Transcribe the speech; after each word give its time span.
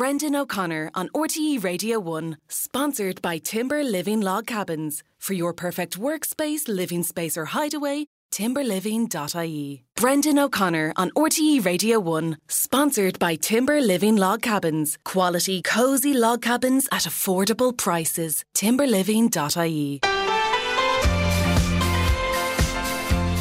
Brendan 0.00 0.34
O'Connor 0.34 0.90
on 0.94 1.10
RTE 1.10 1.62
Radio 1.62 2.00
1, 2.00 2.38
sponsored 2.48 3.20
by 3.20 3.36
Timber 3.36 3.84
Living 3.84 4.22
Log 4.22 4.46
Cabins. 4.46 5.02
For 5.18 5.34
your 5.34 5.52
perfect 5.52 6.00
workspace, 6.00 6.66
living 6.68 7.02
space, 7.02 7.36
or 7.36 7.44
hideaway, 7.44 8.06
timberliving.ie. 8.32 9.82
Brendan 9.96 10.38
O'Connor 10.38 10.94
on 10.96 11.10
RTE 11.10 11.66
Radio 11.66 12.00
1, 12.00 12.38
sponsored 12.48 13.18
by 13.18 13.34
Timber 13.34 13.82
Living 13.82 14.16
Log 14.16 14.40
Cabins. 14.40 14.96
Quality, 15.04 15.60
cozy 15.60 16.14
log 16.14 16.40
cabins 16.40 16.88
at 16.90 17.02
affordable 17.02 17.76
prices. 17.76 18.42
timberliving.ie. 18.54 20.00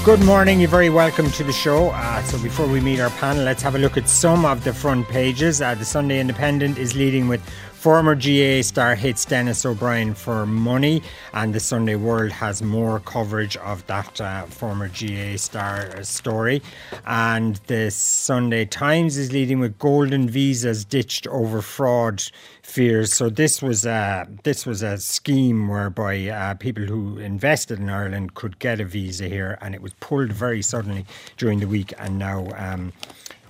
Good 0.10 0.26
morning, 0.26 0.60
you're 0.60 0.70
very 0.70 0.90
welcome 0.90 1.30
to 1.30 1.44
the 1.44 1.54
show. 1.54 1.92
Uh, 1.92 2.24
so, 2.24 2.42
before 2.42 2.68
we 2.68 2.82
meet 2.82 3.00
our 3.00 3.12
panel, 3.12 3.44
let's 3.44 3.62
have 3.62 3.76
a 3.76 3.78
look 3.78 3.96
at 3.96 4.10
some 4.10 4.44
of 4.44 4.64
the 4.64 4.74
front 4.74 5.08
pages. 5.08 5.62
Uh, 5.62 5.76
the 5.76 5.86
Sunday 5.86 6.20
Independent 6.20 6.80
is 6.80 6.96
leading 6.96 7.28
with 7.28 7.48
Former 7.80 8.14
GAA 8.14 8.62
star 8.62 8.94
hits 8.94 9.24
Denis 9.24 9.66
O'Brien 9.66 10.14
for 10.14 10.46
money, 10.46 11.02
and 11.34 11.56
the 11.56 11.62
Sunday 11.62 11.96
World 11.96 12.30
has 12.30 12.62
more 12.62 13.00
coverage 13.00 13.56
of 13.56 13.88
that 13.88 14.20
uh, 14.20 14.44
former 14.48 14.90
GAA 14.90 15.38
star 15.38 16.04
story. 16.04 16.62
And 17.06 17.56
the 17.68 17.90
Sunday 17.90 18.66
Times 18.66 19.16
is 19.16 19.32
leading 19.32 19.62
with 19.62 19.80
golden 19.80 20.28
visas 20.28 20.84
ditched 20.84 21.26
over 21.28 21.62
fraud 21.62 22.22
fears. 22.64 23.14
So 23.14 23.30
this 23.30 23.62
was 23.62 23.86
a 23.86 24.28
this 24.44 24.66
was 24.66 24.84
a 24.84 24.98
scheme 24.98 25.70
whereby 25.70 26.28
uh, 26.28 26.56
people 26.56 26.84
who 26.84 27.18
invested 27.18 27.80
in 27.80 27.90
Ireland 27.90 28.34
could 28.34 28.60
get 28.60 28.82
a 28.82 28.86
visa 28.86 29.30
here, 29.30 29.58
and 29.62 29.74
it 29.74 29.82
was 29.82 29.94
pulled 30.02 30.34
very 30.34 30.62
suddenly 30.62 31.06
during 31.38 31.62
the 31.62 31.68
week, 31.68 31.94
and 31.98 32.20
now. 32.20 32.46
Um, 32.58 32.92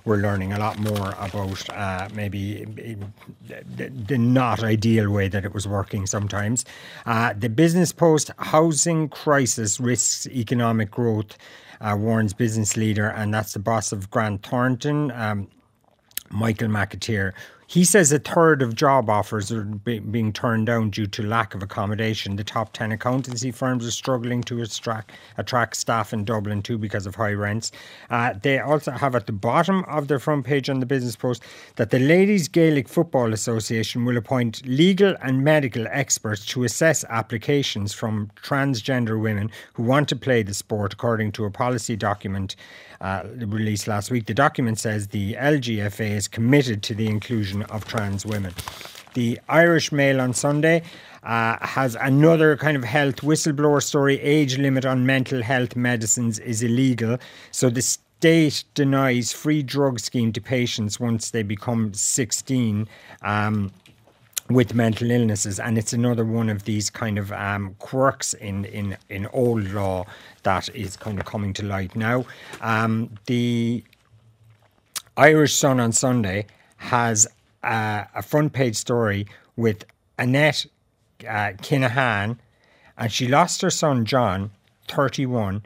we're 0.04 0.16
learning 0.16 0.52
a 0.52 0.58
lot 0.58 0.78
more 0.78 1.14
about 1.18 1.70
uh, 1.70 2.08
maybe 2.14 2.64
the, 2.64 3.88
the, 3.88 4.18
not 4.18 4.62
ideal 4.62 5.10
way 5.10 5.28
that 5.28 5.44
it 5.44 5.52
was 5.52 5.66
working 5.66 6.06
sometimes. 6.06 6.64
Uh, 7.06 7.32
the 7.36 7.48
Business 7.48 7.92
Post 7.92 8.30
housing 8.38 9.08
crisis 9.08 9.80
risks 9.80 10.26
economic 10.28 10.90
growth, 10.90 11.36
uh, 11.80 11.96
warns 11.98 12.32
business 12.32 12.76
leader, 12.76 13.08
and 13.08 13.32
that's 13.32 13.52
the 13.52 13.58
boss 13.58 13.92
of 13.92 14.10
Grant 14.10 14.46
Thornton, 14.46 15.10
um, 15.12 15.48
Michael 16.30 16.68
McAteer, 16.68 17.32
he 17.70 17.84
says 17.84 18.10
a 18.10 18.18
third 18.18 18.62
of 18.62 18.74
job 18.74 19.08
offers 19.08 19.52
are 19.52 19.62
be- 19.62 20.00
being 20.00 20.32
turned 20.32 20.66
down 20.66 20.90
due 20.90 21.06
to 21.06 21.22
lack 21.22 21.54
of 21.54 21.62
accommodation. 21.62 22.34
The 22.34 22.42
top 22.42 22.72
10 22.72 22.90
accountancy 22.90 23.52
firms 23.52 23.86
are 23.86 23.92
struggling 23.92 24.42
to 24.44 24.60
attract, 24.60 25.12
attract 25.38 25.76
staff 25.76 26.12
in 26.12 26.24
Dublin 26.24 26.62
too 26.62 26.78
because 26.78 27.06
of 27.06 27.14
high 27.14 27.32
rents. 27.32 27.70
Uh, 28.10 28.34
they 28.42 28.58
also 28.58 28.90
have 28.90 29.14
at 29.14 29.26
the 29.26 29.32
bottom 29.32 29.84
of 29.84 30.08
their 30.08 30.18
front 30.18 30.46
page 30.46 30.68
on 30.68 30.80
the 30.80 30.86
Business 30.86 31.14
Post 31.14 31.44
that 31.76 31.90
the 31.90 32.00
Ladies 32.00 32.48
Gaelic 32.48 32.88
Football 32.88 33.32
Association 33.32 34.04
will 34.04 34.16
appoint 34.16 34.66
legal 34.66 35.14
and 35.22 35.44
medical 35.44 35.86
experts 35.92 36.44
to 36.46 36.64
assess 36.64 37.04
applications 37.08 37.92
from 37.92 38.32
transgender 38.34 39.22
women 39.22 39.48
who 39.74 39.84
want 39.84 40.08
to 40.08 40.16
play 40.16 40.42
the 40.42 40.54
sport, 40.54 40.92
according 40.92 41.30
to 41.30 41.44
a 41.44 41.52
policy 41.52 41.94
document 41.94 42.56
uh, 43.00 43.22
released 43.36 43.86
last 43.86 44.10
week. 44.10 44.26
The 44.26 44.34
document 44.34 44.78
says 44.78 45.08
the 45.08 45.34
LGFA 45.34 46.10
is 46.10 46.28
committed 46.28 46.82
to 46.82 46.94
the 46.94 47.06
inclusion 47.06 47.59
of 47.64 47.84
trans 47.84 48.24
women. 48.24 48.54
The 49.14 49.40
Irish 49.48 49.90
Mail 49.90 50.20
on 50.20 50.34
Sunday 50.34 50.82
uh, 51.22 51.56
has 51.60 51.96
another 51.96 52.56
kind 52.56 52.76
of 52.76 52.84
health 52.84 53.16
whistleblower 53.16 53.82
story. 53.82 54.20
Age 54.20 54.58
limit 54.58 54.86
on 54.86 55.04
mental 55.04 55.42
health 55.42 55.76
medicines 55.76 56.38
is 56.38 56.62
illegal. 56.62 57.18
So 57.50 57.70
the 57.70 57.82
state 57.82 58.64
denies 58.74 59.32
free 59.32 59.62
drug 59.62 59.98
scheme 59.98 60.32
to 60.32 60.40
patients 60.40 61.00
once 61.00 61.30
they 61.30 61.42
become 61.42 61.92
16. 61.92 62.88
Um, 63.22 63.72
with 64.48 64.74
mental 64.74 65.10
illnesses, 65.12 65.60
and 65.60 65.78
it's 65.78 65.92
another 65.92 66.24
one 66.24 66.48
of 66.48 66.64
these 66.64 66.90
kind 66.90 67.18
of 67.18 67.30
um, 67.30 67.76
quirks 67.78 68.34
in, 68.34 68.64
in, 68.64 68.96
in 69.08 69.26
old 69.28 69.62
law 69.70 70.04
that 70.42 70.68
is 70.74 70.96
kind 70.96 71.20
of 71.20 71.24
coming 71.24 71.52
to 71.52 71.64
light 71.64 71.94
now. 71.94 72.24
Um, 72.60 73.10
the 73.26 73.84
Irish 75.16 75.54
Sun 75.54 75.78
on 75.78 75.92
Sunday 75.92 76.46
has 76.78 77.28
uh, 77.62 78.04
a 78.14 78.22
front 78.22 78.52
page 78.52 78.76
story 78.76 79.26
with 79.56 79.84
Annette 80.18 80.66
uh, 81.22 81.52
Kinahan, 81.62 82.38
and 82.96 83.12
she 83.12 83.28
lost 83.28 83.62
her 83.62 83.70
son 83.70 84.04
John, 84.04 84.50
31, 84.88 85.62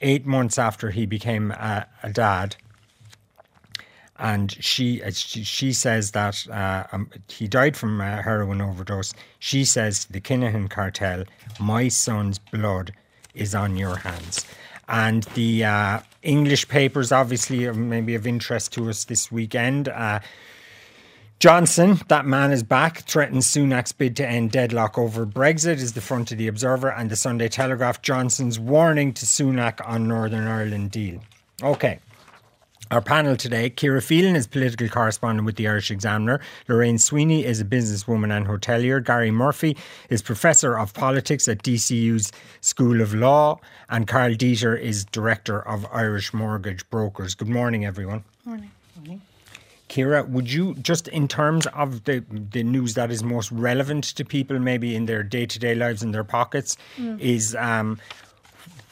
eight 0.00 0.26
months 0.26 0.58
after 0.58 0.90
he 0.90 1.06
became 1.06 1.50
a, 1.52 1.86
dad 2.12 2.56
and 4.18 4.52
she 4.52 5.02
uh, 5.02 5.10
she, 5.10 5.42
she 5.42 5.72
says 5.72 6.12
that 6.12 6.46
uh, 6.48 6.84
um, 6.92 7.10
he 7.28 7.46
died 7.46 7.76
from 7.76 8.00
a 8.00 8.22
heroin 8.22 8.60
overdose. 8.60 9.12
She 9.38 9.64
says 9.64 10.06
the 10.06 10.20
Kinahan 10.20 10.70
cartel, 10.70 11.24
my 11.60 11.88
son's 11.88 12.38
blood 12.38 12.92
is 13.34 13.54
on 13.54 13.76
your 13.76 13.96
hands. 13.96 14.46
And 14.88 15.24
the 15.34 15.64
uh, 15.64 16.00
English 16.22 16.68
papers, 16.68 17.10
obviously, 17.10 17.70
maybe 17.72 18.14
of 18.14 18.26
interest 18.26 18.72
to 18.74 18.88
us 18.88 19.04
this 19.04 19.32
weekend. 19.32 19.88
Johnson, 21.38 22.00
that 22.08 22.24
man 22.24 22.50
is 22.50 22.62
back, 22.62 23.02
threatens 23.02 23.46
Sunak's 23.46 23.92
bid 23.92 24.16
to 24.16 24.26
end 24.26 24.52
deadlock 24.52 24.96
over 24.96 25.26
Brexit, 25.26 25.74
is 25.74 25.92
the 25.92 26.00
front 26.00 26.32
of 26.32 26.38
the 26.38 26.48
Observer 26.48 26.90
and 26.90 27.10
the 27.10 27.16
Sunday 27.16 27.46
Telegraph. 27.48 28.00
Johnson's 28.00 28.58
warning 28.58 29.12
to 29.12 29.26
Sunak 29.26 29.86
on 29.86 30.08
Northern 30.08 30.46
Ireland 30.46 30.92
deal. 30.92 31.20
Okay. 31.62 31.98
Our 32.90 33.02
panel 33.02 33.36
today, 33.36 33.68
Ciara 33.68 34.00
Phelan 34.00 34.34
is 34.34 34.46
political 34.46 34.88
correspondent 34.88 35.44
with 35.44 35.56
the 35.56 35.68
Irish 35.68 35.90
Examiner. 35.90 36.40
Lorraine 36.68 36.98
Sweeney 36.98 37.44
is 37.44 37.60
a 37.60 37.66
businesswoman 37.66 38.34
and 38.34 38.46
hotelier. 38.46 39.04
Gary 39.04 39.30
Murphy 39.30 39.76
is 40.08 40.22
professor 40.22 40.78
of 40.78 40.94
politics 40.94 41.48
at 41.48 41.62
DCU's 41.62 42.32
School 42.62 43.02
of 43.02 43.12
Law. 43.12 43.60
And 43.90 44.06
Karl 44.06 44.34
Deeter 44.34 44.74
is 44.74 45.04
director 45.04 45.60
of 45.60 45.84
Irish 45.92 46.32
Mortgage 46.32 46.88
Brokers. 46.88 47.34
Good 47.34 47.48
morning, 47.50 47.84
everyone. 47.84 48.24
Morning. 48.46 48.70
morning. 48.96 49.20
Ciara, 49.96 50.24
would 50.24 50.52
you 50.52 50.74
just 50.74 51.08
in 51.08 51.26
terms 51.26 51.66
of 51.68 52.04
the 52.04 52.22
the 52.28 52.62
news 52.62 52.94
that 52.94 53.10
is 53.10 53.24
most 53.24 53.50
relevant 53.50 54.04
to 54.16 54.24
people, 54.26 54.58
maybe 54.58 54.94
in 54.94 55.06
their 55.06 55.22
day 55.22 55.46
to 55.46 55.58
day 55.58 55.74
lives 55.74 56.02
in 56.02 56.12
their 56.12 56.24
pockets, 56.24 56.76
mm. 56.98 57.18
is 57.18 57.54
um, 57.54 57.98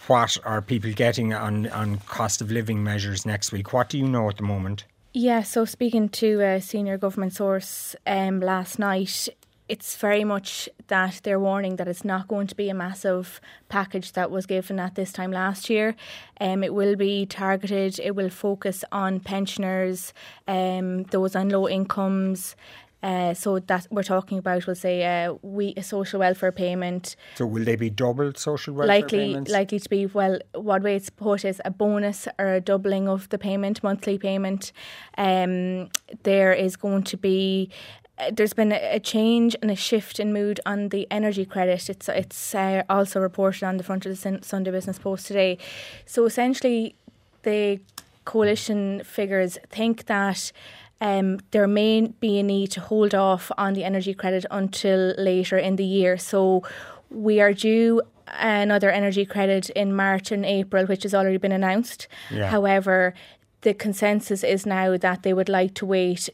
what 0.06 0.38
are 0.44 0.62
people 0.62 0.92
getting 0.92 1.34
on, 1.34 1.68
on 1.68 1.98
cost 2.06 2.40
of 2.40 2.50
living 2.50 2.82
measures 2.82 3.26
next 3.26 3.52
week? 3.52 3.74
What 3.74 3.90
do 3.90 3.98
you 3.98 4.08
know 4.08 4.30
at 4.30 4.38
the 4.38 4.44
moment? 4.44 4.84
Yeah, 5.12 5.42
so 5.42 5.66
speaking 5.66 6.08
to 6.08 6.40
a 6.40 6.60
senior 6.60 6.96
government 6.96 7.34
source 7.34 7.94
um, 8.06 8.40
last 8.40 8.78
night, 8.78 9.28
it's 9.68 9.96
very 9.96 10.24
much 10.24 10.68
that 10.88 11.20
they're 11.22 11.40
warning 11.40 11.76
that 11.76 11.88
it's 11.88 12.04
not 12.04 12.28
going 12.28 12.46
to 12.46 12.54
be 12.54 12.68
a 12.68 12.74
massive 12.74 13.40
package 13.68 14.12
that 14.12 14.30
was 14.30 14.46
given 14.46 14.78
at 14.78 14.94
this 14.94 15.12
time 15.12 15.32
last 15.32 15.70
year. 15.70 15.96
Um, 16.40 16.62
it 16.62 16.74
will 16.74 16.96
be 16.96 17.24
targeted, 17.24 17.98
it 17.98 18.14
will 18.14 18.30
focus 18.30 18.84
on 18.92 19.20
pensioners, 19.20 20.12
um, 20.46 21.04
those 21.04 21.34
on 21.34 21.48
low 21.48 21.66
incomes, 21.66 22.56
uh, 23.04 23.34
so 23.34 23.58
that 23.58 23.86
we're 23.90 24.02
talking 24.02 24.38
about, 24.38 24.66
we'll 24.66 24.74
say, 24.74 25.04
uh, 25.04 25.34
we 25.42 25.74
a 25.76 25.82
social 25.82 26.20
welfare 26.20 26.50
payment. 26.50 27.16
So 27.34 27.44
will 27.44 27.62
they 27.62 27.76
be 27.76 27.90
double 27.90 28.32
social 28.34 28.72
welfare 28.72 28.96
likely, 29.02 29.18
payments? 29.18 29.50
Likely 29.50 29.78
to 29.78 29.88
be. 29.90 30.06
Well, 30.06 30.38
what 30.54 30.82
way 30.82 30.96
it's 30.96 31.10
put 31.10 31.44
is 31.44 31.60
a 31.66 31.70
bonus 31.70 32.26
or 32.38 32.54
a 32.54 32.60
doubling 32.62 33.06
of 33.06 33.28
the 33.28 33.36
payment, 33.36 33.82
monthly 33.82 34.16
payment. 34.16 34.72
Um, 35.18 35.90
there 36.22 36.54
is 36.54 36.76
going 36.76 37.02
to 37.04 37.18
be 37.18 37.70
there's 38.32 38.52
been 38.52 38.72
a, 38.72 39.00
change 39.00 39.56
and 39.60 39.70
a 39.70 39.76
shift 39.76 40.20
in 40.20 40.32
mood 40.32 40.60
on 40.64 40.90
the 40.90 41.06
energy 41.10 41.44
credit. 41.44 41.90
It's 41.90 42.08
it's 42.08 42.54
uh, 42.54 42.84
also 42.88 43.20
reported 43.20 43.64
on 43.64 43.76
the 43.76 43.84
front 43.84 44.06
of 44.06 44.20
the 44.20 44.38
Sunday 44.42 44.70
Business 44.70 44.98
Post 44.98 45.26
today. 45.26 45.58
So 46.06 46.24
essentially, 46.24 46.94
the 47.42 47.80
coalition 48.24 49.02
figures 49.04 49.58
think 49.68 50.06
that 50.06 50.52
um, 51.00 51.40
there 51.50 51.66
may 51.66 52.12
be 52.20 52.38
a 52.38 52.42
need 52.42 52.70
to 52.72 52.80
hold 52.80 53.14
off 53.14 53.50
on 53.58 53.74
the 53.74 53.84
energy 53.84 54.14
credit 54.14 54.46
until 54.50 55.14
later 55.18 55.58
in 55.58 55.76
the 55.76 55.84
year. 55.84 56.16
So 56.16 56.62
we 57.10 57.40
are 57.40 57.52
due 57.52 58.00
another 58.28 58.90
energy 58.90 59.26
credit 59.26 59.70
in 59.70 59.94
March 59.94 60.30
and 60.30 60.46
April, 60.46 60.86
which 60.86 61.02
has 61.02 61.14
already 61.14 61.36
been 61.36 61.52
announced. 61.52 62.08
Yeah. 62.30 62.48
However, 62.48 63.12
the 63.62 63.74
consensus 63.74 64.44
is 64.44 64.64
now 64.64 64.96
that 64.96 65.22
they 65.24 65.34
would 65.34 65.48
like 65.48 65.74
to 65.74 65.86
wait 65.86 66.30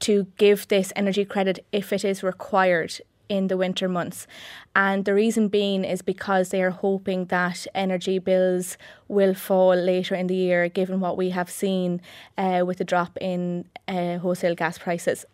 to 0.00 0.26
give 0.36 0.68
this 0.68 0.92
energy 0.96 1.24
credit 1.24 1.64
if 1.72 1.92
it 1.92 2.04
is 2.04 2.22
required 2.22 3.00
in 3.28 3.48
the 3.48 3.56
winter 3.56 3.88
months. 3.88 4.26
And 4.74 5.04
the 5.04 5.14
reason 5.14 5.48
being 5.48 5.84
is 5.84 6.02
because 6.02 6.48
they 6.48 6.62
are 6.62 6.70
hoping 6.70 7.26
that 7.26 7.66
energy 7.74 8.18
bills 8.18 8.78
will 9.06 9.34
fall 9.34 9.74
later 9.74 10.14
in 10.14 10.28
the 10.28 10.34
year, 10.34 10.68
given 10.68 11.00
what 11.00 11.16
we 11.16 11.30
have 11.30 11.50
seen 11.50 12.00
uh, 12.36 12.62
with 12.66 12.78
the 12.78 12.84
drop 12.84 13.18
in 13.20 13.66
uh, 13.86 14.18
wholesale 14.18 14.54
gas 14.54 14.78
prices. 14.78 15.24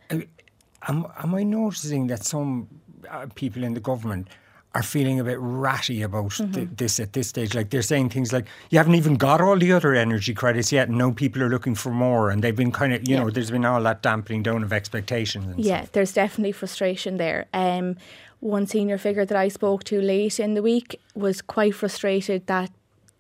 Am, 0.89 1.07
am 1.23 1.35
I 1.35 1.45
noticing 1.45 2.09
that 2.09 2.25
some 2.25 2.69
uh, 3.09 3.27
people 3.35 3.65
in 3.65 3.75
the 3.75 3.81
government 3.81 4.29
are 4.75 4.83
feeling 4.83 5.21
a 5.21 5.25
bit 5.25 5.39
ratty 5.41 6.03
about 6.03 6.31
mm-hmm. 6.33 6.53
th- 6.53 6.69
this 6.77 6.99
at 6.99 7.13
this 7.13 7.29
stage. 7.29 7.55
Like 7.55 7.71
they're 7.71 7.83
saying 7.83 8.11
things 8.11 8.33
like, 8.33 8.47
"You 8.71 8.79
haven't 8.79 8.97
even 8.97 9.15
got 9.17 9.41
all 9.41 9.57
the 9.57 9.73
other 9.73 9.95
energy 9.95 10.35
credits 10.35 10.73
yet, 10.73 10.89
and 10.89 10.99
now 10.99 11.13
people 11.13 11.43
are 11.43 11.49
looking 11.49 11.75
for 11.75 11.91
more." 11.91 12.31
And 12.31 12.43
they've 12.43 12.57
been 12.57 12.73
kind 12.73 12.93
of, 12.93 13.09
you 13.09 13.15
yeah. 13.15 13.23
know, 13.23 13.31
there's 13.31 13.51
been 13.51 13.65
all 13.65 13.83
that 13.83 14.03
dampening 14.03 14.43
down 14.43 14.63
of 14.63 14.73
expectations. 14.73 15.55
yeah, 15.59 15.83
stuff. 15.83 15.93
there's 15.93 16.13
definitely 16.13 16.53
frustration 16.53 17.17
there. 17.17 17.47
Um, 17.53 17.97
one 18.41 18.67
senior 18.67 18.99
figure 18.99 19.25
that 19.25 19.39
I 19.39 19.49
spoke 19.49 19.85
to 19.85 20.01
late 20.01 20.39
in 20.39 20.55
the 20.55 20.63
week 20.63 21.01
was 21.15 21.41
quite 21.41 21.75
frustrated 21.75 22.47
that 22.47 22.71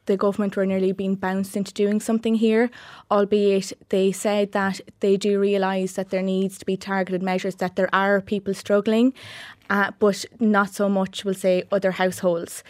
the 0.06 0.16
government 0.16 0.56
were 0.56 0.66
nearly 0.66 0.92
being 0.92 1.14
bounced 1.14 1.56
into 1.56 1.72
doing 1.72 2.00
something 2.00 2.34
here, 2.34 2.70
albeit 3.10 3.72
they 3.88 4.12
said 4.12 4.52
that 4.52 4.80
they 5.00 5.16
do 5.16 5.40
realise 5.40 5.94
that 5.94 6.10
there 6.10 6.22
needs 6.22 6.58
to 6.58 6.66
be 6.66 6.76
targeted 6.76 7.22
measures, 7.22 7.56
that 7.56 7.76
there 7.76 7.94
are 7.94 8.20
people 8.20 8.54
struggling, 8.54 9.12
uh, 9.70 9.90
but 9.98 10.24
not 10.40 10.70
so 10.74 10.88
much, 10.88 11.24
we'll 11.24 11.34
say, 11.34 11.64
other 11.72 11.92
households. 11.92 12.62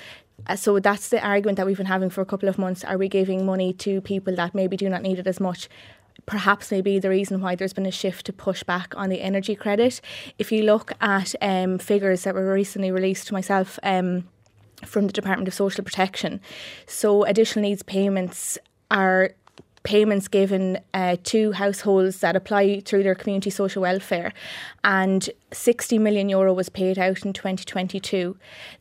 Uh, 0.46 0.56
so 0.56 0.78
that's 0.78 1.08
the 1.08 1.24
argument 1.24 1.56
that 1.56 1.66
we've 1.66 1.76
been 1.76 1.86
having 1.86 2.10
for 2.10 2.20
a 2.20 2.26
couple 2.26 2.48
of 2.48 2.58
months. 2.58 2.84
Are 2.84 2.98
we 2.98 3.08
giving 3.08 3.46
money 3.46 3.72
to 3.74 4.00
people 4.00 4.34
that 4.36 4.54
maybe 4.54 4.76
do 4.76 4.88
not 4.88 5.02
need 5.02 5.18
it 5.18 5.26
as 5.26 5.40
much? 5.40 5.68
Perhaps 6.26 6.70
maybe 6.70 6.98
the 6.98 7.10
reason 7.10 7.40
why 7.40 7.54
there's 7.54 7.72
been 7.72 7.86
a 7.86 7.90
shift 7.90 8.26
to 8.26 8.32
push 8.32 8.62
back 8.62 8.94
on 8.96 9.10
the 9.10 9.20
energy 9.20 9.54
credit. 9.54 10.00
If 10.38 10.52
you 10.52 10.62
look 10.62 10.92
at 11.00 11.34
um, 11.42 11.78
figures 11.78 12.22
that 12.24 12.34
were 12.34 12.52
recently 12.52 12.90
released 12.90 13.26
to 13.28 13.34
myself, 13.34 13.78
um, 13.82 14.24
from 14.84 15.06
the 15.06 15.12
Department 15.12 15.48
of 15.48 15.54
Social 15.54 15.84
Protection. 15.84 16.40
So, 16.86 17.24
additional 17.24 17.62
needs 17.62 17.82
payments 17.82 18.58
are 18.90 19.30
payments 19.84 20.28
given 20.28 20.78
uh, 20.94 21.16
to 21.22 21.52
households 21.52 22.20
that 22.20 22.34
apply 22.34 22.80
through 22.80 23.02
their 23.02 23.14
community 23.14 23.50
social 23.50 23.82
welfare. 23.82 24.32
And 24.82 25.28
60 25.52 25.98
million 25.98 26.28
euro 26.28 26.52
was 26.52 26.68
paid 26.70 26.98
out 26.98 27.24
in 27.24 27.32
2022 27.34 28.36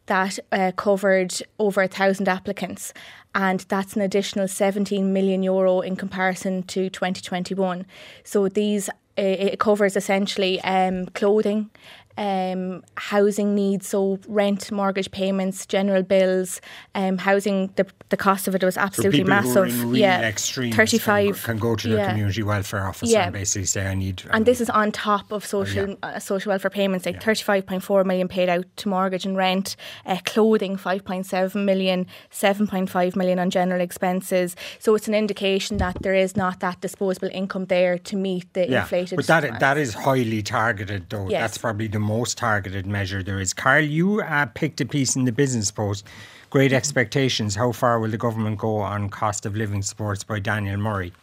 that 0.08 0.40
uh, 0.52 0.72
covered 0.76 1.34
over 1.60 1.82
a 1.82 1.88
thousand 1.88 2.28
applicants. 2.30 2.94
And 3.36 3.60
that's 3.62 3.96
an 3.96 4.02
additional 4.02 4.48
17 4.48 5.12
million 5.12 5.44
euro 5.44 5.82
in 5.82 5.96
comparison 5.96 6.64
to 6.64 6.90
2021 6.90 7.86
so 8.24 8.48
these 8.48 8.90
uh, 9.16 9.22
it 9.22 9.60
covers 9.60 9.96
essentially 9.96 10.60
um, 10.62 11.06
clothing 11.08 11.70
um, 12.18 12.84
housing 12.96 13.56
needs, 13.56 13.88
so 13.88 14.20
rent, 14.28 14.72
mortgage 14.72 15.12
payments, 15.12 15.66
general 15.66 16.04
bills, 16.04 16.62
um, 16.96 17.18
housing. 17.18 17.72
The, 17.76 17.88
the 18.10 18.18
cost 18.18 18.48
of 18.48 18.56
it 18.56 18.64
was 18.64 18.78
absolutely 18.78 19.20
so 19.20 19.26
massive. 19.26 19.84
Really 19.84 20.02
yeah, 20.02 20.32
thirty 20.32 20.98
five 21.00 21.42
can, 21.44 21.58
can, 21.58 21.58
go 21.58 21.76
to 21.76 21.88
their 21.88 21.98
yeah. 21.98 22.10
community 22.12 22.44
welfare 22.44 22.88
officer 22.88 23.12
yeah. 23.12 23.26
and 23.26 23.34
basically 23.34 23.66
say, 23.66 23.88
"I 23.88 23.96
need." 23.96 24.24
and 24.30 24.46
this 24.46 24.62
is 24.62 24.70
on 24.70 24.92
top 24.92 25.32
of 25.32 25.46
social 25.46 25.92
oh, 25.92 25.98
yeah. 26.04 26.10
uh, 26.16 26.20
social 26.20 26.52
welfare 26.52 26.70
payments, 26.70 27.06
like 27.06 27.22
thirty 27.22 27.44
five 27.44 27.66
point 27.66 27.84
four 27.84 28.04
million 28.04 28.28
paid 28.28 28.50
out 28.50 28.66
to 28.78 28.90
mortgage 28.90 29.26
and 29.26 29.36
rent, 29.36 29.76
uh, 30.06 30.18
clothing 30.26 30.78
five 30.78 31.04
point 31.04 31.26
seven 31.26 31.66
million, 31.66 32.06
seven 32.30 32.68
point 32.68 32.90
five 32.90 33.16
million 33.16 33.40
on 33.40 33.50
general 33.50 33.82
expenses. 33.82 34.56
So 34.80 34.94
it's 34.96 35.08
an 35.08 35.16
indication 35.16 35.78
that 35.78 36.02
there 36.02 36.14
is 36.14 36.36
not 36.36 36.60
that 36.60 36.82
disposable 36.82 37.30
income 37.32 37.66
there 37.66 37.98
to 37.98 38.16
meet 38.16 38.54
the 38.54 38.72
inflated. 38.72 39.16
But 39.16 39.28
that 39.28 39.60
that 39.60 39.78
is 39.78 39.94
highly 39.94 40.44
targeted, 40.44 41.10
though. 41.10 41.30
Yes. 41.30 41.42
That's 41.42 41.58
probably 41.58 41.88
the 41.88 42.00
most 42.04 42.38
targeted 42.38 42.86
measure 42.86 43.24
there 43.24 43.40
is. 43.40 43.54
Karl, 43.54 43.84
you 43.84 44.22
uh, 44.22 44.46
picked 44.48 44.82
a 44.82 44.86
piece 44.86 45.16
in 45.16 45.26
the 45.26 45.32
Business 45.32 45.72
Post. 45.72 46.06
Great 46.50 46.72
expectations. 46.72 47.56
How 47.56 47.72
far 47.72 48.00
will 48.00 48.12
the 48.12 48.18
government 48.18 48.60
go 48.60 48.78
on 48.78 49.10
cost 49.10 49.46
of 49.46 49.56
living 49.56 49.82
supports 49.82 50.24
by 50.24 50.40
Daniel 50.40 50.78
Murray? 50.78 51.14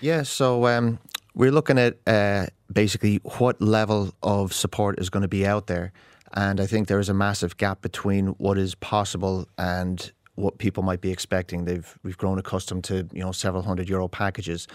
Yeah, 0.00 0.22
so 0.22 0.66
um, 0.66 0.98
we're 1.34 1.50
looking 1.50 1.78
at 1.78 1.96
uh, 2.06 2.46
basically 2.72 3.16
what 3.38 3.60
level 3.60 4.14
of 4.22 4.52
support 4.52 5.00
is 5.00 5.10
going 5.10 5.22
to 5.22 5.28
be 5.28 5.46
out 5.46 5.66
there. 5.66 5.92
And 6.34 6.60
I 6.60 6.66
think 6.66 6.88
there 6.88 7.00
is 7.00 7.08
a 7.08 7.14
massive 7.14 7.56
gap 7.56 7.80
between 7.82 8.28
what 8.38 8.58
is 8.58 8.74
possible 8.74 9.48
and 9.56 10.12
what 10.34 10.58
people 10.58 10.82
might 10.82 11.00
be 11.00 11.10
expecting. 11.10 11.64
They've 11.64 11.98
we've 12.02 12.18
grown 12.18 12.38
accustomed 12.38 12.84
to 12.84 13.08
you 13.12 13.22
know 13.22 13.32
several 13.32 13.62
hundred 13.62 13.88
euro 13.88 14.06
packages. 14.06 14.68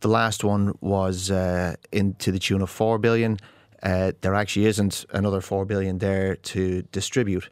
The 0.00 0.08
last 0.08 0.42
one 0.42 0.76
was 0.80 1.30
uh, 1.30 1.76
in 1.92 2.14
to 2.14 2.32
the 2.32 2.38
tune 2.38 2.62
of 2.62 2.70
four 2.70 2.98
billion 2.98 3.38
uh, 3.82 4.12
there 4.20 4.34
actually 4.34 4.66
isn't 4.66 5.04
another 5.10 5.40
4 5.40 5.64
billion 5.64 5.98
there 5.98 6.36
to 6.36 6.82
distribute. 6.92 7.48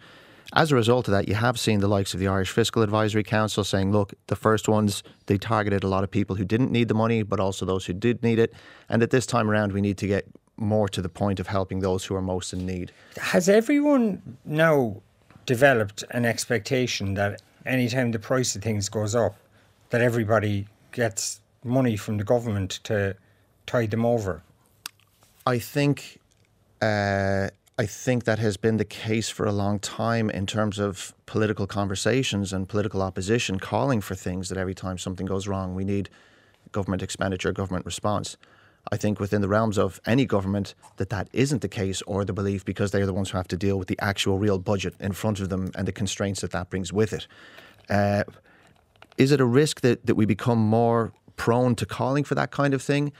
As 0.52 0.72
a 0.72 0.74
result 0.74 1.06
of 1.06 1.12
that, 1.12 1.28
you 1.28 1.34
have 1.34 1.60
seen 1.60 1.78
the 1.78 1.88
likes 1.88 2.12
of 2.12 2.18
the 2.18 2.26
Irish 2.26 2.50
Fiscal 2.50 2.82
Advisory 2.82 3.22
Council 3.22 3.62
saying, 3.62 3.92
look, 3.92 4.14
the 4.26 4.34
first 4.34 4.68
ones, 4.68 5.04
they 5.26 5.38
targeted 5.38 5.84
a 5.84 5.88
lot 5.88 6.02
of 6.02 6.10
people 6.10 6.34
who 6.34 6.44
didn't 6.44 6.72
need 6.72 6.88
the 6.88 6.94
money, 6.94 7.22
but 7.22 7.38
also 7.38 7.64
those 7.64 7.86
who 7.86 7.92
did 7.92 8.22
need 8.22 8.38
it. 8.40 8.52
And 8.88 9.02
at 9.02 9.10
this 9.10 9.26
time 9.26 9.48
around, 9.48 9.72
we 9.72 9.80
need 9.80 9.96
to 9.98 10.08
get 10.08 10.26
more 10.56 10.88
to 10.88 11.00
the 11.00 11.08
point 11.08 11.38
of 11.40 11.46
helping 11.46 11.80
those 11.80 12.04
who 12.04 12.14
are 12.16 12.22
most 12.22 12.52
in 12.52 12.66
need. 12.66 12.92
Has 13.16 13.48
everyone 13.48 14.38
now 14.44 15.00
developed 15.46 16.04
an 16.10 16.24
expectation 16.24 17.14
that 17.14 17.42
anytime 17.64 18.10
the 18.10 18.18
price 18.18 18.54
of 18.56 18.62
things 18.62 18.88
goes 18.88 19.14
up, 19.14 19.36
that 19.90 20.00
everybody 20.00 20.66
gets 20.92 21.40
money 21.64 21.96
from 21.96 22.18
the 22.18 22.24
government 22.24 22.80
to 22.84 23.16
tide 23.66 23.90
them 23.90 24.04
over? 24.04 24.42
I 25.46 25.58
think 25.58 26.19
uh, 26.80 27.48
I 27.78 27.86
think 27.86 28.24
that 28.24 28.38
has 28.38 28.56
been 28.56 28.76
the 28.76 28.84
case 28.84 29.30
for 29.30 29.46
a 29.46 29.52
long 29.52 29.78
time 29.78 30.28
in 30.28 30.46
terms 30.46 30.78
of 30.78 31.14
political 31.24 31.66
conversations 31.66 32.52
and 32.52 32.68
political 32.68 33.00
opposition 33.00 33.58
calling 33.58 34.00
for 34.00 34.14
things 34.14 34.48
that 34.50 34.58
every 34.58 34.74
time 34.74 34.98
something 34.98 35.26
goes 35.26 35.48
wrong, 35.48 35.74
we 35.74 35.84
need 35.84 36.10
government 36.72 37.02
expenditure, 37.02 37.52
government 37.52 37.86
response. 37.86 38.36
I 38.92 38.96
think 38.96 39.20
within 39.20 39.40
the 39.40 39.48
realms 39.48 39.78
of 39.78 40.00
any 40.06 40.24
government 40.24 40.74
that 40.96 41.10
that 41.10 41.28
isn't 41.32 41.62
the 41.62 41.68
case 41.68 42.02
or 42.02 42.24
the 42.24 42.32
belief 42.32 42.64
because 42.64 42.90
they're 42.90 43.06
the 43.06 43.14
ones 43.14 43.30
who 43.30 43.36
have 43.36 43.48
to 43.48 43.56
deal 43.56 43.78
with 43.78 43.88
the 43.88 43.98
actual 44.00 44.38
real 44.38 44.58
budget 44.58 44.94
in 45.00 45.12
front 45.12 45.40
of 45.40 45.48
them 45.48 45.70
and 45.74 45.86
the 45.86 45.92
constraints 45.92 46.40
that 46.40 46.50
that 46.50 46.70
brings 46.70 46.92
with 46.92 47.12
it. 47.12 47.26
Uh, 47.88 48.24
is 49.16 49.32
it 49.32 49.40
a 49.40 49.44
risk 49.44 49.80
that, 49.82 50.04
that 50.06 50.14
we 50.14 50.24
become 50.24 50.58
more 50.58 51.12
prone 51.36 51.74
to 51.76 51.86
calling 51.86 52.24
for 52.24 52.34
that 52.34 52.50
kind 52.50 52.74
of 52.74 52.82
thing? 52.82 53.12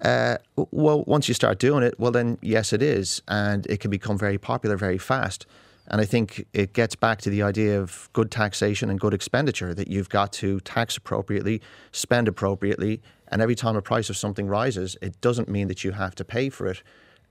Uh, 0.00 0.38
well, 0.70 1.02
once 1.06 1.28
you 1.28 1.34
start 1.34 1.58
doing 1.58 1.82
it, 1.82 1.98
well, 1.98 2.12
then 2.12 2.38
yes, 2.40 2.72
it 2.72 2.82
is, 2.82 3.20
and 3.26 3.66
it 3.66 3.80
can 3.80 3.90
become 3.90 4.16
very 4.16 4.38
popular 4.38 4.76
very 4.76 4.98
fast. 4.98 5.46
And 5.88 6.00
I 6.00 6.04
think 6.04 6.46
it 6.52 6.74
gets 6.74 6.94
back 6.94 7.20
to 7.22 7.30
the 7.30 7.42
idea 7.42 7.80
of 7.80 8.10
good 8.12 8.30
taxation 8.30 8.90
and 8.90 9.00
good 9.00 9.14
expenditure 9.14 9.72
that 9.74 9.88
you've 9.88 10.10
got 10.10 10.32
to 10.34 10.60
tax 10.60 10.96
appropriately, 10.98 11.62
spend 11.92 12.28
appropriately, 12.28 13.00
and 13.28 13.40
every 13.40 13.54
time 13.54 13.74
a 13.74 13.82
price 13.82 14.10
of 14.10 14.16
something 14.16 14.46
rises, 14.46 14.96
it 15.00 15.18
doesn't 15.20 15.48
mean 15.48 15.68
that 15.68 15.84
you 15.84 15.92
have 15.92 16.14
to 16.16 16.24
pay 16.24 16.50
for 16.50 16.66
it, 16.66 16.82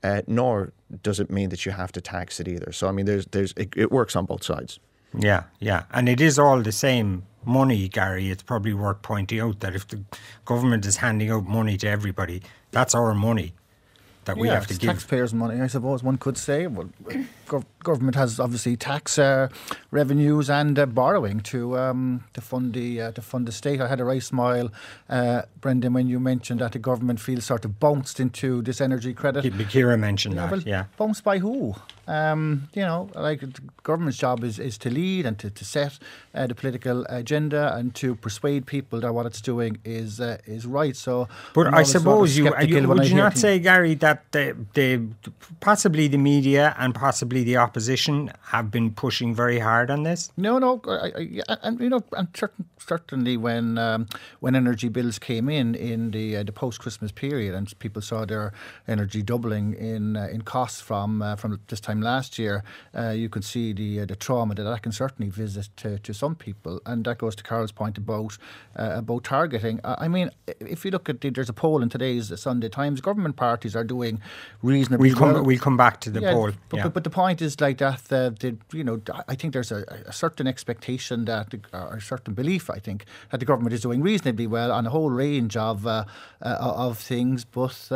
uh, 0.02 0.22
nor 0.26 0.72
does 1.02 1.20
it 1.20 1.30
mean 1.30 1.50
that 1.50 1.64
you 1.64 1.72
have 1.72 1.92
to 1.92 2.00
tax 2.00 2.40
it 2.40 2.48
either. 2.48 2.72
So 2.72 2.88
I 2.88 2.92
mean, 2.92 3.06
there's 3.06 3.26
there's 3.26 3.52
it, 3.56 3.72
it 3.76 3.92
works 3.92 4.16
on 4.16 4.26
both 4.26 4.42
sides. 4.42 4.80
Yeah, 5.16 5.44
yeah, 5.60 5.84
and 5.92 6.08
it 6.08 6.20
is 6.20 6.38
all 6.38 6.62
the 6.62 6.72
same 6.72 7.24
money, 7.44 7.88
Gary. 7.88 8.30
It's 8.30 8.42
probably 8.42 8.74
worth 8.74 9.02
pointing 9.02 9.40
out 9.40 9.60
that 9.60 9.74
if 9.74 9.88
the 9.88 10.02
government 10.44 10.84
is 10.86 10.96
handing 10.96 11.30
out 11.30 11.46
money 11.46 11.76
to 11.78 11.88
everybody, 11.88 12.42
that's 12.70 12.94
our 12.94 13.14
money 13.14 13.54
that 14.28 14.36
we 14.36 14.46
yeah, 14.46 14.54
have 14.54 14.66
to 14.66 14.74
give. 14.74 14.90
taxpayers' 14.90 15.32
money, 15.32 15.60
I 15.60 15.66
suppose 15.66 16.02
one 16.02 16.18
could 16.18 16.36
say. 16.36 16.66
Well, 16.66 16.90
gov- 17.46 17.64
government 17.82 18.14
has 18.16 18.38
obviously 18.38 18.76
tax 18.76 19.18
uh, 19.18 19.48
revenues 19.90 20.50
and 20.50 20.78
uh, 20.78 20.84
borrowing 20.84 21.40
to 21.40 21.78
um, 21.78 22.24
to 22.34 22.40
fund 22.40 22.74
the 22.74 23.00
uh, 23.00 23.12
to 23.12 23.22
fund 23.22 23.48
the 23.48 23.52
state. 23.52 23.80
I 23.80 23.88
had 23.88 24.00
a 24.00 24.04
right 24.04 24.22
smile, 24.22 24.70
uh, 25.08 25.42
Brendan, 25.62 25.94
when 25.94 26.08
you 26.08 26.20
mentioned 26.20 26.60
that 26.60 26.72
the 26.72 26.78
government 26.78 27.20
feels 27.20 27.46
sort 27.46 27.64
of 27.64 27.80
bounced 27.80 28.20
into 28.20 28.60
this 28.62 28.80
energy 28.80 29.14
credit. 29.14 29.42
Ciara 29.70 29.96
mentioned 29.96 30.34
yeah, 30.34 30.42
that. 30.42 30.50
Well, 30.50 30.60
yeah, 30.60 30.84
bounced 30.98 31.24
by 31.24 31.38
who? 31.38 31.74
Um, 32.08 32.70
you 32.72 32.80
know, 32.80 33.10
like 33.14 33.40
the 33.40 33.60
government's 33.82 34.16
job 34.16 34.42
is, 34.42 34.58
is 34.58 34.78
to 34.78 34.90
lead 34.90 35.26
and 35.26 35.38
to, 35.40 35.50
to 35.50 35.64
set 35.64 35.98
uh, 36.34 36.46
the 36.46 36.54
political 36.54 37.04
agenda 37.10 37.74
and 37.76 37.94
to 37.96 38.14
persuade 38.14 38.64
people 38.64 39.00
that 39.00 39.12
what 39.12 39.26
it's 39.26 39.42
doing 39.42 39.76
is 39.84 40.18
uh, 40.18 40.38
is 40.46 40.66
right. 40.66 40.96
So, 40.96 41.28
but 41.54 41.74
I 41.74 41.82
suppose 41.82 42.36
you, 42.36 42.44
you 42.62 42.88
would 42.88 43.08
you 43.08 43.14
not 43.14 43.36
say, 43.36 43.58
Gary, 43.58 43.94
that 43.96 44.24
the, 44.32 44.56
the 44.72 45.02
possibly 45.60 46.08
the 46.08 46.16
media 46.16 46.74
and 46.78 46.94
possibly 46.94 47.44
the 47.44 47.58
opposition 47.58 48.32
have 48.46 48.70
been 48.70 48.90
pushing 48.92 49.34
very 49.34 49.58
hard 49.58 49.90
on 49.90 50.02
this? 50.04 50.32
No, 50.38 50.58
no, 50.58 50.80
I, 50.88 51.42
I, 51.48 51.56
and 51.62 51.78
you 51.78 51.90
know, 51.90 52.02
and 52.12 52.28
certain, 52.34 52.64
certainly 52.78 53.36
when 53.36 53.76
um, 53.76 54.06
when 54.40 54.56
energy 54.56 54.88
bills 54.88 55.18
came 55.18 55.50
in 55.50 55.74
in 55.74 56.12
the 56.12 56.38
uh, 56.38 56.42
the 56.42 56.52
post 56.52 56.80
Christmas 56.80 57.12
period, 57.12 57.54
and 57.54 57.78
people 57.78 58.00
saw 58.00 58.24
their 58.24 58.54
energy 58.86 59.22
doubling 59.22 59.74
in 59.74 60.16
uh, 60.16 60.28
in 60.32 60.40
costs 60.42 60.80
from 60.80 61.20
uh, 61.20 61.36
from 61.36 61.60
this 61.68 61.80
time 61.80 61.97
time 61.98 62.14
last 62.14 62.38
year, 62.38 62.62
uh, 62.96 63.10
you 63.10 63.28
could 63.28 63.44
see 63.44 63.72
the 63.72 64.00
uh, 64.00 64.06
the 64.06 64.16
trauma 64.16 64.54
that 64.54 64.62
that 64.62 64.82
can 64.82 64.92
certainly 64.92 65.30
visit 65.30 65.68
to, 65.76 65.98
to 65.98 66.14
some 66.14 66.34
people, 66.34 66.80
and 66.86 67.04
that 67.04 67.18
goes 67.18 67.36
to 67.36 67.42
Carol's 67.42 67.72
point 67.72 67.98
about 67.98 68.38
uh, 68.76 68.92
about 68.96 69.24
targeting. 69.24 69.80
I 69.84 70.08
mean, 70.08 70.30
if 70.46 70.84
you 70.84 70.90
look 70.90 71.08
at 71.08 71.20
the, 71.20 71.30
there's 71.30 71.48
a 71.48 71.52
poll 71.52 71.82
in 71.82 71.88
today's 71.88 72.32
Sunday 72.40 72.68
Times, 72.68 73.00
government 73.00 73.36
parties 73.36 73.76
are 73.76 73.84
doing 73.84 74.20
reasonably 74.62 75.10
we'll 75.10 75.18
come, 75.18 75.32
well. 75.32 75.44
We'll 75.44 75.58
come 75.58 75.76
back 75.76 76.00
to 76.00 76.10
the 76.10 76.20
yeah, 76.20 76.32
poll. 76.32 76.50
But, 76.68 76.76
yeah. 76.76 76.82
but, 76.84 76.94
but, 76.94 77.04
the 77.04 77.10
point 77.10 77.42
is 77.42 77.60
like 77.60 77.78
that. 77.78 78.04
The, 78.08 78.56
you 78.72 78.84
know, 78.84 79.00
I 79.28 79.34
think 79.34 79.52
there's 79.52 79.72
a, 79.72 79.84
a 80.06 80.12
certain 80.12 80.46
expectation 80.46 81.24
that, 81.26 81.54
or 81.72 81.96
a 81.96 82.00
certain 82.00 82.34
belief, 82.34 82.70
I 82.70 82.78
think, 82.78 83.04
that 83.30 83.40
the 83.40 83.46
government 83.46 83.74
is 83.74 83.80
doing 83.80 84.02
reasonably 84.02 84.46
well 84.46 84.72
on 84.72 84.86
a 84.86 84.90
whole 84.90 85.10
range 85.10 85.56
of 85.56 85.86
uh, 85.86 86.04
uh, 86.42 86.56
of 86.60 86.98
things, 86.98 87.44
but 87.44 87.90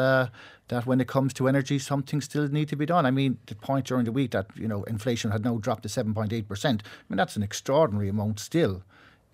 that 0.73 0.87
when 0.87 1.01
it 1.01 1.09
comes 1.09 1.33
to 1.35 1.49
energy, 1.49 1.79
something 1.79 2.21
still 2.21 2.49
need 2.49 2.69
to 2.69 2.77
be 2.77 2.87
done. 2.87 3.05
I 3.05 3.11
mean, 3.11 3.39
the 3.47 3.55
point 3.55 3.87
during 3.87 4.05
the 4.05 4.13
week 4.13 4.31
that 4.31 4.47
you 4.57 4.67
know 4.67 4.85
inflation 4.85 5.31
had 5.31 5.45
now 5.45 5.59
dropped 5.59 5.83
to 5.83 5.89
seven 5.89 6.15
point 6.15 6.33
eight 6.33 6.49
percent. 6.49 6.83
I 6.85 7.05
mean, 7.09 7.19
that's 7.19 7.37
an 7.37 7.43
extraordinary 7.43 8.09
amount 8.09 8.41
still 8.41 8.83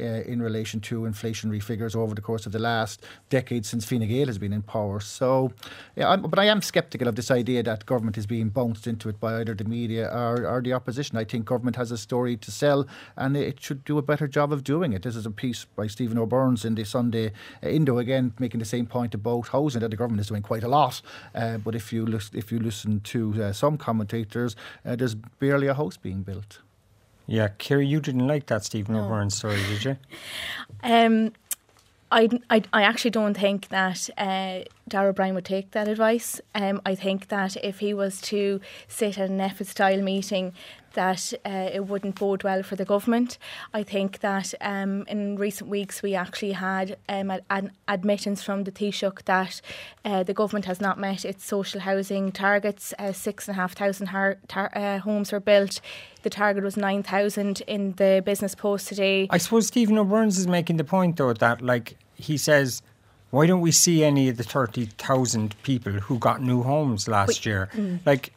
uh, 0.00 0.02
in 0.02 0.42
relation 0.42 0.80
to 0.80 1.02
inflationary 1.02 1.62
figures 1.62 1.94
over 1.94 2.14
the 2.14 2.20
course 2.20 2.46
of 2.46 2.52
the 2.52 2.58
last 2.58 3.04
decade 3.28 3.64
since 3.66 3.84
Fine 3.84 4.06
Gael 4.08 4.26
has 4.26 4.38
been 4.38 4.52
in 4.52 4.62
power. 4.62 5.00
So, 5.00 5.52
yeah, 5.96 6.10
I'm, 6.10 6.22
but 6.22 6.38
I 6.38 6.44
am 6.44 6.62
sceptical 6.62 7.08
of 7.08 7.16
this 7.16 7.30
idea 7.30 7.62
that 7.62 7.86
government 7.86 8.18
is 8.18 8.26
being 8.26 8.48
bounced 8.48 8.86
into 8.86 9.08
it 9.08 9.20
by 9.20 9.40
either 9.40 9.54
the 9.54 9.64
media 9.64 10.08
or, 10.08 10.46
or 10.46 10.60
the 10.60 10.72
opposition. 10.72 11.16
I 11.16 11.24
think 11.24 11.46
government 11.46 11.76
has 11.76 11.90
a 11.90 11.98
story 11.98 12.36
to 12.36 12.50
sell 12.50 12.86
and 13.16 13.36
it 13.36 13.60
should 13.60 13.84
do 13.84 13.98
a 13.98 14.02
better 14.02 14.28
job 14.28 14.52
of 14.52 14.64
doing 14.64 14.92
it. 14.92 15.02
This 15.02 15.16
is 15.16 15.26
a 15.26 15.30
piece 15.30 15.64
by 15.64 15.86
Stephen 15.86 16.18
O'Byrne 16.18 16.56
in 16.64 16.74
the 16.74 16.84
Sunday 16.84 17.32
Indo 17.62 17.98
again, 17.98 18.32
making 18.38 18.60
the 18.60 18.66
same 18.66 18.86
point 18.86 19.14
about 19.14 19.48
housing 19.48 19.80
that 19.80 19.90
the 19.90 19.96
government 19.96 20.20
is 20.20 20.28
doing 20.28 20.42
quite 20.42 20.62
a 20.62 20.68
lot. 20.68 21.02
Uh, 21.34 21.58
but 21.58 21.74
if 21.74 21.92
you 21.92 22.06
if 22.32 22.50
you 22.50 22.58
listen 22.58 23.00
to 23.00 23.42
uh, 23.42 23.52
some 23.52 23.76
commentators, 23.76 24.56
uh, 24.84 24.96
there's 24.96 25.14
barely 25.14 25.66
a 25.66 25.74
house 25.74 25.96
being 25.96 26.22
built. 26.22 26.60
Yeah, 27.28 27.48
Ciara, 27.58 27.84
you 27.84 28.00
didn't 28.00 28.26
like 28.26 28.46
that 28.46 28.64
Stephen 28.64 28.94
no. 28.94 29.04
O'Byrne 29.04 29.30
story, 29.30 29.62
did 29.68 29.84
you? 29.84 29.96
Um, 30.84 31.32
I, 32.10 32.28
I, 32.48 32.62
I 32.72 32.82
actually 32.82 33.10
don't 33.10 33.34
think 33.34 33.68
that 33.68 34.08
uh, 34.16 34.60
Darragh 34.88 35.10
O'Brien 35.10 35.34
would 35.34 35.44
take 35.44 35.72
that 35.72 35.88
advice. 35.88 36.40
Um, 36.54 36.80
I 36.86 36.94
think 36.94 37.28
that 37.28 37.56
if 37.56 37.80
he 37.80 37.92
was 37.92 38.20
to 38.22 38.60
sit 38.86 39.18
at 39.18 39.28
an 39.28 39.38
NPHET 39.38 39.66
style 39.66 40.00
meeting, 40.02 40.52
that 40.94 41.32
uh, 41.44 41.70
it 41.72 41.86
wouldn't 41.86 42.18
bode 42.18 42.42
well 42.42 42.62
for 42.62 42.76
the 42.76 42.84
government. 42.84 43.38
I 43.74 43.82
think 43.82 44.20
that 44.20 44.54
um, 44.60 45.04
in 45.06 45.36
recent 45.36 45.68
weeks 45.68 46.02
we 46.02 46.14
actually 46.14 46.52
had 46.52 46.96
um, 47.08 47.30
an 47.50 47.72
admittance 47.86 48.42
from 48.42 48.64
the 48.64 48.72
Taoiseach 48.72 49.24
that 49.24 49.60
uh, 50.04 50.22
the 50.22 50.34
government 50.34 50.64
has 50.64 50.80
not 50.80 50.98
met 50.98 51.24
its 51.24 51.44
social 51.44 51.80
housing 51.82 52.32
targets. 52.32 52.94
Uh, 52.98 53.12
six 53.12 53.46
and 53.46 53.56
a 53.56 53.60
half 53.60 53.74
thousand 53.74 54.08
har- 54.08 54.38
tar- 54.48 54.72
uh, 54.74 54.98
homes 54.98 55.30
were 55.30 55.40
built. 55.40 55.80
The 56.28 56.34
target 56.34 56.62
was 56.62 56.76
9,000 56.76 57.62
in 57.62 57.92
the 57.92 58.22
business 58.22 58.54
post 58.54 58.86
today. 58.86 59.28
I 59.30 59.38
suppose 59.38 59.66
Stephen 59.66 59.96
O'Byrne 59.96 60.28
is 60.28 60.46
making 60.46 60.76
the 60.76 60.84
point, 60.84 61.16
though, 61.16 61.32
that 61.32 61.62
like 61.62 61.96
he 62.16 62.36
says 62.36 62.82
why 63.30 63.46
don't 63.46 63.62
we 63.62 63.72
see 63.72 64.04
any 64.04 64.28
of 64.28 64.36
the 64.36 64.42
30,000 64.42 65.54
people 65.62 65.92
who 65.92 66.18
got 66.18 66.42
new 66.42 66.62
homes 66.62 67.08
last 67.08 67.46
year? 67.46 67.70
Mm. 67.72 68.00
Like, 68.04 68.34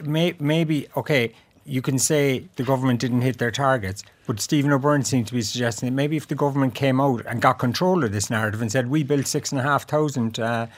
may, 0.00 0.36
maybe, 0.38 0.86
okay, 0.96 1.34
you 1.64 1.82
can 1.82 1.98
say 1.98 2.44
the 2.54 2.62
government 2.62 3.00
didn't 3.00 3.22
hit 3.22 3.38
their 3.38 3.50
targets, 3.50 4.04
but 4.28 4.38
Stephen 4.38 4.70
O'Byrne 4.70 5.02
seemed 5.02 5.26
to 5.26 5.34
be 5.34 5.42
suggesting 5.42 5.88
that 5.88 5.94
maybe 5.96 6.16
if 6.16 6.28
the 6.28 6.36
government 6.36 6.76
came 6.76 7.00
out 7.00 7.26
and 7.26 7.42
got 7.42 7.54
control 7.58 8.04
of 8.04 8.12
this 8.12 8.30
narrative 8.30 8.62
and 8.62 8.70
said, 8.70 8.88
we 8.88 9.02
built 9.02 9.26
six 9.26 9.50
and 9.50 9.60
a 9.60 9.64
half 9.64 9.88
thousand 9.88 10.38
uh, 10.38 10.68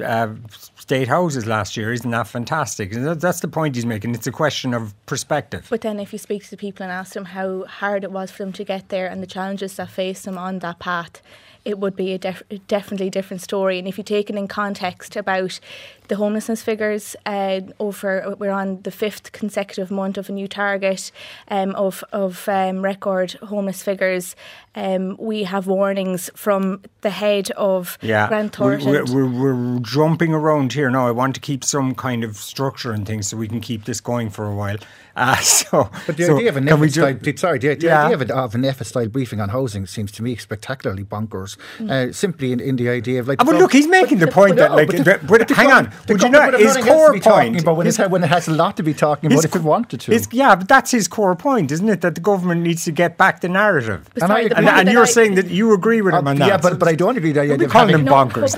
uh, 0.00 0.34
state 0.76 1.08
houses 1.08 1.46
last 1.46 1.76
year, 1.76 1.92
isn't 1.92 2.10
that 2.10 2.26
fantastic? 2.26 2.92
And 2.92 3.06
that's 3.20 3.40
the 3.40 3.48
point 3.48 3.76
he's 3.76 3.86
making. 3.86 4.14
It's 4.14 4.26
a 4.26 4.32
question 4.32 4.74
of 4.74 4.94
perspective. 5.06 5.66
But 5.70 5.82
then, 5.82 6.00
if 6.00 6.12
you 6.12 6.18
speak 6.18 6.44
to 6.44 6.50
the 6.50 6.56
people 6.56 6.84
and 6.84 6.92
ask 6.92 7.14
them 7.14 7.26
how 7.26 7.64
hard 7.64 8.04
it 8.04 8.12
was 8.12 8.30
for 8.30 8.44
them 8.44 8.52
to 8.54 8.64
get 8.64 8.88
there 8.88 9.06
and 9.06 9.22
the 9.22 9.26
challenges 9.26 9.76
that 9.76 9.90
faced 9.90 10.24
them 10.24 10.38
on 10.38 10.58
that 10.60 10.78
path, 10.78 11.22
it 11.68 11.78
would 11.78 11.94
be 11.94 12.14
a 12.14 12.18
def- 12.18 12.42
definitely 12.66 13.10
different 13.10 13.42
story. 13.42 13.78
And 13.78 13.86
if 13.86 13.98
you 13.98 14.04
take 14.04 14.30
it 14.30 14.36
in 14.36 14.48
context 14.48 15.16
about 15.16 15.60
the 16.08 16.16
homelessness 16.16 16.62
figures 16.62 17.14
uh, 17.26 17.60
over 17.78 18.34
we're 18.38 18.50
on 18.50 18.80
the 18.82 18.90
fifth 18.90 19.32
consecutive 19.32 19.90
month 19.90 20.16
of 20.16 20.30
a 20.30 20.32
new 20.32 20.48
target 20.48 21.12
um, 21.48 21.74
of 21.74 22.02
of 22.12 22.48
um, 22.48 22.82
record 22.82 23.32
homeless 23.32 23.82
figures. 23.82 24.34
Um, 24.74 25.16
we 25.18 25.42
have 25.42 25.66
warnings 25.66 26.30
from 26.34 26.82
the 27.02 27.10
head 27.10 27.50
of 27.52 27.98
yeah, 28.00 28.28
Grant 28.28 28.54
Thornton. 28.54 28.90
We're, 28.90 29.04
we're, 29.04 29.26
we're, 29.26 29.78
jumping 29.80 30.32
around 30.32 30.72
here 30.72 30.88
now. 30.88 31.06
I 31.06 31.10
want 31.10 31.34
to 31.34 31.40
keep 31.40 31.64
some 31.64 31.94
kind 31.94 32.22
of 32.22 32.36
structure 32.36 32.92
and 32.92 33.06
things 33.06 33.28
so 33.28 33.36
we 33.36 33.48
can 33.48 33.60
keep 33.60 33.84
this 33.84 34.00
going 34.00 34.30
for 34.30 34.46
a 34.46 34.54
while. 34.54 34.76
Uh, 35.18 35.36
so, 35.42 35.90
but 36.06 36.16
the 36.16 36.24
so 36.24 36.36
idea 36.36 36.48
of 36.48 36.56
an 36.56 36.66
NPHET 36.66 36.92
style, 36.92 37.14
ju- 37.14 37.36
sorry, 37.36 37.58
the, 37.58 37.74
the 37.74 37.86
yeah. 37.86 38.04
idea 38.04 38.14
of, 38.14 38.30
a, 38.30 38.36
of 38.36 38.54
an 38.54 38.62
NPHET 38.62 38.86
style 38.86 39.08
briefing 39.08 39.40
on 39.40 39.48
housing 39.48 39.86
seems 39.86 40.12
to 40.12 40.22
me 40.22 40.36
spectacularly 40.36 41.04
bonkers. 41.04 41.56
Mm. 41.78 41.90
Uh, 41.90 42.12
simply 42.12 42.52
in, 42.52 42.60
in, 42.60 42.76
the 42.76 42.88
idea 42.88 43.18
of 43.18 43.26
like, 43.26 43.42
oh, 43.42 43.44
but 43.44 43.56
look, 43.56 43.72
he's 43.72 43.88
making 43.88 44.18
but, 44.18 44.26
the 44.26 44.32
point 44.32 44.56
but, 44.56 44.68
that 44.68 44.72
like, 44.72 45.04
but, 45.04 45.26
but, 45.26 45.50
hang 45.50 45.72
on, 45.72 45.92
would 46.08 46.22
you 46.22 46.28
know 46.28 46.50
his 46.52 46.76
core 46.76 47.18
point? 47.18 47.60
About 47.60 47.76
when, 47.76 47.86
his, 47.86 47.98
when 47.98 48.22
it 48.22 48.28
has 48.28 48.46
a 48.46 48.52
lot 48.52 48.76
to 48.76 48.82
be 48.82 48.94
talking 48.94 49.32
about 49.32 49.44
if 49.44 49.56
it 49.56 49.62
wanted 49.62 50.00
to. 50.00 50.28
Yeah, 50.30 50.54
but 50.54 50.68
that's 50.68 50.92
his 50.92 51.08
core 51.08 51.34
point, 51.34 51.72
isn't 51.72 51.88
it? 51.88 52.00
That 52.00 52.14
the 52.14 52.20
government 52.20 52.62
needs 52.62 52.84
to 52.84 52.92
get 52.92 53.18
back 53.18 53.40
the 53.40 53.48
narrative. 53.48 54.08
And, 54.20 54.32
I, 54.32 54.42
and, 54.42 54.68
and 54.68 54.88
you're 54.88 55.02
I, 55.02 55.06
saying 55.06 55.34
that 55.34 55.48
you 55.48 55.72
agree 55.72 56.00
with 56.00 56.14
him 56.14 56.26
uh, 56.26 56.30
on 56.30 56.38
that. 56.38 56.48
Yeah, 56.48 56.56
but, 56.58 56.78
but 56.78 56.88
I 56.88 56.94
don't 56.94 57.16
agree 57.16 57.32
that 57.32 57.46
you're 57.46 57.68
calling 57.68 57.94
him 57.94 58.06
bonkers 58.06 58.54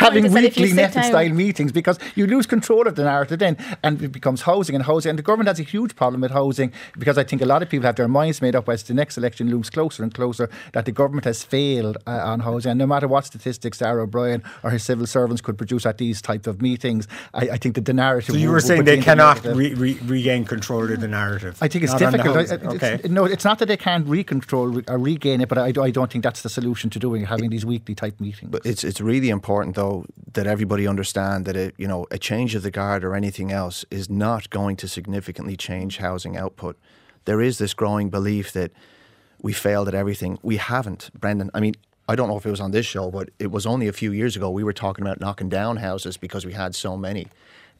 Having 0.00 0.32
weekly 0.32 0.70
NPHET 0.70 1.04
style 1.04 1.30
meetings 1.30 1.72
because 1.72 1.98
you 2.14 2.26
lose 2.26 2.46
control 2.46 2.86
of 2.86 2.94
the 2.94 3.04
narrative 3.04 3.38
then 3.38 3.56
and 3.82 4.00
it 4.02 4.12
becomes 4.12 4.42
housing 4.42 4.74
and 4.74 4.84
housing. 4.84 5.10
And 5.10 5.18
the 5.18 5.22
government 5.22 5.48
has 5.48 5.60
a 5.60 5.64
huge 5.64 5.96
problem 5.98 6.20
with 6.22 6.30
housing 6.30 6.72
because 6.98 7.18
I 7.18 7.24
think 7.24 7.42
a 7.42 7.46
lot 7.46 7.60
of 7.62 7.68
people 7.68 7.86
have 7.86 7.96
their 7.96 8.08
minds 8.08 8.40
made 8.40 8.56
up 8.56 8.68
as 8.68 8.82
the 8.84 8.94
next 8.94 9.18
election 9.18 9.50
looms 9.50 9.68
closer 9.70 10.02
and 10.02 10.14
closer 10.14 10.48
that 10.72 10.84
the 10.84 10.92
government 10.92 11.24
has 11.24 11.42
failed 11.42 11.96
uh, 12.06 12.32
on 12.32 12.40
housing. 12.40 12.70
And 12.70 12.78
no 12.78 12.86
matter 12.86 13.08
what 13.08 13.24
statistics 13.26 13.78
Darragh 13.78 14.04
O'Brien 14.04 14.42
or 14.62 14.70
his 14.70 14.82
civil 14.90 15.06
servants 15.06 15.40
could 15.42 15.58
produce 15.58 15.84
at 15.84 15.98
these 15.98 16.22
types 16.22 16.46
of 16.46 16.62
meetings, 16.62 17.08
I, 17.34 17.50
I 17.56 17.58
think 17.58 17.74
that 17.74 17.84
the 17.84 17.92
narrative. 17.92 18.34
So 18.34 18.38
you 18.38 18.50
were 18.50 18.60
saying 18.60 18.84
they 18.84 19.00
cannot 19.00 19.44
re- 19.44 19.74
re- 19.74 19.98
regain 20.04 20.44
control 20.44 20.90
of 20.92 21.00
the 21.00 21.08
narrative. 21.08 21.58
I 21.60 21.68
think 21.68 21.84
it's 21.84 21.92
not 21.92 22.12
difficult. 22.12 22.36
okay. 22.76 22.94
It's, 22.94 23.08
no, 23.08 23.24
it's 23.24 23.44
not 23.44 23.58
that 23.60 23.68
they 23.72 23.76
can't 23.88 24.06
recontrol 24.06 24.68
or 24.88 24.98
regain 24.98 25.40
it, 25.40 25.48
but 25.48 25.58
I, 25.58 25.68
I 25.88 25.90
don't 25.90 26.10
think 26.12 26.22
that's 26.24 26.42
the 26.42 26.52
solution 26.58 26.90
to 26.90 26.98
doing 26.98 27.24
having 27.34 27.50
these 27.50 27.66
weekly 27.66 27.94
type 27.94 28.16
meetings. 28.20 28.50
But 28.50 28.64
it's 28.64 28.84
it's 28.84 29.00
really 29.00 29.30
important 29.38 29.76
though 29.76 29.98
that 30.34 30.46
everybody 30.46 30.86
understand 30.86 31.44
that 31.46 31.56
it, 31.56 31.74
you 31.82 31.88
know 31.92 32.06
a 32.10 32.18
change 32.30 32.54
of 32.54 32.62
the 32.62 32.70
guard 32.70 33.00
or 33.04 33.14
anything 33.14 33.50
else 33.62 33.84
is 33.90 34.08
not 34.10 34.50
going 34.50 34.76
to 34.76 34.86
significantly 34.88 35.56
change 35.56 35.87
housing 35.96 36.36
output 36.36 36.76
there 37.28 37.42
is 37.42 37.58
this 37.58 37.74
growing 37.74 38.08
belief 38.08 38.52
that 38.52 38.72
we 39.42 39.52
failed 39.52 39.86
at 39.86 39.94
everything. 39.94 40.38
We 40.42 40.56
haven't, 40.56 41.10
Brendan. 41.12 41.50
I 41.52 41.60
mean, 41.60 41.74
I 42.08 42.16
don't 42.16 42.26
know 42.26 42.38
if 42.38 42.46
it 42.46 42.50
was 42.50 42.58
on 42.58 42.70
this 42.70 42.86
show, 42.86 43.10
but 43.10 43.28
it 43.38 43.50
was 43.50 43.66
only 43.66 43.86
a 43.86 43.92
few 43.92 44.12
years 44.12 44.34
ago 44.34 44.48
we 44.48 44.64
were 44.64 44.72
talking 44.72 45.04
about 45.04 45.20
knocking 45.20 45.50
down 45.50 45.76
houses 45.76 46.16
because 46.16 46.46
we 46.46 46.54
had 46.54 46.74
so 46.74 46.96
many. 46.96 47.26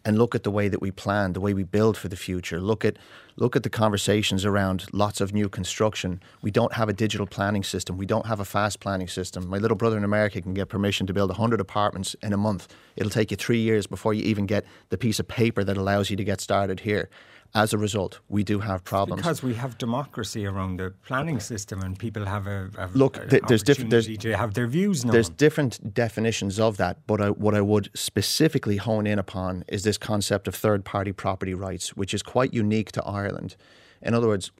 And 0.04 0.18
look 0.18 0.34
at 0.34 0.42
the 0.42 0.50
way 0.50 0.68
that 0.68 0.82
we 0.82 0.90
plan, 0.90 1.32
the 1.32 1.40
way 1.40 1.54
we 1.54 1.64
build 1.64 1.96
for 1.96 2.08
the 2.08 2.16
future. 2.16 2.60
Look 2.60 2.84
at 2.84 2.98
look 3.36 3.56
at 3.56 3.62
the 3.62 3.70
conversations 3.70 4.44
around 4.44 4.86
lots 4.92 5.22
of 5.22 5.32
new 5.32 5.48
construction. 5.48 6.20
We 6.42 6.50
don't 6.50 6.74
have 6.74 6.90
a 6.90 6.92
digital 6.92 7.26
planning 7.26 7.64
system. 7.64 7.96
We 7.96 8.06
don't 8.06 8.26
have 8.26 8.40
a 8.40 8.44
fast 8.44 8.80
planning 8.80 9.08
system. 9.08 9.48
My 9.48 9.58
little 9.58 9.76
brother 9.78 9.96
in 9.96 10.04
America 10.04 10.42
can 10.42 10.52
get 10.52 10.68
permission 10.68 11.06
to 11.06 11.14
build 11.14 11.30
100 11.30 11.58
apartments 11.58 12.14
in 12.22 12.34
a 12.34 12.36
month. 12.36 12.68
It'll 12.96 13.10
take 13.10 13.30
you 13.30 13.36
3 13.38 13.58
years 13.58 13.86
before 13.86 14.12
you 14.12 14.24
even 14.24 14.44
get 14.44 14.66
the 14.90 14.98
piece 14.98 15.18
of 15.18 15.26
paper 15.26 15.64
that 15.64 15.78
allows 15.78 16.10
you 16.10 16.16
to 16.16 16.24
get 16.24 16.42
started 16.42 16.80
here 16.80 17.08
as 17.54 17.72
a 17.72 17.78
result, 17.78 18.20
we 18.28 18.44
do 18.44 18.60
have 18.60 18.84
problems 18.84 19.22
because 19.22 19.42
we 19.42 19.54
have 19.54 19.78
democracy 19.78 20.44
around 20.46 20.78
the 20.78 20.92
planning 21.02 21.40
system, 21.40 21.80
and 21.80 21.98
people 21.98 22.26
have 22.26 22.46
a, 22.46 22.70
a 22.76 22.88
look. 22.94 23.16
A 23.16 23.40
there's 23.48 23.62
different. 23.62 23.90
There's, 23.90 24.06
to 24.18 24.36
have 24.36 24.54
their 24.54 24.66
views. 24.66 25.04
Known. 25.04 25.12
There's 25.12 25.30
different 25.30 25.94
definitions 25.94 26.60
of 26.60 26.76
that, 26.76 27.06
but 27.06 27.20
I, 27.20 27.30
what 27.30 27.54
I 27.54 27.62
would 27.62 27.90
specifically 27.94 28.76
hone 28.76 29.06
in 29.06 29.18
upon 29.18 29.64
is 29.68 29.82
this 29.82 29.96
concept 29.96 30.46
of 30.46 30.54
third-party 30.54 31.12
property 31.12 31.54
rights, 31.54 31.96
which 31.96 32.12
is 32.12 32.22
quite 32.22 32.52
unique 32.52 32.92
to 32.92 33.04
Ireland. 33.04 33.56
In 34.02 34.14
other 34.14 34.28
words, 34.28 34.50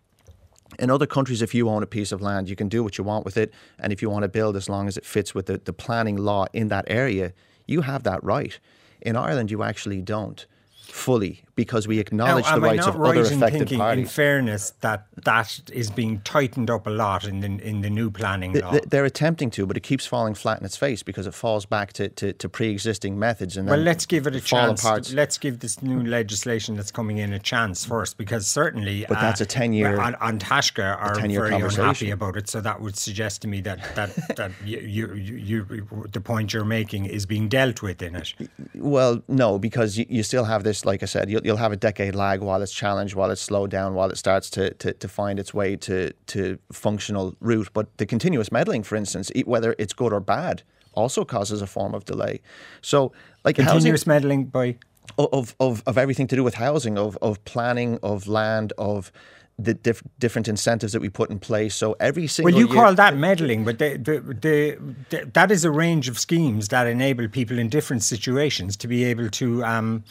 in 0.78 0.90
other 0.90 1.06
countries, 1.06 1.42
if 1.42 1.54
you 1.54 1.68
own 1.68 1.82
a 1.82 1.86
piece 1.86 2.10
of 2.10 2.22
land, 2.22 2.48
you 2.48 2.56
can 2.56 2.68
do 2.68 2.82
what 2.82 2.96
you 2.96 3.04
want 3.04 3.24
with 3.24 3.36
it, 3.36 3.52
and 3.78 3.92
if 3.92 4.00
you 4.00 4.08
want 4.08 4.22
to 4.22 4.28
build, 4.28 4.56
as 4.56 4.68
long 4.68 4.88
as 4.88 4.96
it 4.96 5.04
fits 5.04 5.34
with 5.34 5.46
the, 5.46 5.58
the 5.58 5.72
planning 5.72 6.16
law 6.16 6.46
in 6.52 6.68
that 6.68 6.84
area, 6.88 7.32
you 7.66 7.82
have 7.82 8.02
that 8.04 8.24
right. 8.24 8.58
In 9.02 9.14
Ireland, 9.14 9.50
you 9.50 9.62
actually 9.62 10.00
don't 10.00 10.46
fully 10.88 11.44
because 11.58 11.88
we 11.88 11.98
acknowledge 11.98 12.44
now, 12.44 12.54
the 12.54 12.60
rights 12.60 12.86
of 12.86 12.94
right 12.94 13.18
other 13.18 13.22
affected 13.22 13.58
thinking, 13.58 13.78
parties. 13.80 14.04
In 14.04 14.08
fairness, 14.08 14.74
that 14.80 15.08
that 15.24 15.60
is 15.72 15.90
being 15.90 16.20
tightened 16.20 16.70
up 16.70 16.86
a 16.86 16.90
lot 16.90 17.24
in 17.24 17.40
the 17.40 17.48
in 17.66 17.80
the 17.80 17.90
new 17.90 18.12
planning 18.12 18.52
law. 18.52 18.70
The, 18.70 18.82
they're 18.86 19.04
attempting 19.04 19.50
to, 19.50 19.66
but 19.66 19.76
it 19.76 19.80
keeps 19.80 20.06
falling 20.06 20.34
flat 20.34 20.60
in 20.60 20.64
its 20.64 20.76
face 20.76 21.02
because 21.02 21.26
it 21.26 21.34
falls 21.34 21.66
back 21.66 21.92
to, 21.94 22.10
to, 22.10 22.32
to 22.32 22.48
pre-existing 22.48 23.18
methods. 23.18 23.56
And 23.56 23.68
well, 23.68 23.80
let's 23.80 24.06
give 24.06 24.28
it 24.28 24.36
a 24.36 24.40
chance. 24.40 24.84
Apart. 24.84 25.10
Let's 25.12 25.36
give 25.36 25.58
this 25.58 25.82
new 25.82 26.00
legislation 26.04 26.76
that's 26.76 26.92
coming 26.92 27.18
in 27.18 27.32
a 27.32 27.40
chance 27.40 27.84
first, 27.84 28.18
because 28.18 28.46
certainly, 28.46 29.04
but 29.08 29.18
uh, 29.18 29.20
that's 29.20 29.40
a 29.40 29.46
ten-year. 29.46 29.96
Well, 29.96 30.14
and, 30.20 30.40
Taoiseach 30.40 30.78
are 30.78 31.16
very 31.16 31.60
unhappy 31.60 32.10
about 32.12 32.36
it. 32.36 32.48
So 32.48 32.60
that 32.60 32.80
would 32.80 32.96
suggest 32.96 33.42
to 33.42 33.48
me 33.48 33.60
that 33.62 33.80
that 33.96 34.14
that 34.36 34.52
you, 34.64 34.78
you, 34.78 35.14
you, 35.16 36.06
the 36.12 36.20
point 36.20 36.52
you're 36.52 36.64
making 36.64 37.06
is 37.06 37.26
being 37.26 37.48
dealt 37.48 37.82
with 37.82 38.00
in 38.00 38.14
it. 38.14 38.32
Well, 38.76 39.24
no, 39.26 39.58
because 39.58 39.98
you, 39.98 40.06
you 40.08 40.22
still 40.22 40.44
have 40.44 40.62
this. 40.62 40.84
Like 40.84 41.02
I 41.02 41.06
said, 41.06 41.28
you'll, 41.28 41.42
you'll 41.48 41.56
have 41.56 41.72
a 41.72 41.76
decade 41.76 42.14
lag 42.14 42.40
while 42.40 42.62
it's 42.62 42.72
challenged, 42.72 43.14
while 43.14 43.30
it's 43.30 43.40
slowed 43.40 43.70
down, 43.70 43.94
while 43.94 44.10
it 44.10 44.18
starts 44.18 44.50
to, 44.50 44.74
to, 44.74 44.92
to 44.92 45.08
find 45.08 45.40
its 45.40 45.54
way 45.54 45.74
to, 45.76 46.12
to 46.26 46.58
functional 46.70 47.34
route. 47.40 47.70
But 47.72 47.96
the 47.96 48.04
continuous 48.04 48.52
meddling, 48.52 48.82
for 48.82 48.96
instance, 48.96 49.32
whether 49.46 49.74
it's 49.78 49.94
good 49.94 50.12
or 50.12 50.20
bad, 50.20 50.62
also 50.92 51.24
causes 51.24 51.62
a 51.62 51.66
form 51.66 51.94
of 51.94 52.04
delay. 52.04 52.42
So, 52.82 53.12
like 53.44 53.56
continuous 53.56 54.02
housing, 54.02 54.08
meddling 54.08 54.44
by 54.44 54.76
of, 55.16 55.56
of 55.58 55.82
of 55.86 55.96
everything 55.96 56.26
to 56.28 56.36
do 56.36 56.44
with 56.44 56.54
housing, 56.54 56.98
of 56.98 57.16
of 57.22 57.42
planning, 57.46 57.98
of 58.02 58.28
land, 58.28 58.74
of 58.76 59.10
the 59.58 59.74
diff- 59.74 60.02
different 60.18 60.48
incentives 60.48 60.92
that 60.92 61.00
we 61.00 61.08
put 61.08 61.30
in 61.30 61.38
place. 61.38 61.74
So 61.74 61.96
every 61.98 62.26
single 62.28 62.52
well, 62.52 62.60
you 62.60 62.68
year, 62.68 62.76
call 62.76 62.94
that 62.94 63.16
meddling, 63.16 63.64
but 63.64 63.78
the, 63.78 63.96
the, 63.96 64.20
the, 64.20 64.78
the, 65.10 65.30
that 65.34 65.50
is 65.50 65.64
a 65.64 65.70
range 65.70 66.08
of 66.08 66.16
schemes 66.18 66.68
that 66.68 66.86
enable 66.86 67.26
people 67.28 67.58
in 67.58 67.68
different 67.68 68.04
situations 68.04 68.76
to 68.76 68.86
be 68.86 69.02
able 69.04 69.28
to 69.30 69.64
um, 69.64 70.04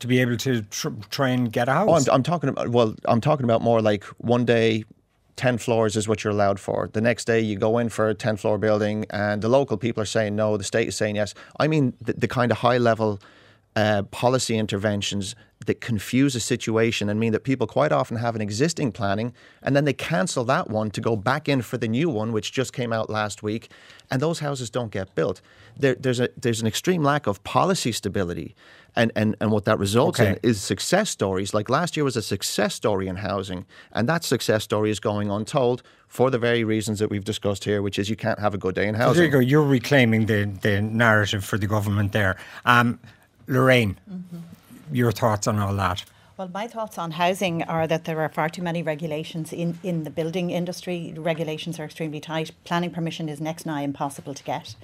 to 0.00 0.06
be 0.06 0.20
able 0.20 0.36
to 0.38 0.62
tr- 0.62 0.88
try 1.10 1.30
and 1.30 1.52
get 1.52 1.68
a 1.68 1.72
house. 1.72 1.88
Oh, 1.88 2.12
I'm, 2.12 2.16
I'm 2.16 2.22
talking 2.22 2.48
about 2.48 2.68
well, 2.68 2.94
I'm 3.06 3.20
talking 3.20 3.44
about 3.44 3.62
more 3.62 3.80
like 3.80 4.04
one 4.18 4.44
day 4.44 4.84
10 5.36 5.58
floors 5.58 5.96
is 5.96 6.06
what 6.06 6.24
you're 6.24 6.32
allowed 6.32 6.60
for. 6.60 6.90
The 6.92 7.00
next 7.00 7.24
day 7.24 7.40
you 7.40 7.56
go 7.56 7.78
in 7.78 7.88
for 7.88 8.08
a 8.08 8.14
10 8.14 8.36
floor 8.36 8.58
building 8.58 9.06
and 9.10 9.42
the 9.42 9.48
local 9.48 9.76
people 9.76 10.02
are 10.02 10.06
saying 10.06 10.36
no, 10.36 10.56
the 10.56 10.64
state 10.64 10.88
is 10.88 10.96
saying 10.96 11.16
yes. 11.16 11.34
I 11.58 11.68
mean, 11.68 11.94
the, 12.00 12.12
the 12.12 12.28
kind 12.28 12.52
of 12.52 12.58
high 12.58 12.78
level 12.78 13.20
uh, 13.74 14.02
policy 14.04 14.58
interventions 14.58 15.34
that 15.66 15.80
confuse 15.80 16.34
a 16.34 16.40
situation 16.40 17.08
and 17.08 17.18
mean 17.18 17.32
that 17.32 17.44
people 17.44 17.66
quite 17.66 17.92
often 17.92 18.18
have 18.18 18.34
an 18.34 18.42
existing 18.42 18.92
planning 18.92 19.32
and 19.62 19.74
then 19.74 19.84
they 19.84 19.92
cancel 19.92 20.44
that 20.44 20.68
one 20.68 20.90
to 20.90 21.00
go 21.00 21.16
back 21.16 21.48
in 21.48 21.62
for 21.62 21.78
the 21.78 21.88
new 21.88 22.10
one, 22.10 22.32
which 22.32 22.52
just 22.52 22.72
came 22.72 22.92
out 22.92 23.08
last 23.08 23.42
week, 23.42 23.70
and 24.10 24.20
those 24.20 24.40
houses 24.40 24.68
don't 24.68 24.90
get 24.90 25.14
built. 25.14 25.40
There, 25.76 25.94
there's 25.94 26.20
a 26.20 26.28
there's 26.36 26.60
an 26.60 26.66
extreme 26.66 27.02
lack 27.02 27.26
of 27.26 27.42
policy 27.44 27.92
stability, 27.92 28.54
and 28.96 29.10
and, 29.16 29.36
and 29.40 29.50
what 29.50 29.64
that 29.64 29.78
results 29.78 30.20
Okay. 30.20 30.32
in 30.32 30.38
is 30.42 30.60
success 30.60 31.10
stories. 31.10 31.54
Like 31.54 31.68
last 31.70 31.96
year 31.96 32.04
was 32.04 32.16
a 32.16 32.22
success 32.22 32.74
story 32.74 33.08
in 33.08 33.16
housing, 33.16 33.64
and 33.92 34.08
that 34.08 34.24
success 34.24 34.64
story 34.64 34.90
is 34.90 35.00
going 35.00 35.30
untold 35.30 35.82
for 36.08 36.30
the 36.30 36.38
very 36.38 36.62
reasons 36.64 36.98
that 36.98 37.08
we've 37.10 37.24
discussed 37.24 37.64
here, 37.64 37.80
which 37.80 37.98
is 37.98 38.10
you 38.10 38.16
can't 38.16 38.38
have 38.38 38.52
a 38.54 38.58
good 38.58 38.74
day 38.74 38.86
in 38.86 38.94
housing. 38.94 39.14
There 39.16 39.24
you 39.24 39.30
go. 39.30 39.38
You're 39.38 39.62
reclaiming 39.66 40.26
the, 40.26 40.44
the 40.60 40.82
narrative 40.82 41.42
for 41.42 41.56
the 41.56 41.66
government 41.66 42.12
there. 42.12 42.36
Um, 42.66 42.98
Lorraine, 43.46 43.96
your 44.92 45.10
thoughts 45.10 45.46
on 45.46 45.58
all 45.58 45.74
that? 45.76 46.04
Well, 46.38 46.48
my 46.52 46.66
thoughts 46.66 46.96
on 46.96 47.10
housing 47.12 47.62
are 47.64 47.86
that 47.86 48.04
there 48.04 48.18
are 48.20 48.28
far 48.30 48.48
too 48.48 48.62
many 48.62 48.82
regulations 48.82 49.52
in, 49.52 49.78
in 49.82 50.04
the 50.04 50.10
building 50.10 50.50
industry. 50.50 51.12
Regulations 51.16 51.78
are 51.78 51.84
extremely 51.84 52.20
tight. 52.20 52.52
Planning 52.64 52.90
permission 52.90 53.28
is 53.28 53.38
next 53.40 53.66
nigh 53.66 53.82
impossible 53.82 54.32
to 54.32 54.42
get. 54.42 54.74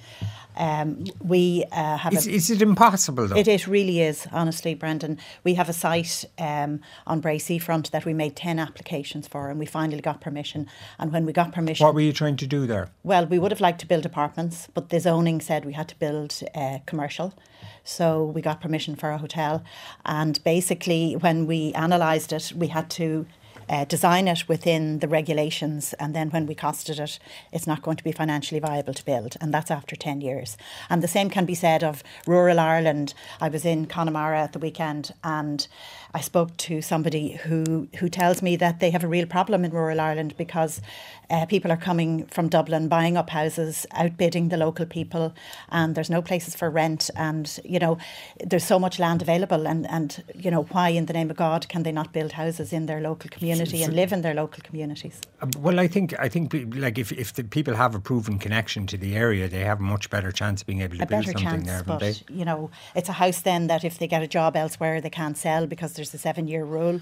Um, 0.55 1.05
we 1.23 1.65
uh, 1.71 1.97
have 1.97 2.13
Is, 2.13 2.27
a, 2.27 2.31
is 2.31 2.49
it 2.51 2.61
impossible 2.61 3.27
though? 3.27 3.35
it, 3.35 3.47
it 3.47 3.65
really 3.65 4.01
is, 4.01 4.27
honestly, 4.31 4.75
Brendan. 4.75 5.17
We 5.43 5.55
have 5.55 5.69
a 5.69 5.73
site 5.73 6.23
um, 6.37 6.81
on 7.07 7.19
Bray 7.19 7.39
Seafront 7.39 7.91
that 7.91 8.05
we 8.05 8.13
made 8.13 8.35
10 8.35 8.59
applications 8.59 9.27
for 9.27 9.49
and 9.49 9.57
we 9.59 9.65
finally 9.65 10.01
got 10.01 10.21
permission. 10.21 10.67
And 10.99 11.11
when 11.11 11.25
we 11.25 11.33
got 11.33 11.51
permission, 11.51 11.83
What 11.83 11.95
were 11.95 12.01
you 12.01 12.13
trying 12.13 12.35
to 12.37 12.47
do 12.47 12.67
there? 12.67 12.89
well, 13.03 13.25
we 13.25 13.39
would 13.39 13.51
have 13.51 13.61
liked 13.61 13.79
to 13.79 13.87
build 13.87 14.05
apartments, 14.05 14.67
but 14.73 14.89
the 14.89 14.99
zoning 14.99 15.41
said 15.41 15.65
we 15.65 15.73
had 15.73 15.87
to 15.89 15.97
build 15.97 16.41
uh, 16.53 16.79
commercial. 16.85 17.33
So 17.83 18.23
we 18.23 18.41
got 18.41 18.61
permission 18.61 18.95
for 18.95 19.11
a 19.11 19.17
hotel. 19.17 19.63
And 20.05 20.43
basically, 20.43 21.13
when 21.13 21.47
we 21.47 21.73
analysed 21.73 22.31
it, 22.33 22.53
we 22.55 22.67
had 22.67 22.89
to 22.91 23.25
uh, 23.69 23.85
design 23.85 24.27
it 24.27 24.49
within 24.49 24.99
the 24.99 25.07
regulations. 25.07 25.93
And 25.93 26.15
then 26.15 26.31
when 26.31 26.47
we 26.47 26.55
costed 26.55 26.99
it, 26.99 27.19
it's 27.51 27.67
not 27.67 27.83
going 27.83 27.97
to 27.97 28.03
be 28.03 28.11
financially 28.11 28.59
viable 28.59 28.95
to 28.95 29.05
build. 29.05 29.37
And 29.39 29.53
that's 29.53 29.69
after 29.69 29.95
10 29.95 30.21
years. 30.21 30.57
And 30.89 31.03
the 31.03 31.07
same 31.07 31.29
can 31.29 31.45
be 31.45 31.53
said 31.53 31.83
of 31.83 32.03
rural 32.25 32.59
Ireland. 32.59 33.13
I 33.39 33.49
was 33.49 33.65
in 33.65 33.85
Connemara 33.85 34.41
at 34.41 34.53
the 34.53 34.59
weekend 34.59 35.13
and 35.23 35.67
I 36.13 36.21
spoke 36.21 36.57
to 36.57 36.81
somebody 36.81 37.33
who, 37.33 37.87
who 37.99 38.09
tells 38.09 38.41
me 38.41 38.55
that 38.55 38.79
they 38.79 38.89
have 38.89 39.03
a 39.03 39.07
real 39.07 39.27
problem 39.27 39.63
in 39.63 39.71
rural 39.71 40.01
Ireland 40.01 40.33
because 40.35 40.81
uh, 41.29 41.45
people 41.45 41.71
are 41.71 41.77
coming 41.77 42.25
from 42.25 42.49
Dublin, 42.49 42.87
buying 42.87 43.15
up 43.15 43.29
houses, 43.29 43.85
outbidding 43.93 44.49
the 44.49 44.57
local 44.57 44.87
people, 44.87 45.35
and 45.69 45.93
there's 45.93 46.09
no 46.09 46.23
places 46.23 46.55
for 46.55 46.71
rent. 46.71 47.11
And, 47.15 47.59
you 47.63 47.77
know, 47.77 47.99
there's 48.43 48.63
so 48.63 48.79
much 48.79 48.97
land 48.97 49.21
available. 49.21 49.67
And, 49.67 49.87
and 49.91 50.23
you 50.33 50.49
know, 50.49 50.63
why 50.63 50.89
in 50.89 51.05
the 51.05 51.13
name 51.13 51.29
of 51.29 51.37
God 51.37 51.69
can 51.69 51.83
they 51.83 51.91
not 51.91 52.11
build 52.11 52.31
houses 52.31 52.73
in 52.73 52.87
their 52.87 52.99
local 52.99 53.29
community 53.29 53.58
and 53.59 53.93
live 53.93 54.11
in 54.11 54.21
their 54.21 54.33
local 54.33 54.61
communities? 54.63 55.21
Uh, 55.41 55.47
Well, 55.57 55.79
I 55.79 55.87
think 55.87 56.13
I 56.19 56.29
think 56.29 56.53
like 56.75 56.97
if, 56.97 57.11
if 57.11 57.33
the 57.33 57.43
people 57.43 57.75
have 57.75 57.95
a 57.95 57.99
proven 57.99 58.39
connection 58.39 58.87
to 58.87 58.97
the 58.97 59.15
area, 59.15 59.47
they 59.47 59.63
have 59.63 59.79
a 59.79 59.83
much 59.83 60.09
better 60.09 60.31
chance 60.31 60.61
of 60.61 60.67
being 60.67 60.81
able 60.81 60.97
to 60.97 61.03
a 61.03 61.05
build 61.05 61.25
something 61.25 61.43
chance, 61.43 61.65
there, 61.65 61.83
but 61.83 61.99
they? 61.99 62.15
you 62.29 62.45
know, 62.45 62.71
it's 62.95 63.09
a 63.09 63.13
house 63.13 63.41
then 63.41 63.67
that 63.67 63.83
if 63.83 63.97
they 63.99 64.07
get 64.07 64.21
a 64.21 64.27
job 64.27 64.55
elsewhere, 64.55 65.01
they 65.01 65.09
can't 65.09 65.37
sell 65.37 65.67
because 65.67 65.93
there's 65.93 66.13
a 66.13 66.17
seven-year 66.17 66.65
rule, 66.65 67.01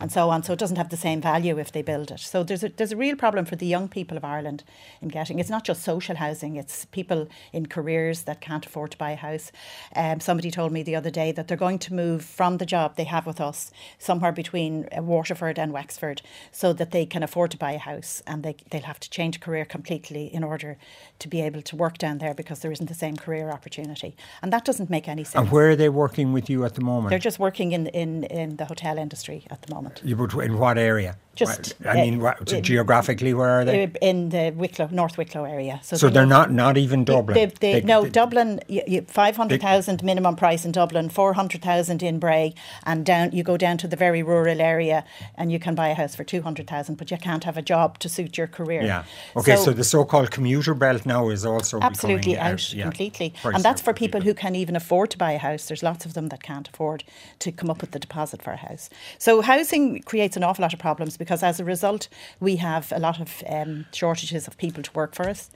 and 0.00 0.12
so 0.12 0.30
on. 0.30 0.42
So 0.42 0.52
it 0.52 0.58
doesn't 0.58 0.76
have 0.76 0.88
the 0.88 0.96
same 0.96 1.20
value 1.20 1.58
if 1.58 1.72
they 1.72 1.82
build 1.82 2.10
it. 2.10 2.20
So 2.20 2.42
there's 2.42 2.64
a 2.64 2.68
there's 2.68 2.92
a 2.92 2.96
real 2.96 3.16
problem 3.16 3.44
for 3.44 3.56
the 3.56 3.66
young 3.66 3.88
people 3.88 4.16
of 4.16 4.24
Ireland 4.24 4.64
in 5.00 5.08
getting. 5.08 5.38
It's 5.38 5.50
not 5.50 5.64
just 5.64 5.82
social 5.82 6.16
housing; 6.16 6.56
it's 6.56 6.84
people 6.86 7.28
in 7.52 7.66
careers 7.66 8.22
that 8.22 8.40
can't 8.40 8.66
afford 8.66 8.90
to 8.92 8.98
buy 8.98 9.12
a 9.12 9.16
house. 9.16 9.52
Um, 9.96 10.20
somebody 10.20 10.50
told 10.50 10.72
me 10.72 10.82
the 10.82 10.96
other 10.96 11.10
day 11.10 11.32
that 11.32 11.48
they're 11.48 11.56
going 11.56 11.78
to 11.80 11.94
move 11.94 12.24
from 12.24 12.58
the 12.58 12.66
job 12.66 12.96
they 12.96 13.04
have 13.04 13.26
with 13.26 13.40
us 13.40 13.70
somewhere 13.98 14.32
between 14.32 14.88
uh, 14.96 15.02
Waterford 15.02 15.58
and 15.58 15.72
Wexford, 15.72 16.22
so 16.52 16.72
that 16.72 16.90
they 16.90 17.06
can 17.06 17.22
afford 17.22 17.50
to 17.50 17.56
buy 17.56 17.72
a 17.72 17.77
house, 17.78 18.22
and 18.26 18.42
they 18.42 18.56
they'll 18.70 18.82
have 18.82 19.00
to 19.00 19.10
change 19.10 19.40
career 19.40 19.64
completely 19.64 20.32
in 20.34 20.42
order 20.44 20.76
to 21.18 21.28
be 21.28 21.40
able 21.40 21.62
to 21.62 21.76
work 21.76 21.98
down 21.98 22.18
there 22.18 22.34
because 22.34 22.60
there 22.60 22.72
isn't 22.72 22.86
the 22.88 22.94
same 22.94 23.16
career 23.16 23.50
opportunity, 23.50 24.14
and 24.42 24.52
that 24.52 24.64
doesn't 24.64 24.90
make 24.90 25.08
any 25.08 25.24
sense. 25.24 25.42
And 25.42 25.50
where 25.50 25.70
are 25.70 25.76
they 25.76 25.88
working 25.88 26.32
with 26.32 26.48
you 26.50 26.64
at 26.64 26.74
the 26.74 26.80
moment? 26.82 27.10
They're 27.10 27.18
just 27.18 27.38
working 27.38 27.72
in, 27.72 27.86
in, 27.88 28.24
in 28.24 28.56
the 28.56 28.64
hotel 28.64 28.98
industry 28.98 29.44
at 29.50 29.62
the 29.62 29.74
moment. 29.74 30.00
You 30.04 30.16
would- 30.16 30.34
in 30.34 30.58
what 30.58 30.78
area? 30.78 31.16
Just, 31.38 31.74
What- 31.78 31.86
I 31.86 31.90
uh, 31.90 32.04
mean, 32.04 32.20
what, 32.20 32.52
in- 32.52 32.64
geographically, 32.64 33.32
where 33.32 33.60
are 33.60 33.64
they? 33.64 33.90
In 34.02 34.30
the 34.30 34.52
Wicklow, 34.56 34.88
North 34.90 35.16
Wicklow 35.16 35.44
area. 35.44 35.80
so 35.82 36.08
they're 36.08 36.26
not 36.38 36.50
not 36.50 36.76
even 36.76 37.04
Dublin. 37.04 37.34
They, 37.34 37.46
they, 37.46 37.80
They- 37.80 37.86
no, 37.86 37.98
Dublin. 38.06 38.60
Five 39.06 39.36
hundred 39.36 39.60
thousand 39.60 40.02
minimum 40.02 40.34
price 40.34 40.64
in 40.64 40.72
Dublin, 40.72 41.08
four 41.08 41.34
hundred 41.34 41.62
thousand 41.62 42.02
in 42.02 42.18
Bray, 42.18 42.54
and 42.84 43.06
down 43.06 43.30
you 43.32 43.44
go 43.44 43.56
down 43.56 43.78
to 43.78 43.88
the 43.88 43.96
very 43.96 44.22
rural 44.22 44.60
area, 44.60 45.04
and 45.36 45.52
you 45.52 45.60
can 45.60 45.74
buy 45.74 45.88
a 45.88 45.94
house 45.94 46.16
for 46.16 46.24
two 46.24 46.42
hundred 46.42 46.66
thousand, 46.66 46.96
but 46.96 47.10
you 47.10 47.18
can't 47.18 47.44
have 47.44 47.56
a 47.56 47.62
job 47.62 47.98
to 48.00 48.08
suit 48.08 48.36
your 48.36 48.48
career. 48.48 48.82
Yeah. 48.82 49.04
Okay. 49.36 49.56
So, 49.56 49.70
the 49.72 49.84
so-called 49.84 50.30
commuter 50.30 50.74
belt 50.74 51.06
now 51.06 51.28
is 51.28 51.44
also 51.44 51.78
absolutely 51.80 52.36
out 52.36 52.72
yeah, 52.72 52.82
completely, 52.82 53.32
and 53.44 53.62
that's 53.62 53.80
for 53.80 53.92
people. 53.94 54.08
people 54.08 54.20
who 54.26 54.34
can 54.34 54.54
even 54.54 54.74
afford 54.76 55.10
to 55.10 55.18
buy 55.18 55.32
a 55.32 55.38
house. 55.38 55.66
There's 55.66 55.82
lots 55.82 56.06
of 56.06 56.14
them 56.14 56.28
that 56.28 56.42
can't 56.42 56.68
afford 56.68 57.04
to 57.40 57.52
come 57.52 57.70
up 57.70 57.80
with 57.80 57.90
the 57.90 57.98
deposit 57.98 58.42
for 58.42 58.52
a 58.52 58.56
house. 58.56 58.90
So 59.18 59.42
housing 59.42 60.02
creates 60.02 60.36
an 60.36 60.42
awful 60.42 60.62
lot 60.62 60.72
of 60.72 60.78
problems 60.78 61.16
because 61.16 61.27
as 61.30 61.60
a 61.60 61.64
result, 61.64 62.08
we 62.40 62.56
have 62.56 62.92
a 62.92 62.98
lot 62.98 63.20
of 63.20 63.42
um, 63.48 63.86
shortages 63.92 64.46
of 64.46 64.56
people 64.56 64.82
to 64.82 64.92
work 64.92 65.14
for 65.14 65.28
us. 65.28 65.50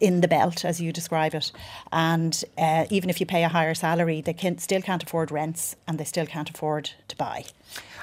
In 0.00 0.20
the 0.20 0.28
belt, 0.28 0.64
as 0.64 0.80
you 0.80 0.92
describe 0.92 1.34
it, 1.34 1.50
and 1.90 2.44
uh, 2.56 2.86
even 2.88 3.10
if 3.10 3.18
you 3.18 3.26
pay 3.26 3.42
a 3.42 3.48
higher 3.48 3.74
salary, 3.74 4.20
they 4.20 4.32
can 4.32 4.58
still 4.58 4.80
can't 4.80 5.02
afford 5.02 5.32
rents, 5.32 5.74
and 5.88 5.98
they 5.98 6.04
still 6.04 6.26
can't 6.26 6.48
afford 6.48 6.90
to 7.08 7.16
buy. 7.16 7.44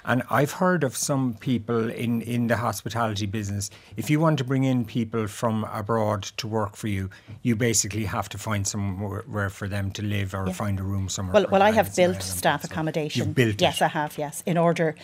And 0.08 0.22
I've 0.30 0.52
heard 0.52 0.84
of 0.84 0.96
some 0.96 1.34
people 1.40 1.90
in, 1.90 2.22
in 2.22 2.48
the 2.48 2.58
hospitality 2.58 3.26
business. 3.26 3.72
If 3.98 4.10
you 4.10 4.20
want 4.20 4.38
to 4.38 4.44
bring 4.44 4.64
in 4.64 4.86
people 4.86 5.28
from 5.28 5.64
abroad 5.72 6.24
to 6.38 6.48
work 6.48 6.76
for 6.76 6.88
you, 6.88 7.10
you 7.42 7.56
basically 7.56 8.06
have 8.06 8.30
to 8.30 8.38
find 8.38 8.68
somewhere 8.68 9.50
for 9.50 9.68
them 9.68 9.90
to 9.92 10.04
live 10.04 10.36
or 10.36 10.52
find 10.54 10.80
a 10.80 10.84
room 10.84 11.10
somewhere. 11.10 11.34
Well, 11.34 11.48
well, 11.52 11.64
I 11.64 11.72
have 11.72 11.96
built 11.96 12.22
staff 12.22 12.64
accommodation. 12.64 13.26
You've 13.26 13.36
built 13.36 13.62
yes, 13.62 13.78
it. 13.78 13.86
I 13.86 13.88
have. 13.88 14.18
Yes, 14.18 14.44
in 14.46 14.58
order 14.58 14.96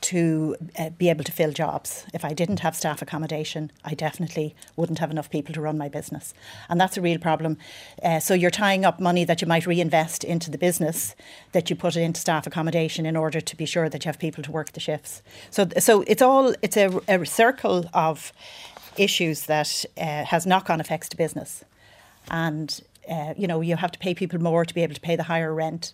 to 0.00 0.56
uh, 0.78 0.90
be 0.90 1.08
able 1.08 1.24
to 1.24 1.32
fill 1.32 1.52
jobs. 1.52 2.06
If 2.14 2.24
I 2.24 2.32
didn't 2.32 2.60
have 2.60 2.76
staff 2.76 3.02
accommodation, 3.02 3.70
I 3.84 3.94
definitely 3.94 4.54
wouldn't 4.76 4.98
have 4.98 5.10
enough 5.10 5.30
people 5.30 5.54
to 5.54 5.60
run 5.60 5.76
my 5.78 5.88
business, 5.88 6.34
and 6.68 6.80
that's 6.80 6.96
a 6.96 7.00
real 7.00 7.18
problem. 7.18 7.58
Uh, 8.02 8.20
so 8.20 8.34
you're 8.34 8.50
tying 8.50 8.84
up 8.84 9.00
money 9.00 9.24
that 9.24 9.40
you 9.40 9.46
might 9.46 9.66
reinvest 9.66 10.24
into 10.24 10.50
the 10.50 10.58
business 10.58 11.14
that 11.52 11.70
you 11.70 11.76
put 11.76 11.96
it 11.96 12.02
into 12.02 12.20
staff 12.20 12.46
accommodation 12.46 13.06
in 13.06 13.16
order 13.16 13.40
to 13.40 13.56
be 13.56 13.66
sure 13.66 13.88
that 13.88 14.04
you 14.04 14.08
have 14.08 14.18
people 14.18 14.42
to 14.44 14.52
work 14.52 14.72
the 14.72 14.80
shifts. 14.80 15.22
So, 15.50 15.68
so 15.78 16.02
it's 16.06 16.22
all 16.22 16.54
it's 16.62 16.76
a, 16.76 17.00
a 17.08 17.24
circle 17.24 17.84
of 17.92 18.32
issues 18.96 19.46
that 19.46 19.84
uh, 19.96 20.24
has 20.24 20.46
knock-on 20.46 20.80
effects 20.80 21.08
to 21.08 21.16
business 21.16 21.64
and 22.30 22.80
uh, 23.10 23.34
you 23.36 23.46
know 23.46 23.60
you 23.60 23.76
have 23.76 23.92
to 23.92 23.98
pay 23.98 24.14
people 24.14 24.40
more 24.40 24.64
to 24.64 24.74
be 24.74 24.82
able 24.82 24.94
to 24.94 25.00
pay 25.00 25.16
the 25.16 25.24
higher 25.24 25.54
rent. 25.54 25.92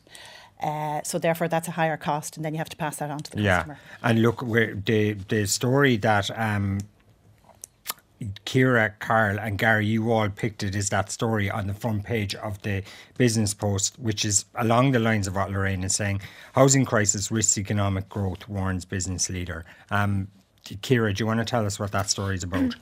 Uh, 0.64 1.00
so 1.04 1.18
therefore, 1.18 1.46
that's 1.46 1.68
a 1.68 1.72
higher 1.72 1.98
cost, 1.98 2.36
and 2.36 2.44
then 2.44 2.54
you 2.54 2.58
have 2.58 2.70
to 2.70 2.76
pass 2.76 2.96
that 2.96 3.10
on 3.10 3.18
to 3.18 3.30
the 3.32 3.42
Yeah, 3.42 3.56
customer. 3.58 3.78
and 4.02 4.22
look, 4.22 4.40
where 4.42 4.74
the 4.74 5.12
the 5.28 5.46
story 5.46 5.98
that 5.98 6.30
um, 6.38 6.80
Ciara, 8.46 8.94
Karl, 9.00 9.38
and 9.38 9.58
Gary, 9.58 9.86
you 9.86 10.10
all 10.10 10.30
picked 10.30 10.62
it 10.62 10.74
is 10.74 10.88
that 10.88 11.10
story 11.12 11.50
on 11.50 11.66
the 11.66 11.74
front 11.74 12.04
page 12.04 12.34
of 12.36 12.62
the 12.62 12.82
Business 13.18 13.52
Post, 13.52 13.98
which 13.98 14.24
is 14.24 14.46
along 14.54 14.92
the 14.92 14.98
lines 14.98 15.26
of 15.26 15.34
what 15.36 15.50
Lorraine 15.50 15.84
is 15.84 15.94
saying. 15.94 16.22
Housing 16.54 16.86
crisis 16.86 17.30
risks 17.30 17.58
economic 17.58 18.08
growth, 18.08 18.48
warns 18.48 18.84
business 18.86 19.28
leader. 19.28 19.66
Um, 19.90 20.28
Ciara, 20.80 21.12
do 21.12 21.22
you 21.22 21.26
want 21.26 21.40
to 21.40 21.44
tell 21.44 21.66
us 21.66 21.78
what 21.78 21.92
that 21.92 22.08
story 22.08 22.36
is 22.36 22.42
about? 22.44 22.74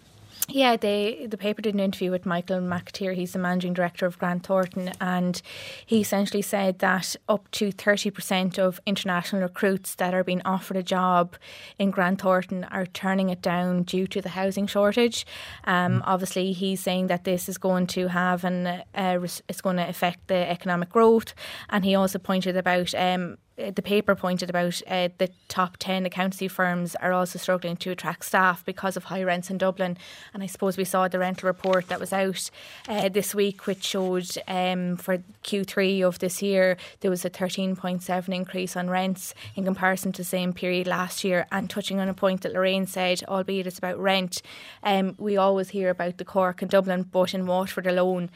Yeah, 0.54 0.76
they 0.76 1.26
the 1.26 1.38
paper 1.38 1.62
did 1.62 1.72
an 1.72 1.80
interview 1.80 2.10
with 2.10 2.26
Michael 2.26 2.60
McAteer. 2.60 3.14
He's 3.14 3.32
the 3.32 3.38
managing 3.38 3.72
director 3.72 4.04
of 4.04 4.18
Grant 4.18 4.44
Thornton, 4.44 4.92
and 5.00 5.40
he 5.86 6.02
essentially 6.02 6.42
said 6.42 6.80
that 6.80 7.16
up 7.26 7.50
to 7.52 7.72
thirty 7.72 8.10
percent 8.10 8.58
of 8.58 8.78
international 8.84 9.40
recruits 9.40 9.94
that 9.94 10.12
are 10.12 10.22
being 10.22 10.42
offered 10.44 10.76
a 10.76 10.82
job 10.82 11.36
in 11.78 11.90
Grant 11.90 12.20
Thornton 12.20 12.64
are 12.64 12.84
turning 12.84 13.30
it 13.30 13.40
down 13.40 13.84
due 13.84 14.06
to 14.08 14.20
the 14.20 14.28
housing 14.28 14.66
shortage. 14.66 15.24
Um, 15.64 16.02
obviously, 16.06 16.52
he's 16.52 16.82
saying 16.82 17.06
that 17.06 17.24
this 17.24 17.48
is 17.48 17.56
going 17.56 17.86
to 17.88 18.08
have 18.08 18.44
an 18.44 18.66
uh, 18.94 19.18
it's 19.48 19.62
going 19.62 19.76
to 19.76 19.88
affect 19.88 20.28
the 20.28 20.50
economic 20.50 20.90
growth, 20.90 21.32
and 21.70 21.82
he 21.82 21.94
also 21.94 22.18
pointed 22.18 22.58
about. 22.58 22.94
Um, 22.94 23.38
the 23.70 23.82
paper 23.82 24.14
pointed 24.14 24.50
about 24.50 24.80
uh, 24.88 25.08
the 25.18 25.30
top 25.48 25.76
10 25.78 26.06
accountancy 26.06 26.48
firms 26.48 26.94
are 26.96 27.12
also 27.12 27.38
struggling 27.38 27.76
to 27.76 27.90
attract 27.90 28.24
staff 28.24 28.64
because 28.64 28.96
of 28.96 29.04
high 29.04 29.22
rents 29.22 29.50
in 29.50 29.58
Dublin. 29.58 29.96
And 30.34 30.42
I 30.42 30.46
suppose 30.46 30.76
we 30.76 30.84
saw 30.84 31.08
the 31.08 31.18
rental 31.18 31.46
report 31.46 31.88
that 31.88 32.00
was 32.00 32.12
out 32.12 32.50
uh, 32.88 33.08
this 33.08 33.34
week, 33.34 33.66
which 33.66 33.84
showed 33.84 34.28
um, 34.48 34.96
for 34.96 35.18
Q3 35.44 36.02
of 36.02 36.18
this 36.18 36.42
year 36.42 36.76
there 37.00 37.10
was 37.10 37.24
a 37.24 37.30
13.7 37.30 38.34
increase 38.34 38.76
on 38.76 38.90
rents 38.90 39.34
in 39.54 39.64
comparison 39.64 40.12
to 40.12 40.22
the 40.22 40.26
same 40.26 40.52
period 40.52 40.86
last 40.86 41.24
year. 41.24 41.46
And 41.52 41.68
touching 41.68 42.00
on 42.00 42.08
a 42.08 42.14
point 42.14 42.42
that 42.42 42.52
Lorraine 42.52 42.86
said, 42.86 43.22
albeit 43.28 43.66
it's 43.66 43.78
about 43.78 43.98
rent, 43.98 44.42
um, 44.82 45.14
we 45.18 45.36
always 45.36 45.70
hear 45.70 45.90
about 45.90 46.18
the 46.18 46.24
Cork 46.24 46.62
and 46.62 46.70
Dublin, 46.70 47.08
but 47.10 47.34
in 47.34 47.46
Waterford 47.46 47.86
alone, 47.86 48.30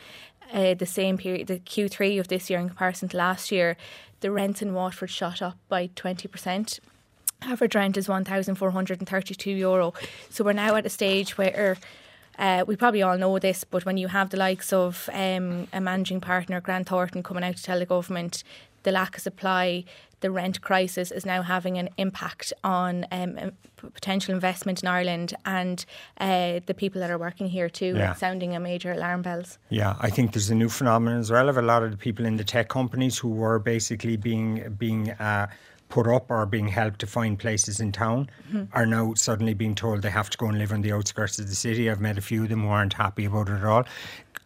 uh, 0.53 0.75
the 0.75 0.87
same 0.87 1.19
period, 1.19 1.49
the 1.49 1.59
Q3 1.59 2.21
of 2.21 2.29
this 2.29 2.49
year 2.51 2.59
in 2.59 2.69
comparison 2.69 3.09
to 3.09 3.17
last 3.17 3.51
year, 3.51 3.77
the 4.21 4.31
rents 4.31 4.63
in 4.63 4.75
Waterford 4.75 5.11
shot 5.11 5.43
up 5.43 5.57
by 5.69 5.89
20%. 5.89 6.81
Average 7.43 7.75
rent 7.75 7.97
is 7.97 8.09
€1,432. 8.09 9.95
So 10.31 10.45
we're 10.45 10.53
now 10.53 10.75
at 10.77 10.87
a 10.87 10.91
stage 10.91 11.37
where 11.37 11.77
uh, 12.39 12.65
we 12.67 12.77
probably 12.77 13.03
all 13.03 13.19
know 13.19 13.39
this, 13.39 13.65
but 13.65 13.85
when 13.85 13.97
you 13.97 14.09
have 14.09 14.31
the 14.31 14.37
likes 14.37 14.73
of 14.73 15.09
um, 15.13 15.69
a 15.73 15.81
managing 15.81 16.21
partner, 16.21 16.61
Grant 16.61 16.89
Thornton, 16.89 17.23
coming 17.23 17.45
out 17.45 17.57
to 17.57 17.63
tell 17.63 17.79
the 17.79 17.87
government 17.87 18.43
the 18.83 18.93
lack 18.93 19.17
of 19.17 19.23
supply, 19.23 19.85
the 20.21 20.31
rent 20.31 20.61
crisis 20.61 21.11
is 21.11 21.27
now 21.27 21.43
having 21.43 21.79
an 21.79 21.89
impact 21.97 22.53
on 22.65 23.07
um, 23.13 23.53
potential 23.77 24.35
investment 24.35 24.83
in 24.83 24.89
Ireland 24.89 25.35
and 25.45 25.85
uh, 26.19 26.61
the 26.67 26.75
people 26.75 27.01
that 27.01 27.11
are 27.11 27.19
working 27.19 27.49
here 27.49 27.69
too, 27.69 27.95
yeah. 27.97 28.15
sounding 28.15 28.55
a 28.55 28.61
major 28.61 28.93
alarm 28.93 29.23
bells. 29.23 29.59
Yeah, 29.69 29.97
I 30.01 30.11
think 30.11 30.33
there's 30.33 30.51
a 30.51 30.55
new 30.55 30.69
phenomenon 30.69 31.21
as 31.21 31.31
well 31.31 31.49
of 31.49 31.57
a 31.57 31.63
lot 31.63 31.83
of 31.83 31.91
the 31.91 31.97
people 31.97 32.25
in 32.25 32.37
the 32.37 32.45
tech 32.45 32.69
companies 32.69 33.19
who 33.19 33.31
were 33.31 33.59
basically 33.59 34.17
being 34.17 34.75
being. 34.79 35.11
Uh, 35.11 35.49
put 35.89 36.07
up 36.09 36.31
or 36.31 36.45
being 36.47 36.69
helped 36.69 36.99
to 36.99 37.07
find 37.07 37.39
places 37.39 37.81
in 37.81 37.93
town 37.93 38.29
mm-hmm. 38.49 38.65
are 38.73 38.87
now 38.87 39.15
suddenly 39.15 39.55
being 39.55 39.75
told 39.75 40.03
they 40.03 40.11
have 40.11 40.29
to 40.31 40.39
go 40.39 40.47
and 40.47 40.59
live 40.59 40.73
on 40.73 40.81
the 40.81 40.93
outskirts 40.93 41.39
of 41.39 41.49
the 41.49 41.55
city. 41.55 41.89
I've 41.89 42.01
met 42.01 42.19
a 42.19 42.21
few 42.21 42.43
of 42.43 42.49
them 42.49 42.63
who 42.63 42.69
aren't 42.69 42.95
happy 42.95 43.25
about 43.25 43.49
it 43.49 43.53
at 43.53 43.65
all. 43.65 43.85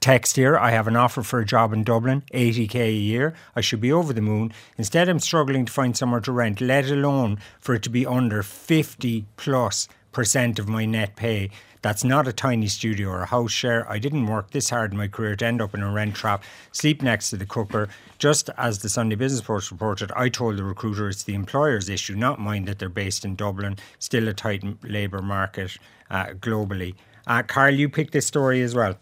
Text 0.00 0.36
here, 0.36 0.56
I 0.56 0.70
have 0.70 0.88
an 0.88 0.96
offer 0.96 1.22
for 1.22 1.40
a 1.40 1.44
job 1.44 1.74
in 1.74 1.84
Dublin, 1.84 2.22
80k 2.32 2.74
a 2.74 2.90
year. 2.90 3.34
I 3.54 3.60
should 3.60 3.82
be 3.82 3.92
over 3.92 4.14
the 4.14 4.22
moon. 4.22 4.50
Instead, 4.78 5.10
I'm 5.10 5.20
struggling 5.20 5.66
to 5.66 5.72
find 5.72 5.94
somewhere 5.94 6.22
to 6.22 6.32
rent, 6.32 6.62
let 6.62 6.88
alone 6.90 7.38
for 7.58 7.74
it 7.74 7.82
to 7.82 7.90
be 7.90 8.06
under 8.06 8.42
50 8.42 9.26
plus 9.36 9.88
percent 10.10 10.58
of 10.58 10.70
my 10.70 10.86
net 10.86 11.16
pay. 11.16 11.50
That's 11.82 12.02
not 12.02 12.26
a 12.26 12.32
tiny 12.32 12.68
studio 12.68 13.10
or 13.10 13.20
a 13.20 13.26
house 13.26 13.52
share. 13.52 13.86
I 13.92 13.98
didn't 13.98 14.26
work 14.26 14.52
this 14.52 14.70
hard 14.70 14.92
in 14.92 14.96
my 14.96 15.06
career 15.06 15.36
to 15.36 15.44
end 15.44 15.60
up 15.60 15.74
in 15.74 15.82
a 15.82 15.92
rent 15.92 16.14
trap, 16.14 16.44
sleep 16.72 17.02
next 17.02 17.28
to 17.30 17.36
the 17.36 17.44
cooker. 17.44 17.90
Just 18.18 18.48
as 18.56 18.78
the 18.78 18.88
Sunday 18.88 19.16
Business 19.16 19.42
Post 19.42 19.70
reported, 19.70 20.10
I 20.16 20.30
told 20.30 20.56
the 20.56 20.64
recruiter 20.64 21.10
it's 21.10 21.24
the 21.24 21.34
employer's 21.34 21.90
issue, 21.90 22.14
not 22.14 22.40
mine, 22.40 22.64
that 22.64 22.78
they're 22.78 22.88
based 22.88 23.26
in 23.26 23.36
Dublin, 23.36 23.76
still 23.98 24.28
a 24.28 24.32
tight 24.32 24.64
labour 24.82 25.20
market 25.20 25.76
uh, 26.10 26.28
globally. 26.28 26.94
Uh, 27.26 27.42
Karl, 27.42 27.74
you 27.74 27.90
picked 27.90 28.14
this 28.14 28.26
story 28.26 28.62
as 28.62 28.74
well. 28.74 28.96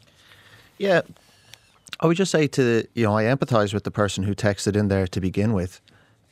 Yeah. 0.79 1.03
I 2.01 2.07
would 2.07 2.17
just 2.17 2.31
say 2.31 2.47
to, 2.49 2.87
you 2.95 3.05
know, 3.05 3.17
I 3.17 3.25
empathise 3.25 3.75
with 3.75 3.85
the 3.85 3.91
person 3.91 4.23
who 4.25 4.35
texted 4.35 4.77
in 4.77 4.89
there 4.89 5.07
to 5.09 5.21
begin 5.21 5.53
with 5.53 5.81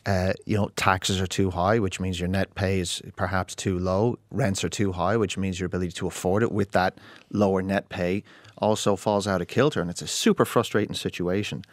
uh, 0.06 0.32
you 0.44 0.56
know, 0.56 0.70
taxes 0.76 1.20
are 1.20 1.26
too 1.26 1.50
high, 1.50 1.80
which 1.80 1.98
means 1.98 2.20
your 2.20 2.28
net 2.28 2.54
pay 2.54 2.78
is 2.78 3.02
perhaps 3.16 3.56
too 3.56 3.76
low. 3.76 4.16
Rents 4.30 4.62
are 4.62 4.68
too 4.68 4.92
high, 4.92 5.16
which 5.16 5.37
means 5.37 5.59
your 5.59 5.66
ability 5.66 5.90
to 5.92 6.06
afford 6.06 6.44
it 6.44 6.52
with 6.52 6.70
that 6.70 6.96
lower 7.32 7.61
net 7.61 7.88
pay 7.88 8.22
also 8.59 8.94
falls 8.94 9.26
out 9.26 9.40
of 9.42 9.48
kilter, 9.48 9.80
and 9.80 9.90
it's 9.90 10.02
a 10.02 10.06
super 10.06 10.44
frustrating 10.44 10.94
situation. 10.94 11.64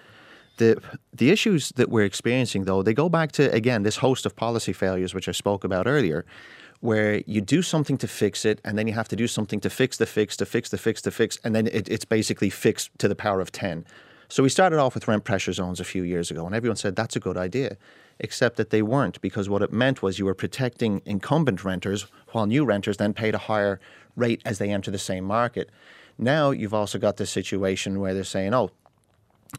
The 0.57 0.81
the 1.13 1.29
issues 1.29 1.69
that 1.75 1.89
we're 1.89 2.05
experiencing, 2.05 2.65
though, 2.65 2.81
they 2.81 2.93
go 2.93 3.07
back 3.07 3.31
to 3.33 3.51
again 3.53 3.83
this 3.83 3.97
host 3.97 4.25
of 4.25 4.35
policy 4.35 4.73
failures, 4.73 5.13
which 5.13 5.29
I 5.29 5.31
spoke 5.31 5.63
about 5.63 5.85
earlier, 5.85 6.25
where 6.83 7.23
you 7.25 7.39
do 7.39 7.61
something 7.61 7.97
to 7.97 8.09
fix 8.09 8.43
it, 8.43 8.59
and 8.65 8.77
then 8.77 8.87
you 8.87 8.93
have 8.93 9.07
to 9.07 9.15
do 9.15 9.25
something 9.25 9.61
to 9.61 9.69
fix 9.69 9.95
the 9.95 10.05
fix, 10.05 10.35
to 10.35 10.45
fix 10.45 10.69
the 10.69 10.77
fix, 10.77 11.01
to 11.01 11.11
fix, 11.11 11.39
and 11.41 11.55
then 11.55 11.67
it, 11.67 11.87
it's 11.87 12.03
basically 12.03 12.49
fixed 12.49 12.89
to 12.97 13.07
the 13.07 13.15
power 13.15 13.39
of 13.39 13.53
ten. 13.53 13.85
So 14.27 14.43
we 14.43 14.49
started 14.49 14.79
off 14.79 14.93
with 14.93 15.07
rent 15.07 15.23
pressure 15.23 15.53
zones 15.53 15.79
a 15.79 15.85
few 15.85 16.03
years 16.03 16.29
ago, 16.29 16.45
and 16.45 16.53
everyone 16.53 16.75
said 16.75 16.97
that's 16.97 17.15
a 17.15 17.21
good 17.21 17.37
idea 17.37 17.77
except 18.19 18.57
that 18.57 18.69
they 18.69 18.81
weren't 18.81 19.21
because 19.21 19.47
what 19.47 19.61
it 19.61 19.71
meant 19.71 20.01
was 20.01 20.19
you 20.19 20.25
were 20.25 20.35
protecting 20.35 21.01
incumbent 21.05 21.63
renters 21.63 22.05
while 22.33 22.45
new 22.45 22.65
renters 22.65 22.97
then 22.97 23.13
paid 23.13 23.33
a 23.33 23.45
higher 23.49 23.79
rate 24.17 24.41
as 24.43 24.57
they 24.57 24.69
enter 24.69 24.91
the 24.91 24.99
same 24.99 25.23
market. 25.23 25.69
Now 26.17 26.51
you've 26.51 26.73
also 26.73 26.99
got 26.99 27.15
this 27.15 27.31
situation 27.31 28.01
where 28.01 28.13
they're 28.13 28.25
saying, 28.25 28.53
oh, 28.53 28.71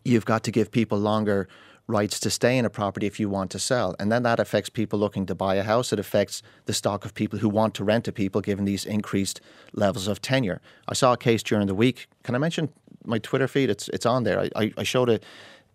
you've 0.05 0.27
got 0.27 0.45
to 0.45 0.51
give 0.51 0.71
people 0.71 0.99
longer 0.99 1.49
rights 1.87 2.19
to 2.21 2.31
stay 2.31 2.57
in 2.57 2.65
a 2.65 2.71
property 2.71 3.07
if 3.07 3.21
you 3.21 3.29
want 3.29 3.51
to 3.51 3.59
sell. 3.59 3.95
And 3.99 4.11
then 4.11 4.23
that 4.23 4.41
affects 4.41 4.71
people 4.71 4.99
looking 4.99 5.27
to 5.27 5.35
buy 5.35 5.57
a 5.57 5.63
house. 5.63 5.93
It 5.93 5.99
affects 5.99 6.43
the 6.65 6.73
stock 6.73 7.05
of 7.05 7.15
people 7.15 7.39
who 7.39 7.49
want 7.49 7.75
to 7.75 7.85
rent 7.85 8.05
to 8.07 8.13
people 8.13 8.41
given 8.41 8.65
these 8.65 8.87
increased 8.87 9.41
levels 9.73 10.09
of 10.09 10.23
tenure. 10.23 10.61
I 10.89 10.95
saw 10.95 11.13
a 11.13 11.17
case 11.17 11.43
during 11.43 11.67
the 11.67 11.75
week. 11.75 12.09
Can 12.23 12.35
I 12.35 12.39
mention 12.39 12.71
my 13.05 13.19
Twitter 13.19 13.47
feed? 13.47 13.69
It's 13.69 13.89
it's 13.89 14.07
on 14.07 14.25
there. 14.25 14.49
I, 14.57 14.73
I 14.79 14.83
showed 14.83 15.11
a, 15.11 15.21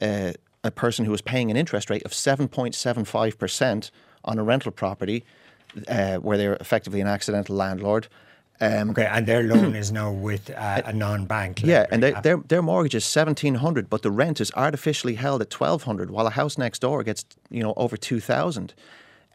uh, 0.01 0.33
a 0.63 0.71
person 0.71 1.05
who 1.05 1.11
was 1.11 1.21
paying 1.21 1.51
an 1.51 1.57
interest 1.57 1.89
rate 1.89 2.03
of 2.03 2.11
7.75% 2.11 3.91
on 4.25 4.39
a 4.39 4.43
rental 4.43 4.71
property 4.71 5.23
uh, 5.87 6.17
where 6.17 6.37
they're 6.37 6.55
effectively 6.55 7.01
an 7.01 7.07
accidental 7.07 7.55
landlord. 7.55 8.07
Um, 8.61 8.89
okay, 8.89 9.05
and 9.05 9.25
their 9.25 9.43
loan 9.43 9.75
is 9.83 9.91
now 9.91 10.11
with 10.11 10.49
uh, 10.49 10.81
a 10.85 10.91
non-bank. 10.91 11.61
Yeah, 11.63 11.85
and 11.91 12.03
they, 12.03 12.11
their 12.23 12.37
their 12.37 12.61
mortgage 12.61 12.95
is 12.95 13.05
seventeen 13.05 13.55
hundred, 13.55 13.89
but 13.89 14.01
the 14.01 14.11
rent 14.11 14.41
is 14.41 14.51
artificially 14.55 15.15
held 15.15 15.41
at 15.41 15.49
twelve 15.49 15.83
hundred, 15.83 16.11
while 16.11 16.27
a 16.27 16.31
house 16.31 16.57
next 16.57 16.79
door 16.79 17.03
gets 17.03 17.25
you 17.49 17.63
know 17.63 17.73
over 17.77 17.95
two 17.95 18.19
thousand. 18.19 18.73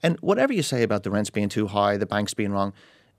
And 0.03 0.19
whatever 0.21 0.53
you 0.53 0.63
say 0.63 0.83
about 0.83 1.03
the 1.03 1.11
rents 1.11 1.31
being 1.31 1.49
too 1.49 1.69
high, 1.69 1.97
the 1.97 2.07
banks 2.07 2.35
being 2.35 2.53
wrong, 2.53 2.75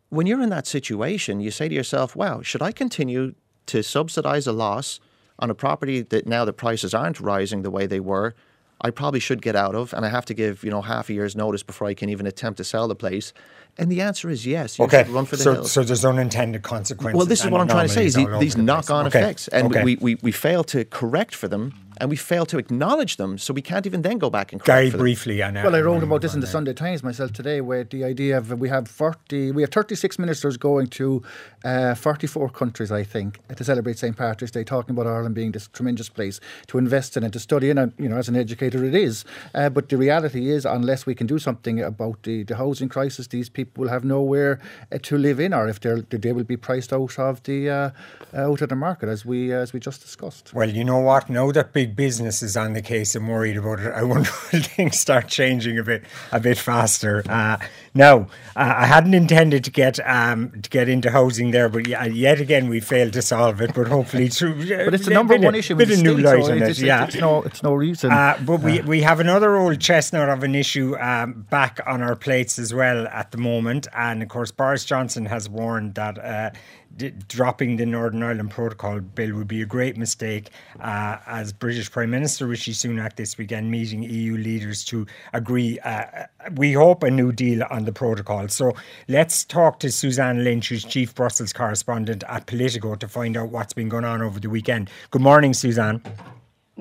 when 0.09 0.27
you're 0.27 0.41
in 0.41 0.49
that 0.49 0.67
situation, 0.67 1.39
you 1.39 1.49
say 1.49 1.67
to 1.67 1.73
yourself, 1.75 2.15
"Wow, 2.15 2.41
should 2.41 2.61
I 2.61 2.71
continue 2.71 3.33
to 3.67 3.81
subsidise 3.81 4.45
a 4.45 4.53
loss?" 4.53 4.99
on 5.39 5.49
a 5.49 5.55
property 5.55 6.01
that 6.01 6.25
now 6.25 6.45
the 6.45 6.53
prices 6.53 6.93
aren't 6.93 7.19
rising 7.19 7.61
the 7.61 7.71
way 7.71 7.85
they 7.85 7.99
were, 7.99 8.33
I 8.81 8.89
probably 8.89 9.19
should 9.19 9.41
get 9.41 9.55
out 9.55 9.73
of, 9.75 9.93
and 9.93 10.05
I 10.05 10.09
have 10.09 10.25
to 10.25 10.33
give 10.33 10.63
you 10.63 10.71
know 10.71 10.81
half 10.81 11.09
a 11.09 11.13
year's 11.13 11.35
notice 11.35 11.63
before 11.63 11.87
I 11.87 11.93
can 11.93 12.09
even 12.09 12.27
attempt 12.27 12.57
to 12.57 12.63
sell 12.63 12.87
the 12.87 12.95
place. 12.95 13.33
And 13.77 13.91
the 13.91 14.01
answer 14.01 14.29
is 14.29 14.45
yes. 14.45 14.79
You 14.79 14.85
okay. 14.85 15.03
run 15.03 15.25
for 15.25 15.35
the 15.35 15.43
so, 15.43 15.53
hills. 15.53 15.71
So 15.71 15.83
there's 15.83 16.05
unintended 16.05 16.63
consequences. 16.63 17.17
Well, 17.17 17.25
this 17.25 17.43
is 17.43 17.51
what 17.51 17.61
I'm 17.61 17.67
trying 17.67 17.87
to 17.87 17.93
say: 17.93 18.05
is 18.05 18.15
these 18.39 18.57
knock-on 18.57 19.07
okay. 19.07 19.19
effects, 19.19 19.47
and 19.49 19.67
okay. 19.67 19.83
we, 19.83 19.95
we 19.97 20.15
we 20.15 20.31
fail 20.31 20.63
to 20.65 20.85
correct 20.85 21.35
for 21.35 21.47
them 21.47 21.73
and 21.97 22.09
we 22.09 22.15
fail 22.15 22.45
to 22.45 22.57
acknowledge 22.57 23.17
them, 23.17 23.37
so 23.37 23.53
we 23.53 23.61
can't 23.61 23.85
even 23.85 24.01
then 24.01 24.17
go 24.17 24.29
back 24.29 24.51
and 24.53 24.63
very 24.63 24.91
briefly. 24.91 25.41
I 25.43 25.51
know. 25.51 25.63
Well, 25.63 25.75
I 25.75 25.81
wrote 25.81 26.03
about 26.03 26.21
this 26.21 26.33
in 26.33 26.41
the 26.41 26.47
Sunday 26.47 26.73
Times 26.73 27.03
myself 27.03 27.31
today, 27.33 27.61
where 27.61 27.83
the 27.83 28.03
idea 28.03 28.37
of 28.37 28.59
we 28.59 28.69
have 28.69 28.87
forty, 28.87 29.51
we 29.51 29.61
have 29.61 29.71
thirty 29.71 29.95
six 29.95 30.19
ministers 30.19 30.57
going 30.57 30.87
to 30.87 31.23
uh, 31.63 31.95
forty 31.95 32.27
four 32.27 32.49
countries, 32.49 32.91
I 32.91 33.03
think, 33.03 33.39
to 33.55 33.63
celebrate 33.63 33.97
St 33.97 34.15
Patrick's 34.15 34.51
Day, 34.51 34.63
talking 34.63 34.91
about 34.91 35.07
Ireland 35.07 35.35
being 35.35 35.51
this 35.51 35.67
tremendous 35.67 36.09
place 36.09 36.39
to 36.67 36.77
invest 36.77 37.17
in 37.17 37.23
and 37.23 37.33
to 37.33 37.39
study 37.39 37.69
in. 37.69 37.77
And 37.77 37.93
you 37.97 38.09
know, 38.09 38.17
as 38.17 38.29
an 38.29 38.35
educator, 38.35 38.83
it 38.83 38.95
is. 38.95 39.25
Uh, 39.53 39.69
but 39.69 39.89
the 39.89 39.97
reality 39.97 40.51
is, 40.51 40.65
unless 40.65 41.05
we 41.05 41.15
can 41.15 41.27
do 41.27 41.39
something 41.39 41.81
about 41.81 42.23
the, 42.23 42.43
the 42.43 42.55
housing 42.57 42.89
crisis, 42.89 43.27
these 43.27 43.49
people 43.49 43.83
will 43.83 43.89
have 43.89 44.03
nowhere 44.03 44.59
uh, 44.91 44.97
to 45.03 45.17
live 45.17 45.39
in, 45.39 45.53
or 45.53 45.67
if 45.67 45.79
they're 45.79 46.01
they 46.09 46.31
will 46.31 46.43
be 46.43 46.57
priced 46.57 46.93
out 46.93 47.17
of 47.19 47.43
the 47.43 47.69
uh, 47.69 47.89
out 48.33 48.61
of 48.61 48.69
the 48.69 48.75
market, 48.75 49.09
as 49.09 49.25
we 49.25 49.53
as 49.53 49.73
we 49.73 49.79
just 49.79 50.01
discussed. 50.01 50.53
Well, 50.53 50.69
you 50.69 50.83
know 50.83 50.99
what? 50.99 51.29
Now 51.29 51.51
that 51.51 51.73
big 51.85 51.95
big 51.95 52.05
businesses 52.05 52.57
on 52.57 52.73
the 52.73 52.81
case 52.81 53.15
and 53.15 53.27
worried 53.27 53.57
about 53.57 53.79
it. 53.79 53.93
I 53.93 54.03
wonder 54.03 54.29
will 54.53 54.61
things 54.61 54.99
start 54.99 55.27
changing 55.27 55.77
a 55.77 55.83
bit 55.83 56.03
a 56.31 56.39
bit 56.39 56.57
faster. 56.57 57.23
Uh, 57.27 57.57
now, 57.93 58.27
uh, 58.55 58.73
I 58.77 58.85
hadn't 58.85 59.13
intended 59.13 59.63
to 59.65 59.71
get 59.71 59.99
um, 60.07 60.61
to 60.61 60.69
get 60.69 60.89
into 60.89 61.11
housing 61.11 61.51
there, 61.51 61.69
but 61.69 61.87
yet 61.87 62.39
again 62.39 62.69
we 62.69 62.79
failed 62.79 63.13
to 63.13 63.21
solve 63.21 63.61
it. 63.61 63.73
But 63.73 63.87
hopefully 63.87 64.29
through. 64.29 64.55
but 64.85 64.93
it's 64.93 65.05
the 65.05 65.13
number 65.13 65.37
one 65.37 65.55
issue. 65.55 65.75
Bit 65.75 65.91
of 65.91 66.01
new 66.01 66.17
light 66.17 66.45
so 66.45 66.51
on 66.51 66.61
it. 66.61 66.77
Yeah, 66.79 67.05
it's 67.05 67.15
no, 67.15 67.43
it's 67.43 67.63
no 67.63 67.73
reason. 67.73 68.11
Uh, 68.11 68.37
but 68.45 68.61
we 68.61 68.81
we 68.81 69.01
have 69.01 69.19
another 69.19 69.55
old 69.55 69.79
chestnut 69.79 70.29
of 70.29 70.43
an 70.43 70.55
issue 70.55 70.97
um, 70.97 71.45
back 71.49 71.79
on 71.85 72.01
our 72.01 72.15
plates 72.15 72.57
as 72.59 72.73
well 72.73 73.07
at 73.07 73.31
the 73.31 73.37
moment, 73.37 73.87
and 73.93 74.23
of 74.23 74.29
course 74.29 74.51
Boris 74.51 74.85
Johnson 74.85 75.25
has 75.25 75.47
warned 75.47 75.95
that 75.95 76.17
uh, 76.17 76.51
d- 76.97 77.13
dropping 77.27 77.77
the 77.77 77.85
Northern 77.85 78.23
Ireland 78.23 78.51
Protocol 78.51 78.99
bill 78.99 79.35
would 79.35 79.47
be 79.47 79.61
a 79.61 79.65
great 79.65 79.97
mistake. 79.97 80.49
Uh, 80.79 81.17
as 81.25 81.53
British 81.53 81.91
Prime 81.91 82.09
Minister 82.09 82.47
Rishi 82.47 82.71
Sunak 82.73 83.15
this 83.15 83.37
weekend 83.37 83.69
meeting 83.71 84.03
EU 84.03 84.37
leaders 84.37 84.83
to 84.85 85.05
agree, 85.33 85.79
uh, 85.79 86.25
we 86.55 86.73
hope, 86.73 87.03
a 87.03 87.11
new 87.11 87.31
deal 87.31 87.63
on 87.69 87.85
the 87.85 87.91
protocol. 87.91 88.47
So 88.47 88.73
let's 89.07 89.43
talk 89.43 89.79
to 89.79 89.91
Suzanne 89.91 90.43
Lynch, 90.43 90.69
who's 90.69 90.83
Chief 90.83 91.13
Brussels 91.13 91.53
correspondent 91.53 92.23
at 92.27 92.45
Politico, 92.45 92.95
to 92.95 93.07
find 93.07 93.37
out 93.37 93.49
what's 93.49 93.73
been 93.73 93.89
going 93.89 94.05
on 94.05 94.21
over 94.21 94.39
the 94.39 94.49
weekend. 94.49 94.89
Good 95.11 95.21
morning, 95.21 95.53
Suzanne. 95.53 96.01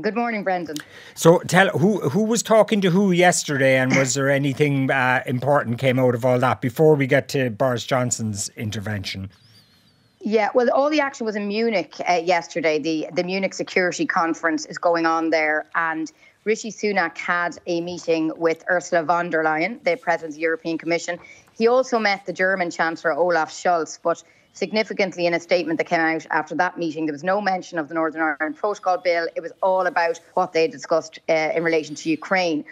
Good 0.00 0.16
morning, 0.16 0.42
Brendan. 0.42 0.76
So, 1.14 1.38
tell 1.46 1.68
who 1.68 2.00
who 2.08 2.24
was 2.24 2.42
talking 2.42 2.80
to 2.80 2.90
who 2.90 3.12
yesterday, 3.12 3.78
and 3.78 3.94
was 3.94 4.14
there 4.14 4.28
anything 4.28 4.90
uh, 4.90 5.22
important 5.24 5.78
came 5.78 6.00
out 6.00 6.16
of 6.16 6.24
all 6.24 6.40
that 6.40 6.60
before 6.60 6.96
we 6.96 7.06
get 7.06 7.28
to 7.28 7.50
Boris 7.50 7.86
Johnson's 7.86 8.48
intervention? 8.56 9.30
Yeah, 10.26 10.48
well, 10.54 10.70
all 10.72 10.88
the 10.88 11.00
action 11.00 11.26
was 11.26 11.36
in 11.36 11.48
Munich 11.48 11.96
uh, 12.08 12.14
yesterday. 12.14 12.78
The 12.78 13.08
the 13.12 13.22
Munich 13.22 13.52
Security 13.52 14.06
Conference 14.06 14.64
is 14.64 14.78
going 14.78 15.04
on 15.04 15.28
there, 15.28 15.66
and 15.74 16.10
Rishi 16.44 16.70
Sunak 16.70 17.18
had 17.18 17.58
a 17.66 17.82
meeting 17.82 18.32
with 18.38 18.64
Ursula 18.70 19.02
von 19.02 19.28
der 19.28 19.44
Leyen, 19.44 19.84
the 19.84 19.96
President 19.96 20.30
of 20.30 20.36
the 20.36 20.40
European 20.40 20.78
Commission. 20.78 21.18
He 21.58 21.68
also 21.68 21.98
met 21.98 22.24
the 22.24 22.32
German 22.32 22.70
Chancellor 22.70 23.12
Olaf 23.12 23.50
Scholz, 23.50 23.98
but 24.02 24.24
significantly 24.54 25.26
in 25.26 25.34
a 25.34 25.40
statement 25.40 25.76
that 25.76 25.88
came 25.88 26.00
out 26.00 26.24
after 26.30 26.54
that 26.54 26.78
meeting, 26.78 27.04
there 27.04 27.12
was 27.12 27.22
no 27.22 27.42
mention 27.42 27.78
of 27.78 27.88
the 27.88 27.94
Northern 27.94 28.22
Ireland 28.22 28.56
Protocol 28.56 28.96
Bill. 28.96 29.28
It 29.36 29.42
was 29.42 29.52
all 29.62 29.86
about 29.86 30.20
what 30.32 30.54
they 30.54 30.68
discussed 30.68 31.18
uh, 31.28 31.50
in 31.54 31.62
relation 31.62 31.94
to 31.96 32.08
Ukraine. 32.08 32.64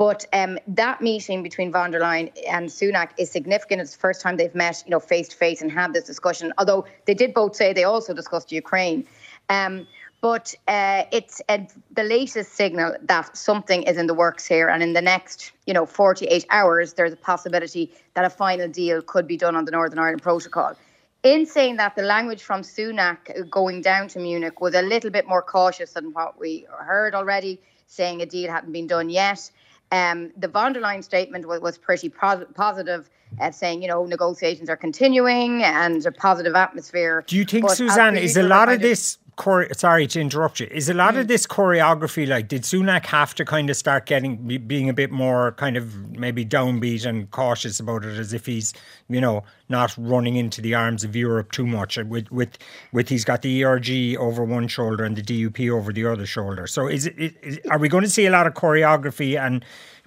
But 0.00 0.24
um, 0.32 0.58
that 0.66 1.02
meeting 1.02 1.42
between 1.42 1.70
von 1.72 1.90
der 1.90 2.00
Leyen 2.00 2.32
and 2.48 2.70
Sunak 2.70 3.10
is 3.18 3.30
significant. 3.30 3.82
It's 3.82 3.92
the 3.92 3.98
first 3.98 4.22
time 4.22 4.38
they've 4.38 4.54
met, 4.54 4.82
you 4.86 4.90
know, 4.90 4.98
face 4.98 5.28
to 5.28 5.36
face 5.36 5.60
and 5.60 5.70
had 5.70 5.92
this 5.92 6.04
discussion. 6.04 6.54
Although 6.56 6.86
they 7.04 7.12
did 7.12 7.34
both 7.34 7.54
say 7.54 7.74
they 7.74 7.84
also 7.84 8.14
discussed 8.14 8.50
Ukraine. 8.50 9.06
Um, 9.50 9.86
but 10.22 10.54
uh, 10.66 11.02
it's 11.12 11.42
uh, 11.50 11.58
the 11.90 12.04
latest 12.04 12.54
signal 12.54 12.94
that 13.02 13.36
something 13.36 13.82
is 13.82 13.98
in 13.98 14.06
the 14.06 14.14
works 14.14 14.46
here, 14.46 14.70
and 14.70 14.82
in 14.82 14.94
the 14.94 15.02
next, 15.02 15.52
you 15.66 15.74
know, 15.74 15.84
48 15.84 16.46
hours, 16.48 16.94
there's 16.94 17.12
a 17.12 17.16
possibility 17.16 17.92
that 18.14 18.24
a 18.24 18.30
final 18.30 18.68
deal 18.68 19.02
could 19.02 19.26
be 19.26 19.36
done 19.36 19.54
on 19.54 19.66
the 19.66 19.70
Northern 19.70 19.98
Ireland 19.98 20.22
Protocol. 20.22 20.76
In 21.22 21.44
saying 21.44 21.76
that, 21.76 21.94
the 21.94 22.04
language 22.04 22.42
from 22.42 22.62
Sunak 22.62 23.50
going 23.50 23.82
down 23.82 24.08
to 24.08 24.18
Munich 24.18 24.62
was 24.62 24.74
a 24.74 24.80
little 24.80 25.10
bit 25.10 25.28
more 25.28 25.42
cautious 25.42 25.92
than 25.92 26.14
what 26.14 26.40
we 26.40 26.66
heard 26.78 27.14
already, 27.14 27.60
saying 27.86 28.22
a 28.22 28.26
deal 28.26 28.50
hadn't 28.50 28.72
been 28.72 28.86
done 28.86 29.10
yet. 29.10 29.50
Um, 29.92 30.30
the 30.36 30.48
von 30.48 30.72
der 30.72 30.80
Leyen 30.80 31.02
statement 31.02 31.48
was, 31.48 31.60
was 31.60 31.76
pretty 31.76 32.08
pos- 32.08 32.44
positive, 32.54 33.10
uh, 33.40 33.50
saying, 33.50 33.82
you 33.82 33.88
know, 33.88 34.04
negotiations 34.06 34.68
are 34.70 34.76
continuing 34.76 35.64
and 35.64 36.04
a 36.06 36.12
positive 36.12 36.54
atmosphere. 36.54 37.24
Do 37.26 37.36
you 37.36 37.44
think, 37.44 37.66
but 37.66 37.76
Suzanne, 37.76 38.16
is 38.16 38.36
a 38.36 38.42
lot 38.42 38.68
of 38.68 38.80
this 38.80 39.18
chore- 39.40 39.68
sorry 39.74 40.06
to 40.06 40.20
interrupt 40.20 40.60
you. 40.60 40.68
Is 40.70 40.88
a 40.88 40.94
lot 40.94 41.14
mm. 41.14 41.20
of 41.20 41.28
this 41.28 41.46
choreography 41.46 42.26
like 42.26 42.48
did 42.48 42.62
Sunak 42.62 43.06
have 43.06 43.34
to 43.36 43.44
kind 43.44 43.70
of 43.70 43.76
start 43.76 44.06
getting 44.06 44.36
being 44.66 44.88
a 44.88 44.92
bit 44.92 45.10
more 45.10 45.52
kind 45.52 45.76
of 45.76 46.16
maybe 46.18 46.44
downbeat 46.44 47.06
and 47.06 47.30
cautious 47.30 47.80
about 47.80 48.04
it 48.04 48.18
as 48.18 48.32
if 48.32 48.46
he's 48.46 48.72
you 49.08 49.20
know 49.20 49.42
not 49.68 49.94
running 49.96 50.36
into 50.36 50.60
the 50.60 50.74
arms 50.74 51.04
of 51.04 51.16
Europe 51.16 51.52
too 51.52 51.66
much 51.66 51.96
with 51.96 52.30
with 52.30 52.58
with 52.92 53.08
he's 53.08 53.24
got 53.24 53.42
the 53.42 53.64
ERG 53.64 54.16
over 54.18 54.44
one 54.44 54.68
shoulder 54.68 55.04
and 55.04 55.16
the 55.16 55.22
DUP 55.22 55.70
over 55.70 55.92
the 55.92 56.06
other 56.06 56.26
shoulder. 56.26 56.66
So 56.66 56.86
is 56.86 57.06
it 57.06 57.34
is, 57.42 57.58
are 57.70 57.78
we 57.78 57.88
going 57.88 58.04
to 58.04 58.10
see 58.10 58.26
a 58.26 58.30
lot 58.30 58.46
of 58.46 58.54
choreography 58.54 59.38
and 59.38 59.64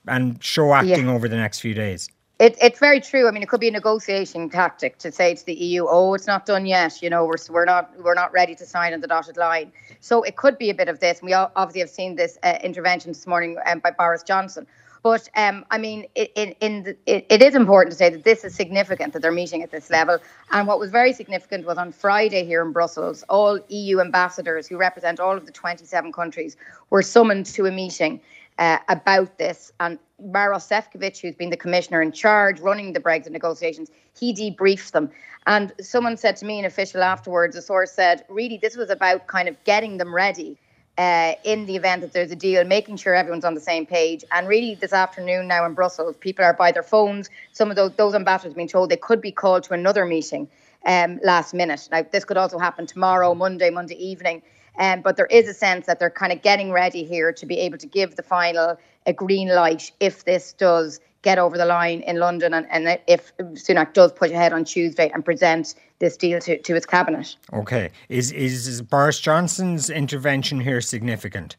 and 0.07 0.43
show 0.43 0.73
acting 0.73 1.05
yeah. 1.05 1.13
over 1.13 1.27
the 1.27 1.37
next 1.37 1.59
few 1.59 1.73
days? 1.73 2.09
It, 2.43 2.57
it's 2.61 2.77
very 2.77 2.99
true. 2.99 3.29
I 3.29 3.31
mean, 3.31 3.41
it 3.41 3.47
could 3.47 3.61
be 3.61 3.69
a 3.69 3.71
negotiating 3.71 4.49
tactic 4.49 4.97
to 4.97 5.13
say 5.13 5.33
to 5.33 5.45
the 5.45 5.53
EU, 5.53 5.85
"Oh, 5.87 6.13
it's 6.13 6.27
not 6.27 6.45
done 6.45 6.65
yet. 6.65 7.01
You 7.01 7.09
know, 7.09 7.23
we're 7.23 7.37
we're 7.49 7.63
not 7.63 7.93
we're 8.03 8.15
not 8.15 8.33
ready 8.33 8.53
to 8.55 8.65
sign 8.65 8.93
on 8.93 8.99
the 8.99 9.07
dotted 9.07 9.37
line." 9.37 9.71
So 10.01 10.23
it 10.23 10.35
could 10.35 10.57
be 10.57 10.69
a 10.69 10.73
bit 10.73 10.89
of 10.89 10.99
this. 10.99 11.21
We 11.21 11.31
obviously 11.31 11.79
have 11.79 11.89
seen 11.89 12.17
this 12.17 12.37
uh, 12.43 12.57
intervention 12.61 13.11
this 13.11 13.25
morning 13.25 13.55
um, 13.65 13.79
by 13.79 13.91
Boris 13.91 14.23
Johnson. 14.23 14.67
But 15.03 15.29
um, 15.37 15.65
I 15.71 15.77
mean, 15.77 16.05
it, 16.15 16.33
in, 16.35 16.53
in 16.59 16.83
the, 16.83 16.97
it, 17.05 17.25
it 17.29 17.41
is 17.41 17.55
important 17.55 17.91
to 17.91 17.97
say 17.97 18.09
that 18.09 18.25
this 18.25 18.43
is 18.43 18.53
significant 18.55 19.13
that 19.13 19.21
they're 19.21 19.31
meeting 19.31 19.63
at 19.63 19.71
this 19.71 19.89
level. 19.89 20.17
And 20.51 20.67
what 20.67 20.79
was 20.79 20.91
very 20.91 21.13
significant 21.13 21.65
was 21.65 21.77
on 21.77 21.93
Friday 21.93 22.45
here 22.45 22.61
in 22.61 22.73
Brussels, 22.73 23.23
all 23.29 23.59
EU 23.69 23.99
ambassadors 24.01 24.67
who 24.67 24.77
represent 24.77 25.19
all 25.19 25.35
of 25.35 25.45
the 25.45 25.51
27 25.51 26.11
countries 26.11 26.57
were 26.89 27.01
summoned 27.01 27.45
to 27.47 27.65
a 27.65 27.71
meeting 27.71 28.21
uh, 28.59 28.77
about 28.89 29.37
this. 29.37 29.71
And 29.79 29.99
Maros 30.23 30.67
Sefcovic, 30.67 31.19
who's 31.19 31.35
been 31.35 31.49
the 31.49 31.57
commissioner 31.57 32.01
in 32.01 32.11
charge 32.11 32.59
running 32.59 32.93
the 32.93 32.99
Brexit 32.99 33.31
negotiations, 33.31 33.89
he 34.17 34.33
debriefed 34.33 34.91
them. 34.91 35.09
And 35.45 35.73
someone 35.81 36.17
said 36.17 36.37
to 36.37 36.45
me, 36.45 36.59
an 36.59 36.65
official 36.65 37.03
afterwards, 37.03 37.55
a 37.55 37.61
source 37.61 37.91
said, 37.91 38.23
really, 38.29 38.57
this 38.57 38.77
was 38.77 38.89
about 38.89 39.27
kind 39.27 39.49
of 39.49 39.61
getting 39.63 39.97
them 39.97 40.13
ready 40.13 40.57
uh, 40.97 41.33
in 41.43 41.65
the 41.65 41.75
event 41.75 42.01
that 42.01 42.13
there's 42.13 42.31
a 42.31 42.35
deal, 42.35 42.63
making 42.63 42.97
sure 42.97 43.15
everyone's 43.15 43.43
on 43.43 43.55
the 43.55 43.61
same 43.61 43.85
page. 43.85 44.23
And 44.31 44.47
really, 44.47 44.75
this 44.75 44.93
afternoon 44.93 45.47
now 45.47 45.65
in 45.65 45.73
Brussels, 45.73 46.15
people 46.17 46.45
are 46.45 46.53
by 46.53 46.71
their 46.71 46.83
phones. 46.83 47.29
Some 47.51 47.69
of 47.69 47.75
those, 47.75 47.91
those 47.95 48.13
ambassadors 48.13 48.51
have 48.51 48.57
been 48.57 48.67
told 48.67 48.89
they 48.89 48.97
could 48.97 49.19
be 49.19 49.31
called 49.31 49.63
to 49.63 49.73
another 49.73 50.05
meeting 50.05 50.47
um, 50.85 51.19
last 51.23 51.53
minute. 51.53 51.89
Now, 51.91 52.05
this 52.09 52.25
could 52.25 52.37
also 52.37 52.59
happen 52.59 52.85
tomorrow, 52.85 53.33
Monday, 53.33 53.69
Monday 53.69 53.95
evening. 53.95 54.43
Um, 54.77 55.01
but 55.01 55.17
there 55.17 55.27
is 55.27 55.47
a 55.47 55.53
sense 55.53 55.85
that 55.85 55.99
they're 55.99 56.09
kind 56.09 56.31
of 56.31 56.41
getting 56.41 56.71
ready 56.71 57.03
here 57.03 57.31
to 57.33 57.45
be 57.45 57.59
able 57.59 57.77
to 57.77 57.87
give 57.87 58.15
the 58.15 58.23
final 58.23 58.77
a 59.05 59.13
green 59.13 59.49
light 59.49 59.91
if 59.99 60.25
this 60.25 60.53
does 60.53 60.99
get 61.21 61.39
over 61.39 61.57
the 61.57 61.65
line 61.65 62.01
in 62.01 62.17
London 62.19 62.53
and, 62.53 62.67
and 62.69 62.99
if 63.07 63.35
Sunak 63.37 63.93
does 63.93 64.11
push 64.11 64.31
ahead 64.31 64.51
on 64.51 64.65
Tuesday 64.65 65.09
and 65.13 65.23
present 65.23 65.75
this 65.99 66.17
deal 66.17 66.39
to, 66.41 66.61
to 66.61 66.73
his 66.73 66.85
cabinet. 66.85 67.35
Okay. 67.53 67.91
Is, 68.09 68.31
is 68.31 68.81
Boris 68.81 69.19
Johnson's 69.19 69.89
intervention 69.89 70.59
here 70.59 70.81
significant? 70.81 71.55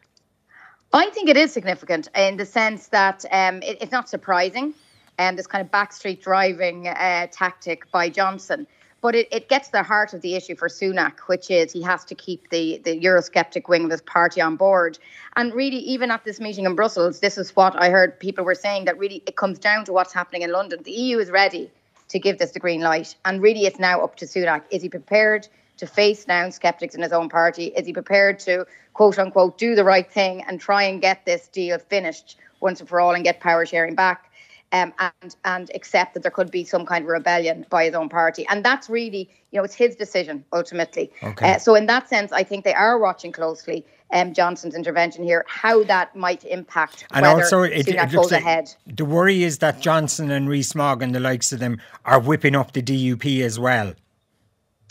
I 0.92 1.11
think 1.11 1.29
it 1.29 1.37
is 1.37 1.53
significant 1.53 2.09
in 2.14 2.37
the 2.37 2.46
sense 2.46 2.88
that 2.88 3.24
um, 3.33 3.62
it, 3.62 3.79
it's 3.81 3.90
not 3.90 4.09
surprising. 4.09 4.74
And 5.16 5.35
um, 5.35 5.37
this 5.37 5.46
kind 5.46 5.64
of 5.64 5.70
backstreet 5.70 6.20
driving 6.22 6.88
uh, 6.88 7.29
tactic 7.31 7.90
by 7.90 8.09
Johnson 8.09 8.66
but 9.05 9.14
it, 9.14 9.29
it 9.31 9.51
gets 9.51 9.69
the 9.69 9.83
heart 9.83 10.14
of 10.14 10.23
the 10.23 10.35
issue 10.35 10.57
for 10.57 10.67
Sunak, 10.67 11.19
which 11.27 11.51
is 11.51 11.71
he 11.71 11.83
has 11.83 12.07
to 12.07 12.14
keep 12.14 12.49
the, 12.49 12.81
the 12.85 12.99
Eurosceptic 12.99 13.69
wing 13.69 13.85
of 13.85 13.90
his 13.90 14.01
party 14.01 14.40
on 14.40 14.57
board. 14.57 14.99
And 15.37 15.53
really, 15.53 15.77
even 15.77 16.11
at 16.11 16.25
this 16.25 16.40
meeting 16.40 16.64
in 16.64 16.75
Brussels, 16.75 17.21
this 17.21 17.37
is 17.37 17.55
what 17.55 17.79
I 17.79 17.90
heard 17.90 18.19
people 18.19 18.47
were 18.47 18.55
saying 18.55 18.87
that 18.87 18.99
really 18.99 19.23
it 19.27 19.37
comes 19.37 19.59
down 19.59 19.85
to 19.85 19.93
what's 19.93 20.14
happening 20.14 20.40
in 20.40 20.53
London. 20.53 20.83
The 20.85 20.90
EU 20.90 21.19
is 21.19 21.31
ready 21.31 21.71
to 22.09 22.19
give 22.19 22.38
this 22.38 22.53
the 22.53 22.61
green 22.61 22.81
light. 22.81 23.14
And 23.27 23.43
really, 23.43 23.67
it's 23.67 23.79
now 23.79 24.01
up 24.01 24.17
to 24.17 24.25
Sunak. 24.25 24.62
Is 24.71 24.81
he 24.81 24.88
prepared 24.88 25.49
to 25.77 25.87
face 25.87 26.25
down 26.25 26.51
skeptics 26.51 26.95
in 26.95 27.03
his 27.03 27.12
own 27.12 27.29
party? 27.29 27.67
Is 27.77 27.87
he 27.87 27.93
prepared 27.93 28.38
to, 28.38 28.67
quote 28.95 29.19
unquote, 29.19 29.59
do 29.59 29.75
the 29.75 29.85
right 29.85 30.11
thing 30.11 30.43
and 30.49 30.59
try 30.59 30.85
and 30.85 31.03
get 31.03 31.27
this 31.27 31.47
deal 31.49 31.79
finished 31.79 32.38
once 32.61 32.81
and 32.81 32.88
for 32.88 33.03
all 33.03 33.14
and 33.14 33.23
get 33.23 33.40
power 33.40 33.67
sharing 33.67 33.97
back? 33.97 34.31
Um, 34.74 34.92
and 34.98 35.37
and 35.44 35.70
accept 35.74 36.14
that 36.14 36.22
there 36.22 36.30
could 36.30 36.50
be 36.50 36.64
some 36.64 36.84
kind 36.84 37.04
of 37.04 37.08
rebellion 37.08 37.64
by 37.70 37.84
his 37.84 37.94
own 37.94 38.08
party. 38.08 38.44
And 38.48 38.64
that's 38.64 38.90
really, 38.90 39.30
you 39.52 39.58
know, 39.58 39.64
it's 39.64 39.74
his 39.74 39.94
decision 39.94 40.44
ultimately. 40.52 41.12
Okay. 41.22 41.52
Uh, 41.52 41.58
so 41.58 41.76
in 41.76 41.87
that 41.87 42.08
sense, 42.08 42.32
I 42.32 42.42
think 42.42 42.64
they 42.64 42.74
are 42.74 42.98
watching 42.98 43.30
closely 43.30 43.87
um, 44.12 44.34
Johnson's 44.34 44.74
intervention 44.74 45.22
here, 45.22 45.44
how 45.48 45.84
that 45.84 46.14
might 46.16 46.44
impact 46.44 47.06
and 47.12 47.24
also 47.24 47.62
it, 47.62 47.88
it 47.88 48.12
looks 48.12 48.32
like 48.32 48.40
ahead. 48.40 48.74
The 48.87 49.04
worry 49.04 49.44
is 49.44 49.58
that 49.58 49.80
Johnson 49.80 50.30
and 50.30 50.48
Rees-Mogg 50.48 51.02
and 51.02 51.14
the 51.14 51.20
likes 51.20 51.52
of 51.52 51.60
them 51.60 51.80
are 52.04 52.20
whipping 52.20 52.56
up 52.56 52.72
the 52.72 52.82
DUP 52.82 53.42
as 53.42 53.58
well. 53.58 53.94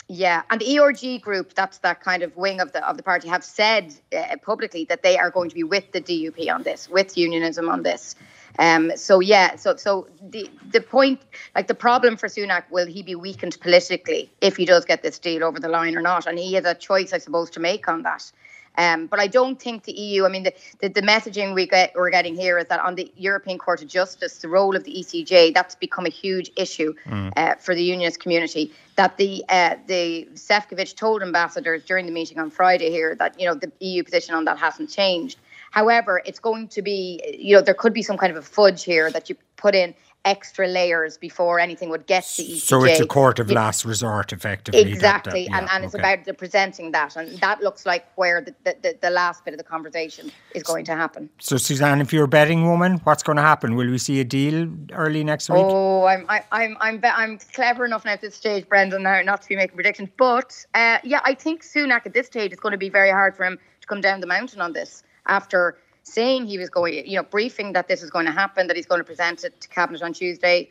Yeah, 0.08 0.42
and 0.50 0.60
the 0.60 0.78
ERG 0.78 1.22
group, 1.22 1.54
that's 1.54 1.78
that 1.78 2.02
kind 2.02 2.22
of 2.22 2.36
wing 2.36 2.60
of 2.60 2.72
the 2.72 2.86
of 2.86 2.98
the 2.98 3.02
party, 3.02 3.26
have 3.28 3.42
said 3.42 3.94
uh, 4.14 4.36
publicly 4.42 4.84
that 4.90 5.02
they 5.02 5.16
are 5.16 5.30
going 5.30 5.48
to 5.48 5.54
be 5.54 5.64
with 5.64 5.92
the 5.92 6.00
DUP 6.00 6.52
on 6.54 6.62
this, 6.62 6.90
with 6.90 7.16
unionism 7.16 7.70
on 7.70 7.82
this. 7.82 8.14
Um, 8.58 8.92
so 8.96 9.20
yeah, 9.20 9.56
so 9.56 9.76
so 9.76 10.06
the 10.30 10.48
the 10.70 10.80
point, 10.80 11.20
like 11.54 11.66
the 11.66 11.74
problem 11.74 12.16
for 12.16 12.28
Sunak, 12.28 12.64
will 12.70 12.86
he 12.86 13.02
be 13.02 13.14
weakened 13.14 13.58
politically 13.60 14.30
if 14.40 14.56
he 14.56 14.64
does 14.64 14.84
get 14.84 15.02
this 15.02 15.18
deal 15.18 15.42
over 15.44 15.58
the 15.58 15.68
line 15.68 15.96
or 15.96 16.00
not? 16.02 16.26
And 16.26 16.38
he 16.38 16.54
has 16.54 16.64
a 16.64 16.74
choice, 16.74 17.12
I 17.12 17.18
suppose, 17.18 17.50
to 17.50 17.60
make 17.60 17.88
on 17.88 18.02
that. 18.02 18.30
Um, 18.76 19.06
but 19.06 19.20
I 19.20 19.28
don't 19.28 19.60
think 19.60 19.84
the 19.84 19.92
EU. 19.92 20.24
I 20.24 20.28
mean, 20.28 20.42
the, 20.44 20.54
the, 20.80 20.88
the, 20.88 21.02
messaging 21.02 21.54
we 21.54 21.66
get 21.66 21.92
we're 21.94 22.10
getting 22.10 22.34
here 22.34 22.58
is 22.58 22.66
that 22.66 22.80
on 22.80 22.96
the 22.96 23.12
European 23.16 23.56
Court 23.56 23.82
of 23.82 23.88
Justice, 23.88 24.38
the 24.38 24.48
role 24.48 24.74
of 24.74 24.82
the 24.82 24.92
ECJ 24.92 25.54
that's 25.54 25.76
become 25.76 26.06
a 26.06 26.10
huge 26.10 26.50
issue 26.56 26.92
mm. 27.06 27.32
uh, 27.36 27.54
for 27.56 27.74
the 27.74 27.84
unionist 27.84 28.18
community. 28.18 28.72
That 28.96 29.16
the 29.16 29.44
uh, 29.48 29.76
the 29.86 30.28
Sefcovic 30.34 30.96
told 30.96 31.22
ambassadors 31.22 31.84
during 31.84 32.06
the 32.06 32.12
meeting 32.12 32.38
on 32.40 32.50
Friday 32.50 32.90
here 32.90 33.14
that 33.14 33.38
you 33.38 33.46
know 33.46 33.54
the 33.54 33.70
EU 33.78 34.02
position 34.02 34.34
on 34.34 34.44
that 34.46 34.58
hasn't 34.58 34.90
changed. 34.90 35.38
However, 35.74 36.22
it's 36.24 36.38
going 36.38 36.68
to 36.68 36.82
be, 36.82 37.20
you 37.36 37.56
know, 37.56 37.60
there 37.60 37.74
could 37.74 37.92
be 37.92 38.02
some 38.02 38.16
kind 38.16 38.30
of 38.30 38.36
a 38.36 38.46
fudge 38.46 38.84
here 38.84 39.10
that 39.10 39.28
you 39.28 39.34
put 39.56 39.74
in 39.74 39.92
extra 40.24 40.68
layers 40.68 41.18
before 41.18 41.58
anything 41.58 41.90
would 41.90 42.06
get 42.06 42.22
to 42.22 42.42
ECJ. 42.44 42.60
So 42.60 42.84
it's 42.84 43.00
a 43.00 43.06
court 43.08 43.40
of 43.40 43.50
last 43.50 43.84
resort, 43.84 44.32
effectively. 44.32 44.80
Exactly, 44.82 45.46
that, 45.46 45.50
that, 45.50 45.50
yeah, 45.50 45.58
and, 45.58 45.68
and 45.68 45.78
okay. 45.78 45.86
it's 45.86 45.94
about 45.96 46.24
the 46.26 46.32
presenting 46.32 46.92
that, 46.92 47.16
and 47.16 47.28
that 47.40 47.60
looks 47.60 47.86
like 47.86 48.06
where 48.14 48.40
the, 48.40 48.54
the, 48.62 48.96
the, 49.02 49.10
last 49.10 49.44
bit 49.44 49.52
of 49.52 49.58
the 49.58 49.64
conversation 49.64 50.30
is 50.54 50.62
going 50.62 50.84
to 50.84 50.94
happen. 50.94 51.28
So, 51.40 51.56
Suzanne, 51.56 52.00
if 52.00 52.12
you're 52.12 52.26
a 52.26 52.28
betting 52.28 52.68
woman, 52.68 53.00
what's 53.02 53.24
going 53.24 53.36
to 53.36 53.42
happen? 53.42 53.74
Will 53.74 53.90
we 53.90 53.98
see 53.98 54.20
a 54.20 54.24
deal 54.24 54.68
early 54.92 55.24
next 55.24 55.50
week? 55.50 55.58
Oh, 55.60 56.04
I'm 56.04 56.24
I, 56.28 56.44
I'm 56.52 56.76
I'm 56.78 57.00
I'm 57.02 57.38
clever 57.52 57.84
enough 57.84 58.04
now 58.04 58.12
at 58.12 58.20
this 58.20 58.36
stage, 58.36 58.68
Brendan, 58.68 59.02
now 59.02 59.20
not 59.22 59.42
to 59.42 59.48
be 59.48 59.56
making 59.56 59.74
predictions, 59.74 60.08
but 60.16 60.64
uh, 60.74 60.98
yeah, 61.02 61.20
I 61.24 61.34
think 61.34 61.64
Sunak 61.64 62.06
at 62.06 62.14
this 62.14 62.28
stage 62.28 62.52
it's 62.52 62.60
going 62.60 62.78
to 62.78 62.78
be 62.78 62.90
very 62.90 63.10
hard 63.10 63.36
for 63.36 63.44
him 63.44 63.58
to 63.80 63.86
come 63.88 64.00
down 64.00 64.20
the 64.20 64.28
mountain 64.28 64.60
on 64.60 64.72
this 64.72 65.02
after 65.26 65.78
saying 66.02 66.46
he 66.46 66.58
was 66.58 66.70
going, 66.70 67.06
you 67.06 67.16
know, 67.16 67.22
briefing 67.22 67.72
that 67.72 67.88
this 67.88 68.02
is 68.02 68.10
going 68.10 68.26
to 68.26 68.32
happen, 68.32 68.66
that 68.66 68.76
he's 68.76 68.86
going 68.86 69.00
to 69.00 69.04
present 69.04 69.44
it 69.44 69.60
to 69.60 69.68
cabinet 69.68 70.02
on 70.02 70.12
Tuesday. 70.12 70.68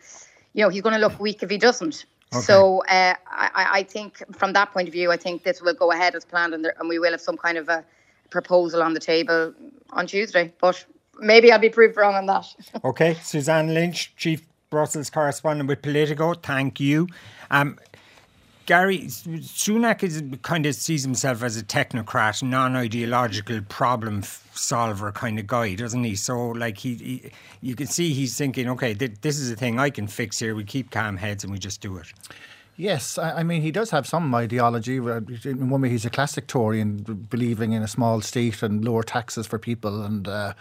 You 0.53 0.63
know, 0.63 0.69
he's 0.69 0.81
going 0.81 0.93
to 0.93 1.01
look 1.01 1.19
weak 1.19 1.41
if 1.43 1.49
he 1.49 1.57
doesn't. 1.57 2.05
Okay. 2.33 2.41
So 2.41 2.83
uh, 2.85 3.15
I, 3.27 3.67
I, 3.71 3.83
think 3.83 4.23
from 4.31 4.53
that 4.53 4.71
point 4.71 4.87
of 4.87 4.93
view, 4.93 5.11
I 5.11 5.17
think 5.17 5.43
this 5.43 5.61
will 5.61 5.75
go 5.75 5.91
ahead 5.91 6.15
as 6.15 6.25
planned, 6.25 6.53
and, 6.53 6.65
there, 6.65 6.73
and 6.79 6.89
we 6.89 6.97
will 6.97 7.11
have 7.11 7.21
some 7.21 7.37
kind 7.37 7.59
of 7.59 7.69
a 7.69 7.85
proposal 8.31 8.81
on 8.81 8.93
the 8.93 8.99
table 8.99 9.53
on 9.91 10.07
Tuesday. 10.07 10.51
But 10.59 10.83
maybe 11.19 11.51
I'll 11.51 11.59
be 11.59 11.69
proved 11.69 11.95
wrong 11.95 12.15
on 12.15 12.25
that. 12.27 12.45
okay, 12.83 13.15
Suzanne 13.21 13.73
Lynch, 13.73 14.15
Chief 14.17 14.43
Brussels 14.71 15.11
correspondent 15.11 15.69
with 15.69 15.83
Politico. 15.83 16.33
Thank 16.33 16.79
you. 16.79 17.07
Um, 17.51 17.77
Gary, 18.65 18.99
Sunak 18.99 20.03
is 20.03 20.23
kind 20.41 20.65
of 20.65 20.73
sees 20.75 21.03
himself 21.03 21.43
as 21.43 21.57
a 21.57 21.63
technocrat, 21.63 22.41
non-ideological 22.41 23.61
problem 23.67 24.23
solver 24.53 25.11
kind 25.11 25.37
of 25.37 25.47
guy, 25.47 25.75
doesn't 25.75 26.03
he? 26.03 26.15
So, 26.15 26.49
like 26.49 26.77
he, 26.77 26.95
he 26.95 27.31
you 27.61 27.75
can 27.75 27.87
see 27.87 28.13
he's 28.13 28.37
thinking, 28.37 28.69
okay, 28.69 28.93
th- 28.93 29.15
this 29.21 29.37
is 29.37 29.51
a 29.51 29.55
thing 29.55 29.79
I 29.79 29.89
can 29.89 30.07
fix 30.07 30.39
here. 30.39 30.55
We 30.55 30.63
keep 30.63 30.91
calm 30.91 31.17
heads 31.17 31.43
and 31.43 31.51
we 31.51 31.59
just 31.59 31.81
do 31.81 31.97
it. 31.97 32.07
Yes, 32.75 33.19
I 33.19 33.43
mean, 33.43 33.61
he 33.61 33.71
does 33.71 33.91
have 33.91 34.07
some 34.07 34.33
ideology. 34.33 34.97
In 34.97 35.69
one 35.69 35.81
way, 35.81 35.89
he's 35.89 36.05
a 36.05 36.09
classic 36.09 36.47
Tory 36.47 36.81
and 36.81 37.29
believing 37.29 37.73
in 37.73 37.83
a 37.83 37.87
small 37.87 38.19
state 38.21 38.63
and 38.63 38.83
lower 38.83 39.03
taxes 39.03 39.45
for 39.45 39.59
people 39.59 40.01
and 40.01 40.27
uh, 40.27 40.53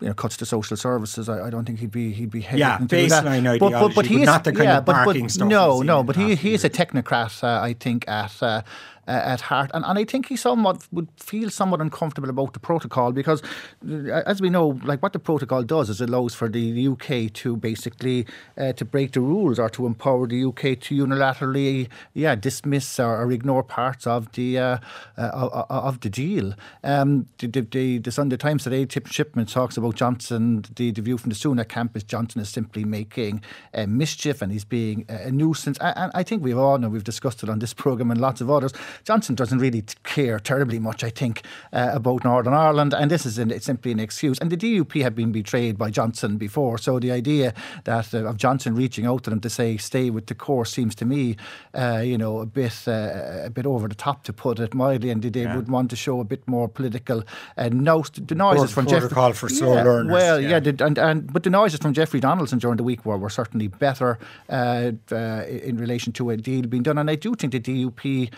you 0.00 0.08
know 0.08 0.14
cuts 0.14 0.38
to 0.38 0.46
social 0.46 0.78
services. 0.78 1.28
I, 1.28 1.48
I, 1.48 1.50
don't 1.50 1.66
think 1.66 1.80
he'd 1.80 1.90
be 1.90 2.12
he'd 2.12 2.30
be 2.30 2.40
yeah 2.54 2.78
baseline 2.78 3.46
ideology, 3.46 3.58
but, 3.58 3.80
but, 3.80 3.94
but 3.94 4.06
he 4.06 4.22
is, 4.22 4.26
not 4.26 4.44
the 4.44 4.52
kind 4.52 4.64
yeah, 4.64 4.78
of 4.78 4.86
but, 4.86 5.30
stuff. 5.30 5.46
No, 5.46 5.82
no, 5.82 6.02
but 6.02 6.16
he 6.16 6.36
he 6.36 6.54
is 6.54 6.64
a 6.64 6.70
technocrat. 6.70 7.44
Uh, 7.44 7.60
I 7.60 7.74
think 7.74 8.08
at. 8.08 8.42
Uh, 8.42 8.62
uh, 9.08 9.22
at 9.24 9.40
heart. 9.40 9.70
And, 9.72 9.84
and 9.84 9.98
I 9.98 10.04
think 10.04 10.28
he 10.28 10.36
somewhat 10.36 10.86
would 10.92 11.08
feel 11.16 11.50
somewhat 11.50 11.80
uncomfortable 11.80 12.28
about 12.28 12.52
the 12.52 12.60
protocol 12.60 13.12
because, 13.12 13.42
uh, 13.88 14.22
as 14.26 14.40
we 14.40 14.50
know, 14.50 14.78
like 14.84 15.02
what 15.02 15.14
the 15.14 15.18
protocol 15.18 15.62
does 15.62 15.88
is 15.88 16.00
it 16.00 16.10
allows 16.10 16.34
for 16.34 16.48
the 16.48 16.88
UK 16.88 17.32
to 17.32 17.56
basically 17.56 18.26
uh, 18.58 18.72
to 18.74 18.84
break 18.84 19.12
the 19.12 19.20
rules 19.20 19.58
or 19.58 19.70
to 19.70 19.86
empower 19.86 20.26
the 20.26 20.44
UK 20.44 20.78
to 20.80 21.06
unilaterally, 21.06 21.88
yeah, 22.12 22.34
dismiss 22.34 23.00
or, 23.00 23.22
or 23.22 23.32
ignore 23.32 23.62
parts 23.62 24.06
of 24.06 24.30
the 24.32 24.58
uh, 24.58 24.78
uh 25.16 25.64
of 25.70 26.00
the 26.00 26.10
deal. 26.10 26.54
Um, 26.84 27.26
the, 27.38 27.46
the, 27.46 27.98
the, 27.98 28.12
Sunday 28.12 28.36
Times 28.36 28.64
today, 28.64 28.84
Tim 28.84 29.04
Shipman 29.06 29.46
talks 29.46 29.76
about 29.76 29.94
Johnson. 29.94 30.64
The, 30.74 30.90
the 30.90 31.00
view 31.00 31.16
from 31.16 31.30
the 31.30 31.36
Sunak 31.36 31.68
camp 31.68 31.96
is 31.96 32.02
Johnson 32.02 32.40
is 32.40 32.48
simply 32.48 32.84
making 32.84 33.42
mischief 33.86 34.42
and 34.42 34.52
he's 34.52 34.64
being 34.64 35.06
a 35.08 35.30
nuisance. 35.30 35.78
And 35.80 36.10
I 36.14 36.22
think 36.22 36.42
we've 36.42 36.58
all 36.58 36.76
know 36.78 36.88
we've 36.88 37.04
discussed 37.04 37.42
it 37.42 37.48
on 37.48 37.58
this 37.58 37.72
program 37.84 38.10
and 38.10 38.20
lots 38.20 38.40
of 38.40 38.50
others 38.50 38.72
Johnson 39.04 39.34
doesn't 39.34 39.58
really 39.58 39.84
care 40.04 40.38
terribly 40.38 40.78
much, 40.78 41.04
I 41.04 41.10
think, 41.10 41.42
uh, 41.72 41.90
about 41.92 42.24
Northern 42.24 42.54
Ireland, 42.54 42.94
and 42.94 43.10
this 43.10 43.26
is 43.26 43.38
an, 43.38 43.50
it's 43.50 43.66
simply 43.66 43.92
an 43.92 44.00
excuse. 44.00 44.38
And 44.38 44.50
the 44.50 44.56
DUP 44.56 45.02
have 45.02 45.14
been 45.14 45.32
betrayed 45.32 45.78
by 45.78 45.90
Johnson 45.90 46.36
before, 46.36 46.78
so 46.78 46.98
the 46.98 47.12
idea 47.12 47.54
that 47.84 48.14
uh, 48.14 48.24
of 48.24 48.36
Johnson 48.36 48.74
reaching 48.74 49.06
out 49.06 49.24
to 49.24 49.30
them 49.30 49.40
to 49.40 49.50
say 49.50 49.76
stay 49.76 50.10
with 50.10 50.26
the 50.26 50.34
course 50.34 50.72
seems 50.72 50.94
to 50.96 51.04
me, 51.04 51.36
uh, 51.74 52.02
you 52.04 52.18
know, 52.18 52.38
a 52.38 52.46
bit 52.46 52.86
uh, 52.86 53.42
a 53.44 53.50
bit 53.50 53.66
over 53.66 53.88
the 53.88 53.94
top 53.94 54.24
to 54.24 54.32
put 54.32 54.58
it 54.58 54.74
mildly, 54.74 55.10
and 55.10 55.22
they 55.22 55.42
yeah. 55.42 55.56
would 55.56 55.68
want 55.68 55.90
to 55.90 55.96
show 55.96 56.20
a 56.20 56.24
bit 56.24 56.46
more 56.46 56.68
political. 56.68 57.22
Uh, 57.56 57.68
no, 57.72 58.02
the 58.02 58.34
noises 58.34 58.72
from 58.72 58.86
Jeffrey 58.86 59.08
call 59.08 59.32
for 59.32 59.48
yeah, 59.50 59.82
learners. 59.82 60.12
Well, 60.12 60.40
yeah, 60.40 60.60
yeah 60.62 60.86
and, 60.86 60.98
and 60.98 61.32
but 61.32 61.42
the 61.42 61.50
noises 61.50 61.80
from 61.80 61.92
Jeffrey 61.92 62.20
Donaldson 62.20 62.58
during 62.58 62.76
the 62.76 62.84
week 62.84 63.04
were, 63.04 63.18
were 63.18 63.30
certainly 63.30 63.68
better 63.68 64.18
uh, 64.48 64.92
in 65.10 65.76
relation 65.76 66.12
to 66.14 66.30
a 66.30 66.36
deal 66.36 66.66
being 66.66 66.82
done, 66.82 66.98
and 66.98 67.10
I 67.10 67.14
do 67.14 67.34
think 67.34 67.52
the 67.52 67.60
DUP 67.60 68.30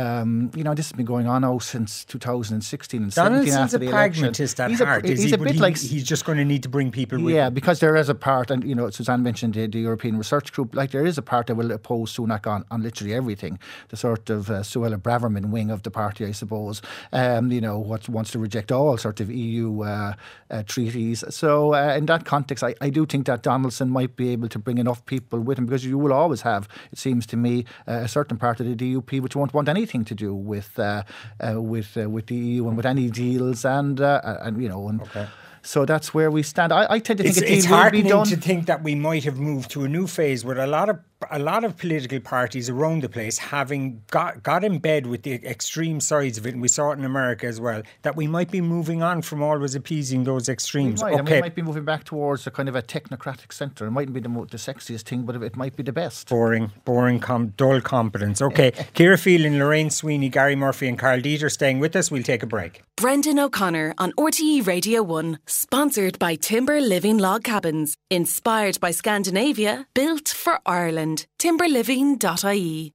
um, 0.00 0.50
you 0.54 0.64
know, 0.64 0.74
this 0.74 0.86
has 0.86 0.96
been 0.96 1.06
going 1.06 1.26
on 1.26 1.42
now 1.42 1.58
since 1.58 2.04
2016 2.06 3.02
and 3.02 3.12
17 3.12 3.52
after 3.52 3.78
the 3.78 3.88
pragmatist. 3.88 4.60
At 4.60 4.70
he's 4.70 4.80
heart, 4.80 5.04
a, 5.04 5.08
he's 5.08 5.24
he? 5.24 5.32
a 5.32 5.38
bit 5.38 5.54
he, 5.54 5.58
like 5.58 5.76
he's 5.76 6.04
just 6.04 6.24
going 6.24 6.38
to 6.38 6.44
need 6.44 6.62
to 6.62 6.68
bring 6.68 6.90
people 6.90 7.20
with. 7.20 7.34
Yeah, 7.34 7.48
him. 7.48 7.54
because 7.54 7.80
there 7.80 7.96
is 7.96 8.08
a 8.08 8.14
part, 8.14 8.50
and 8.50 8.64
you 8.64 8.74
know, 8.74 8.88
Suzanne 8.90 9.22
mentioned 9.22 9.54
the, 9.54 9.66
the, 9.66 9.80
European 9.80 10.16
Research 10.16 10.52
Group. 10.52 10.74
Like 10.74 10.90
there 10.90 11.04
is 11.04 11.18
a 11.18 11.22
part 11.22 11.48
that 11.48 11.56
will 11.56 11.70
oppose 11.72 12.16
Sunak 12.16 12.46
on, 12.46 12.64
on 12.70 12.82
literally 12.82 13.14
everything. 13.14 13.58
The 13.88 13.96
sort 13.96 14.30
of 14.30 14.50
uh, 14.50 14.60
Suella 14.60 14.96
Braverman 14.96 15.50
wing 15.50 15.70
of 15.70 15.82
the 15.82 15.90
party, 15.90 16.24
I 16.24 16.32
suppose. 16.32 16.80
Um, 17.12 17.52
you 17.52 17.60
know, 17.60 17.78
what 17.78 18.08
wants 18.08 18.30
to 18.32 18.38
reject 18.38 18.72
all 18.72 18.96
sort 18.96 19.20
of 19.20 19.30
EU 19.30 19.82
uh, 19.82 20.14
uh, 20.50 20.62
treaties. 20.64 21.24
So 21.30 21.74
uh, 21.74 21.94
in 21.96 22.06
that 22.06 22.24
context, 22.24 22.64
I, 22.64 22.74
I 22.80 22.90
do 22.90 23.06
think 23.06 23.26
that 23.26 23.42
Donaldson 23.42 23.90
might 23.90 24.16
be 24.16 24.30
able 24.30 24.48
to 24.48 24.58
bring 24.58 24.78
enough 24.78 25.04
people 25.06 25.40
with 25.40 25.58
him 25.58 25.66
because 25.66 25.84
you 25.84 25.98
will 25.98 26.12
always 26.12 26.42
have, 26.42 26.68
it 26.92 26.98
seems 26.98 27.26
to 27.26 27.36
me, 27.36 27.64
uh, 27.86 27.92
a 28.04 28.08
certain 28.08 28.36
part 28.36 28.60
of 28.60 28.66
the 28.66 28.74
DUP 28.74 29.20
which 29.20 29.36
won't 29.36 29.54
want 29.54 29.68
anything 29.80 30.04
to 30.04 30.14
do 30.14 30.34
with 30.34 30.78
uh, 30.78 31.02
uh, 31.40 31.60
with 31.60 31.96
uh, 31.96 32.08
with 32.08 32.26
the 32.26 32.36
EU 32.36 32.68
and 32.68 32.76
with 32.76 32.86
any 32.86 33.10
deals 33.10 33.64
and 33.64 34.00
and 34.00 34.62
you 34.62 34.68
know 34.68 34.88
and. 34.88 35.02
Okay. 35.02 35.26
So 35.62 35.84
that's 35.84 36.14
where 36.14 36.30
we 36.30 36.42
stand. 36.42 36.72
I, 36.72 36.86
I 36.88 36.98
tend 37.00 37.18
to 37.18 37.24
think 37.24 37.36
it's, 37.36 37.66
it's 37.66 37.66
done. 38.02 38.26
to 38.28 38.36
think 38.36 38.64
that 38.64 38.82
we 38.82 38.94
might 38.94 39.24
have 39.24 39.38
moved 39.38 39.70
to 39.72 39.84
a 39.84 39.88
new 39.88 40.06
phase 40.06 40.42
with 40.42 40.58
a 40.58 40.66
lot 40.66 40.88
of 40.88 40.96
a 41.30 41.38
lot 41.38 41.64
of 41.64 41.76
political 41.76 42.20
parties 42.20 42.70
around 42.70 43.02
the 43.02 43.08
place 43.08 43.38
having 43.38 44.02
got 44.10 44.42
got 44.42 44.64
in 44.64 44.78
bed 44.78 45.06
with 45.06 45.22
the 45.22 45.34
extreme 45.46 46.00
sides 46.00 46.38
of 46.38 46.46
it, 46.46 46.54
and 46.54 46.62
we 46.62 46.68
saw 46.68 46.90
it 46.90 46.98
in 46.98 47.04
America 47.04 47.46
as 47.46 47.60
well. 47.60 47.82
That 48.02 48.16
we 48.16 48.26
might 48.26 48.50
be 48.50 48.60
moving 48.60 49.02
on 49.02 49.22
from 49.22 49.42
always 49.42 49.74
appeasing 49.74 50.24
those 50.24 50.48
extremes. 50.48 51.02
We 51.02 51.10
might, 51.10 51.20
okay. 51.20 51.34
we 51.36 51.40
might 51.42 51.54
be 51.54 51.62
moving 51.62 51.84
back 51.84 52.04
towards 52.04 52.46
a 52.46 52.50
kind 52.50 52.68
of 52.68 52.76
a 52.76 52.82
technocratic 52.82 53.52
centre. 53.52 53.86
It 53.86 53.90
mightn't 53.90 54.14
be 54.14 54.20
the, 54.20 54.28
the 54.28 54.56
sexiest 54.56 55.02
thing, 55.02 55.22
but 55.22 55.36
it 55.36 55.56
might 55.56 55.76
be 55.76 55.82
the 55.82 55.92
best. 55.92 56.28
Boring, 56.28 56.72
boring, 56.84 57.20
com- 57.20 57.48
dull 57.56 57.80
competence. 57.80 58.40
Okay, 58.40 58.72
Ciara 58.94 59.18
Phelan, 59.18 59.58
Lorraine 59.58 59.90
Sweeney, 59.90 60.28
Gary 60.28 60.56
Murphy, 60.56 60.88
and 60.88 60.98
Karl 60.98 61.20
Deeter 61.20 61.50
staying 61.50 61.80
with 61.80 61.94
us. 61.96 62.10
We'll 62.10 62.22
take 62.22 62.42
a 62.42 62.46
break. 62.46 62.82
Brendan 62.96 63.38
O'Connor 63.38 63.94
on 63.98 64.12
RTE 64.12 64.66
Radio 64.66 65.02
One, 65.02 65.38
sponsored 65.46 66.18
by 66.18 66.34
Timber 66.34 66.80
Living 66.80 67.18
Log 67.18 67.44
Cabins, 67.44 67.94
inspired 68.10 68.78
by 68.80 68.90
Scandinavia, 68.90 69.86
built 69.94 70.28
for 70.28 70.60
Ireland. 70.66 71.09
Timberliving.ie. 71.38 72.92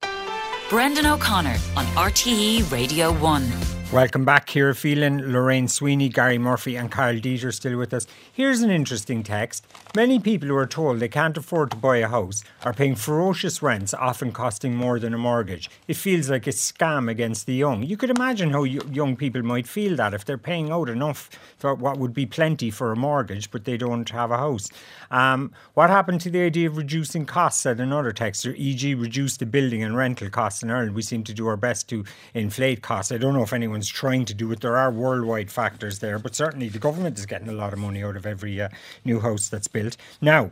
Brendan 0.70 1.06
O'Connor 1.06 1.58
on 1.78 1.86
RTE 1.96 2.72
Radio 2.72 3.12
1. 3.14 3.75
Welcome 3.94 4.26
back, 4.26 4.48
Ciara 4.48 4.74
Phelan, 4.76 5.32
Lorraine 5.32 5.68
Sweeney, 5.68 6.10
Gary 6.10 6.40
Murphy, 6.40 6.76
and 6.76 6.92
Karl 6.92 7.20
Deeter 7.20 7.52
still 7.52 7.78
with 7.78 7.94
us. 7.94 8.08
Here's 8.34 8.62
an 8.62 8.72
interesting 8.72 9.22
text. 9.24 9.66
Many 9.96 10.20
people 10.20 10.50
who 10.50 10.56
are 10.56 10.66
told 10.66 11.00
they 11.00 11.08
can't 11.08 11.38
afford 11.38 11.72
to 11.72 11.78
buy 11.78 11.98
a 11.98 12.08
house 12.08 12.44
are 12.64 12.74
paying 12.74 12.96
ferocious 12.96 13.62
rents, 13.62 13.94
often 13.94 14.34
costing 14.34 14.76
more 14.76 15.00
than 15.00 15.14
a 15.14 15.18
mortgage. 15.20 15.70
It 15.88 15.98
feels 15.98 16.30
like 16.30 16.48
a 16.48 16.50
scam 16.50 17.10
against 17.10 17.46
the 17.46 17.54
young. 17.54 17.84
You 17.84 17.96
could 17.96 18.10
imagine 18.10 18.50
how 18.50 18.64
young 18.64 19.16
people 19.16 19.44
might 19.44 19.68
feel 19.68 19.96
that 19.98 20.16
if 20.16 20.26
they're 20.26 20.38
paying 20.38 20.72
out 20.72 20.90
enough 20.90 21.30
for 21.58 21.74
what 21.76 21.98
would 21.98 22.14
be 22.14 22.26
plenty 22.26 22.72
for 22.72 22.92
a 22.92 22.98
mortgage, 22.98 23.50
but 23.52 23.64
they 23.64 23.78
don't 23.78 24.10
have 24.10 24.32
a 24.32 24.38
house. 24.38 24.68
Um, 25.12 25.54
what 25.76 25.90
happened 25.90 26.22
to 26.22 26.30
the 26.30 26.42
idea 26.42 26.68
of 26.68 26.76
reducing 26.76 27.26
costs? 27.26 27.62
Said 27.62 27.80
another 27.80 28.12
texter, 28.12 28.54
e.g., 28.58 28.94
reduce 28.96 29.38
the 29.38 29.46
building 29.46 29.84
and 29.84 29.96
rental 29.96 30.30
costs 30.30 30.64
in 30.64 30.72
Ireland. 30.72 30.96
We 30.96 31.04
seem 31.04 31.24
to 31.24 31.34
do 31.34 31.48
our 31.48 31.56
best 31.56 31.88
to 31.90 32.04
inflate 32.34 32.82
costs. 32.82 33.12
I 33.12 33.18
don't 33.18 33.34
know 33.34 33.44
if 33.44 33.54
anyone's 33.76 33.90
trying 33.90 34.24
to 34.24 34.34
do 34.34 34.52
it. 34.54 34.62
There 34.62 34.78
are 34.78 34.90
worldwide 34.90 35.52
factors 35.52 36.00
there, 36.00 36.18
but 36.18 36.34
certainly 36.34 36.70
the 36.70 36.80
government 36.80 37.20
is 37.20 37.26
getting 37.26 37.50
a 37.50 37.54
lot 37.54 37.74
of 37.74 37.80
money 37.80 38.02
out 38.02 38.16
of 38.16 38.26
every 38.26 38.62
uh, 38.62 38.70
new 39.04 39.20
house 39.20 39.50
that's 39.50 39.68
built. 39.68 39.98
Now, 40.22 40.52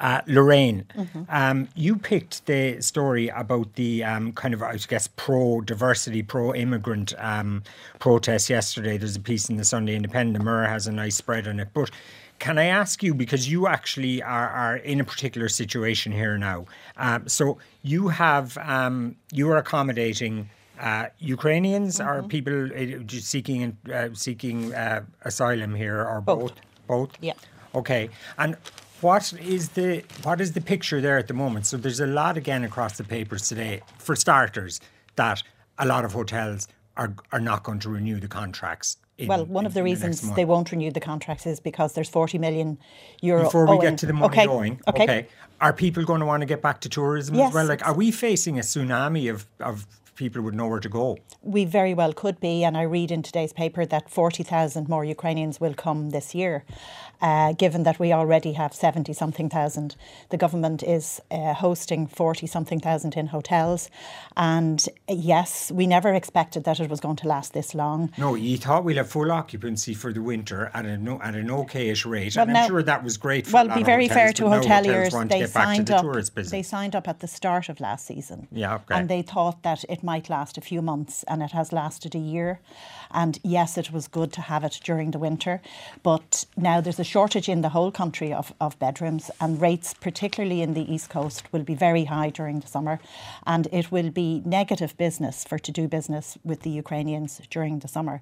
uh, 0.00 0.20
Lorraine, 0.26 0.84
mm-hmm. 0.94 1.22
um, 1.30 1.68
you 1.74 1.96
picked 1.96 2.44
the 2.44 2.82
story 2.82 3.28
about 3.28 3.74
the 3.76 4.04
um, 4.04 4.32
kind 4.32 4.52
of, 4.52 4.62
I 4.62 4.76
guess, 4.76 5.06
pro 5.16 5.62
diversity, 5.62 6.22
pro 6.22 6.54
immigrant 6.54 7.14
um, 7.16 7.62
protest 8.00 8.50
yesterday. 8.50 8.98
There's 8.98 9.16
a 9.16 9.20
piece 9.20 9.48
in 9.48 9.56
the 9.56 9.64
Sunday 9.64 9.96
Independent. 9.96 10.44
Mirror 10.44 10.66
has 10.66 10.86
a 10.86 10.92
nice 10.92 11.16
spread 11.16 11.48
on 11.48 11.58
it. 11.58 11.68
But 11.72 11.90
can 12.38 12.58
I 12.58 12.64
ask 12.66 13.02
you, 13.02 13.14
because 13.14 13.50
you 13.50 13.66
actually 13.66 14.22
are, 14.22 14.50
are 14.50 14.76
in 14.76 15.00
a 15.00 15.04
particular 15.04 15.48
situation 15.48 16.12
here 16.12 16.36
now, 16.36 16.66
um, 16.98 17.26
so 17.28 17.56
you 17.82 18.08
have, 18.08 18.58
um, 18.58 19.16
you 19.32 19.48
are 19.50 19.56
accommodating. 19.56 20.50
Uh, 20.80 21.06
Ukrainians 21.18 21.98
mm-hmm. 21.98 22.08
are 22.08 22.22
people 22.22 22.70
uh, 22.72 23.04
seeking 23.08 23.76
uh, 23.92 24.08
seeking 24.12 24.74
uh, 24.74 25.02
asylum 25.22 25.74
here, 25.74 26.04
or 26.04 26.20
both? 26.20 26.40
Both. 26.40 26.52
both? 26.86 27.10
Yeah. 27.20 27.34
Okay. 27.74 28.10
And 28.38 28.56
what 29.00 29.32
is 29.34 29.70
the 29.70 30.02
what 30.22 30.40
is 30.40 30.52
the 30.52 30.60
picture 30.60 31.00
there 31.00 31.18
at 31.18 31.28
the 31.28 31.34
moment? 31.34 31.66
So 31.66 31.76
there's 31.76 32.00
a 32.00 32.06
lot 32.06 32.36
again 32.36 32.64
across 32.64 32.96
the 32.96 33.04
papers 33.04 33.48
today. 33.48 33.82
For 33.98 34.16
starters, 34.16 34.80
that 35.16 35.42
a 35.78 35.86
lot 35.86 36.04
of 36.04 36.12
hotels 36.12 36.68
are 36.96 37.14
are 37.32 37.40
not 37.40 37.62
going 37.62 37.80
to 37.80 37.88
renew 37.88 38.18
the 38.18 38.28
contracts. 38.28 38.96
In, 39.16 39.28
well, 39.28 39.44
one 39.44 39.62
in, 39.62 39.66
of 39.66 39.74
the 39.74 39.82
reasons 39.84 40.20
the 40.20 40.34
they 40.34 40.44
won't 40.44 40.72
renew 40.72 40.90
the 40.90 41.00
contracts 41.00 41.46
is 41.46 41.60
because 41.60 41.92
there's 41.92 42.08
40 42.08 42.38
million 42.38 42.78
euro. 43.20 43.44
Before 43.44 43.66
we 43.66 43.72
owing. 43.72 43.80
get 43.80 43.98
to 43.98 44.06
the 44.06 44.12
money 44.12 44.32
okay. 44.32 44.46
going, 44.46 44.80
okay. 44.88 45.04
okay, 45.04 45.26
are 45.60 45.72
people 45.72 46.04
going 46.04 46.20
to 46.20 46.26
want 46.26 46.40
to 46.40 46.46
get 46.46 46.62
back 46.62 46.80
to 46.80 46.88
tourism 46.88 47.36
yes. 47.36 47.48
as 47.48 47.54
well? 47.54 47.66
Like, 47.66 47.86
are 47.86 47.94
we 47.94 48.10
facing 48.10 48.58
a 48.58 48.62
tsunami 48.62 49.30
of 49.30 49.46
of 49.60 49.86
people 50.14 50.42
would 50.42 50.54
know 50.54 50.68
where 50.68 50.80
to 50.80 50.88
go. 50.88 51.18
We 51.42 51.64
very 51.64 51.94
well 51.94 52.12
could 52.12 52.40
be, 52.40 52.64
and 52.64 52.76
I 52.76 52.82
read 52.82 53.10
in 53.10 53.22
today's 53.22 53.52
paper 53.52 53.84
that 53.86 54.10
40,000 54.10 54.88
more 54.88 55.04
Ukrainians 55.04 55.60
will 55.60 55.74
come 55.74 56.10
this 56.10 56.34
year, 56.34 56.64
uh, 57.20 57.52
given 57.52 57.82
that 57.84 57.98
we 57.98 58.12
already 58.12 58.52
have 58.52 58.74
70 58.74 59.12
something 59.12 59.48
thousand. 59.48 59.96
The 60.30 60.36
government 60.36 60.82
is 60.82 61.20
uh, 61.30 61.54
hosting 61.54 62.06
40 62.06 62.46
something 62.46 62.80
thousand 62.80 63.14
in 63.16 63.28
hotels, 63.28 63.90
and 64.36 64.86
uh, 65.08 65.14
yes, 65.14 65.70
we 65.72 65.86
never 65.86 66.14
expected 66.14 66.64
that 66.64 66.80
it 66.80 66.90
was 66.90 67.00
going 67.00 67.16
to 67.16 67.28
last 67.28 67.52
this 67.52 67.74
long. 67.74 68.10
No, 68.18 68.34
you 68.34 68.56
thought 68.56 68.84
we'd 68.84 68.96
have 68.96 69.08
full 69.08 69.32
occupancy 69.32 69.94
for 69.94 70.12
the 70.12 70.22
winter 70.22 70.70
at 70.74 70.86
an, 70.86 71.08
at 71.08 71.34
an 71.34 71.48
okayish 71.48 72.06
rate, 72.06 72.36
and 72.36 72.56
I'm 72.56 72.68
sure 72.68 72.82
that 72.82 73.02
was 73.02 73.16
great 73.16 73.50
well, 73.52 73.68
be 73.68 73.82
very 73.82 74.08
hotels, 74.08 74.18
fair 74.18 74.32
to 74.34 74.42
hoteliers. 74.44 75.28
they 75.28 75.46
signed 75.46 75.86
the 75.88 75.96
up. 75.96 76.34
They 76.34 76.62
signed 76.62 76.94
up 76.96 77.08
at 77.08 77.20
the 77.20 77.28
start 77.28 77.68
of 77.68 77.80
last 77.80 78.06
season. 78.06 78.48
Yeah, 78.52 78.76
okay. 78.76 78.94
And 78.94 79.08
they 79.08 79.22
thought 79.22 79.62
that 79.62 79.84
it 79.88 80.03
might 80.04 80.30
last 80.30 80.58
a 80.58 80.60
few 80.60 80.82
months, 80.82 81.24
and 81.24 81.42
it 81.42 81.52
has 81.52 81.72
lasted 81.72 82.14
a 82.14 82.18
year. 82.18 82.60
And 83.10 83.38
yes, 83.42 83.78
it 83.78 83.92
was 83.92 84.08
good 84.08 84.32
to 84.32 84.40
have 84.40 84.64
it 84.64 84.80
during 84.84 85.12
the 85.12 85.18
winter, 85.18 85.60
but 86.02 86.44
now 86.56 86.80
there's 86.80 86.98
a 87.00 87.04
shortage 87.04 87.48
in 87.48 87.62
the 87.62 87.68
whole 87.70 87.90
country 87.90 88.32
of, 88.32 88.52
of 88.60 88.78
bedrooms, 88.78 89.30
and 89.40 89.60
rates, 89.60 89.94
particularly 89.94 90.62
in 90.62 90.74
the 90.74 90.92
east 90.92 91.10
coast, 91.10 91.52
will 91.52 91.62
be 91.62 91.74
very 91.74 92.04
high 92.04 92.30
during 92.30 92.60
the 92.60 92.66
summer, 92.66 93.00
and 93.46 93.68
it 93.72 93.90
will 93.90 94.10
be 94.10 94.42
negative 94.44 94.96
business 94.96 95.44
for 95.44 95.58
to 95.58 95.72
do 95.72 95.88
business 95.88 96.36
with 96.44 96.62
the 96.62 96.70
Ukrainians 96.70 97.40
during 97.50 97.78
the 97.78 97.88
summer. 97.88 98.20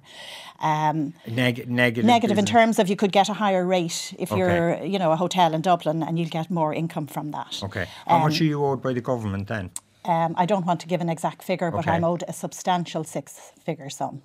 Um, 0.59 1.13
Neg- 1.27 1.69
negative. 1.69 2.05
Negative 2.05 2.37
in 2.37 2.45
terms 2.45 2.79
of 2.79 2.87
you 2.87 2.95
could 2.95 3.11
get 3.11 3.29
a 3.29 3.33
higher 3.33 3.65
rate 3.65 4.13
if 4.19 4.31
okay. 4.31 4.39
you're, 4.39 4.83
you 4.83 4.99
know, 4.99 5.11
a 5.11 5.15
hotel 5.15 5.53
in 5.53 5.61
Dublin, 5.61 6.03
and 6.03 6.17
you'll 6.17 6.29
get 6.29 6.49
more 6.49 6.73
income 6.73 7.07
from 7.07 7.31
that. 7.31 7.59
Okay. 7.63 7.87
How 8.07 8.17
um, 8.17 8.21
much 8.23 8.39
are 8.41 8.45
you 8.45 8.63
owed 8.63 8.81
by 8.81 8.93
the 8.93 9.01
government 9.01 9.47
then? 9.47 9.71
Um, 10.05 10.35
I 10.37 10.45
don't 10.45 10.65
want 10.65 10.79
to 10.81 10.87
give 10.87 11.01
an 11.01 11.09
exact 11.09 11.43
figure, 11.43 11.71
but 11.71 11.79
okay. 11.79 11.91
I'm 11.91 12.03
owed 12.03 12.23
a 12.27 12.33
substantial 12.33 13.03
six-figure 13.03 13.89
sum 13.89 14.21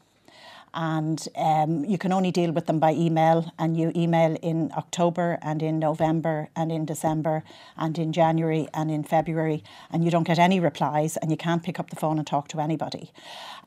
and 0.75 1.29
um, 1.37 1.85
you 1.85 1.99
can 1.99 2.13
only 2.13 2.31
deal 2.31 2.53
with 2.53 2.67
them 2.67 2.79
by 2.79 2.93
email 2.93 3.53
and 3.59 3.77
you 3.77 3.93
email 3.97 4.37
in 4.43 4.71
October 4.77 5.39
and 5.43 5.63
in 5.63 5.79
November 5.79 6.49
and 6.57 6.71
in 6.71 6.85
December 6.85 7.43
and 7.77 7.99
in 7.99 8.13
January 8.13 8.69
and 8.75 8.91
in 8.91 9.03
February 9.03 9.63
and 9.91 10.05
you 10.05 10.11
don't 10.11 10.25
get 10.25 10.39
any 10.39 10.61
replies 10.61 11.17
and 11.17 11.31
you 11.31 11.37
can't 11.37 11.63
pick 11.63 11.81
up 11.81 11.91
the 11.91 11.97
phone 11.97 12.19
and 12.19 12.27
talk 12.27 12.49
to 12.49 12.61
anybody. 12.61 13.11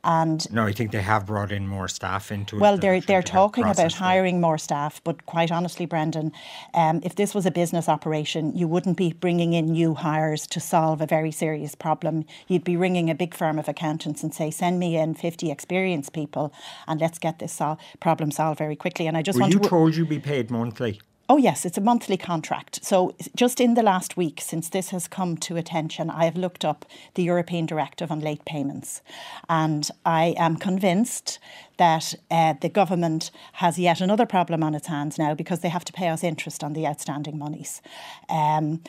And 0.04 0.52
no, 0.52 0.66
I 0.66 0.72
think 0.72 0.92
they 0.92 1.02
have 1.02 1.26
brought 1.26 1.52
in 1.52 1.68
more 1.68 1.88
staff 1.88 2.32
into 2.32 2.58
well, 2.58 2.74
it. 2.74 2.76
Well, 2.76 2.80
they're 2.80 3.02
they're 3.02 3.22
talking 3.22 3.64
about 3.64 3.94
hiring 3.94 4.42
more 4.42 4.58
staff, 4.58 5.00
but 5.04 5.26
quite 5.26 5.52
honestly, 5.52 5.86
Brendan, 5.86 6.32
um, 6.74 7.02
if 7.04 7.16
this 7.16 7.36
was 7.36 7.46
a 7.46 7.52
business 7.52 7.88
operation, 7.88 8.56
you 8.56 8.68
wouldn't 8.68 8.98
be 8.98 9.14
bringing 9.14 9.54
in 9.54 9.68
new 9.74 9.94
hires 9.94 10.48
to 10.48 10.60
solve 10.60 11.02
a 11.02 11.06
very 11.06 11.32
serious 11.32 11.76
problem. 11.76 12.26
You'd 12.48 12.64
be 12.64 12.76
ringing 12.76 13.10
a 13.10 13.16
big 13.16 13.36
firm 13.36 13.60
of 13.60 13.68
accountants 13.68 14.24
and 14.24 14.34
say, 14.34 14.50
"Send 14.50 14.80
me 14.80 14.98
in 14.98 15.14
fifty 15.14 15.52
experienced 15.52 16.14
people, 16.14 16.52
and 16.88 17.00
let's 17.00 17.20
get 17.20 17.40
this 17.40 17.54
sol- 17.54 17.80
problem 18.00 18.32
solved 18.32 18.58
very 18.58 18.76
quickly." 18.76 19.06
And 19.06 19.16
I 19.16 19.22
just 19.22 19.38
Were 19.38 19.42
want 19.42 19.54
you 19.54 19.60
to 19.60 19.70
told 19.70 19.96
you'd 19.96 20.10
be 20.10 20.20
paid 20.20 20.50
monthly. 20.50 21.00
Oh, 21.30 21.38
yes, 21.38 21.66
it's 21.66 21.78
a 21.78 21.82
monthly 21.82 22.18
contract. 22.18 22.84
So, 22.84 23.16
just 23.36 23.62
in 23.62 23.76
the 23.76 23.84
last 23.84 24.18
week, 24.18 24.42
since 24.42 24.68
this 24.70 24.90
has 24.90 25.08
come 25.08 25.38
to 25.38 25.56
attention, 25.56 26.10
I 26.10 26.26
have 26.26 26.36
looked 26.36 26.66
up 26.66 26.86
the 27.14 27.24
European 27.24 27.66
Directive 27.66 28.12
on 28.12 28.20
Late 28.20 28.44
Payments. 28.44 29.02
And 29.48 29.90
I 30.06 30.36
am 30.38 30.58
convinced 30.58 31.40
that 31.78 32.16
uh, 32.30 32.56
the 32.60 32.70
government 32.70 33.32
has 33.54 33.80
yet 33.80 34.02
another 34.02 34.26
problem 34.26 34.62
on 34.62 34.76
its 34.76 34.88
hands 34.88 35.18
now 35.18 35.34
because 35.34 35.62
they 35.62 35.70
have 35.70 35.86
to 35.86 35.94
pay 35.94 36.10
us 36.10 36.24
interest 36.24 36.64
on 36.64 36.74
the 36.74 36.86
outstanding 36.86 37.38
monies. 37.38 37.82
Um, 38.28 38.82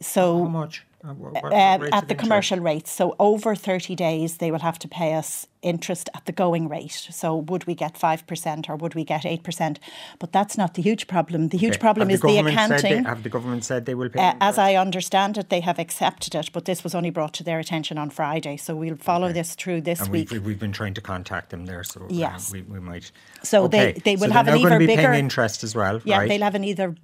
so, 0.00 0.38
how 0.38 0.48
much? 0.48 0.84
Uh, 1.06 1.12
uh, 1.34 1.88
at 1.92 2.08
the 2.08 2.14
commercial 2.14 2.58
rates. 2.60 2.90
So 2.90 3.14
over 3.18 3.54
30 3.54 3.94
days, 3.94 4.38
they 4.38 4.50
will 4.50 4.60
have 4.60 4.78
to 4.78 4.88
pay 4.88 5.12
us 5.14 5.46
interest 5.64 6.08
at 6.14 6.26
the 6.26 6.32
going 6.32 6.68
rate. 6.68 7.08
So 7.10 7.36
would 7.36 7.66
we 7.66 7.74
get 7.74 7.94
5% 7.94 8.68
or 8.68 8.76
would 8.76 8.94
we 8.94 9.04
get 9.04 9.22
8%? 9.22 9.78
But 10.18 10.32
that's 10.32 10.56
not 10.56 10.74
the 10.74 10.82
huge 10.82 11.06
problem. 11.06 11.48
The 11.48 11.58
huge 11.58 11.74
okay. 11.74 11.80
problem 11.80 12.10
is 12.10 12.20
the, 12.20 12.28
the 12.28 12.38
accounting. 12.38 13.02
They, 13.02 13.08
have 13.08 13.22
the 13.22 13.28
government 13.28 13.64
said 13.64 13.86
they 13.86 13.94
will 13.94 14.10
pay? 14.10 14.20
Uh, 14.20 14.34
as 14.40 14.58
I 14.58 14.74
understand 14.74 15.38
it, 15.38 15.48
they 15.48 15.60
have 15.60 15.78
accepted 15.78 16.34
it, 16.34 16.50
but 16.52 16.66
this 16.66 16.84
was 16.84 16.94
only 16.94 17.10
brought 17.10 17.34
to 17.34 17.44
their 17.44 17.58
attention 17.58 17.98
on 17.98 18.10
Friday. 18.10 18.56
So 18.56 18.76
we'll 18.76 18.96
follow 18.96 19.26
okay. 19.26 19.34
this 19.34 19.54
through 19.54 19.80
this 19.80 20.02
and 20.02 20.10
week. 20.10 20.30
We've, 20.30 20.44
we've, 20.44 20.58
been 20.58 20.72
trying 20.72 20.94
to 20.94 21.00
contact 21.00 21.50
them 21.50 21.66
there, 21.66 21.82
so 21.82 22.02
uh, 22.02 22.06
yes. 22.08 22.50
Uh, 22.50 22.56
we, 22.56 22.62
we, 22.62 22.80
might. 22.80 23.10
So 23.42 23.64
okay. 23.64 23.92
they, 23.92 24.00
they 24.00 24.16
will 24.16 24.28
so 24.28 24.34
have 24.34 24.48
an 24.48 24.58
either 24.58 24.78
bigger 24.78 25.12
interest 25.12 25.64
as 25.64 25.74
well. 25.74 26.00
Yeah, 26.04 26.18
right? 26.18 26.28
they'll 26.28 26.42
have 26.42 26.54
an 26.54 26.64
either 26.64 26.94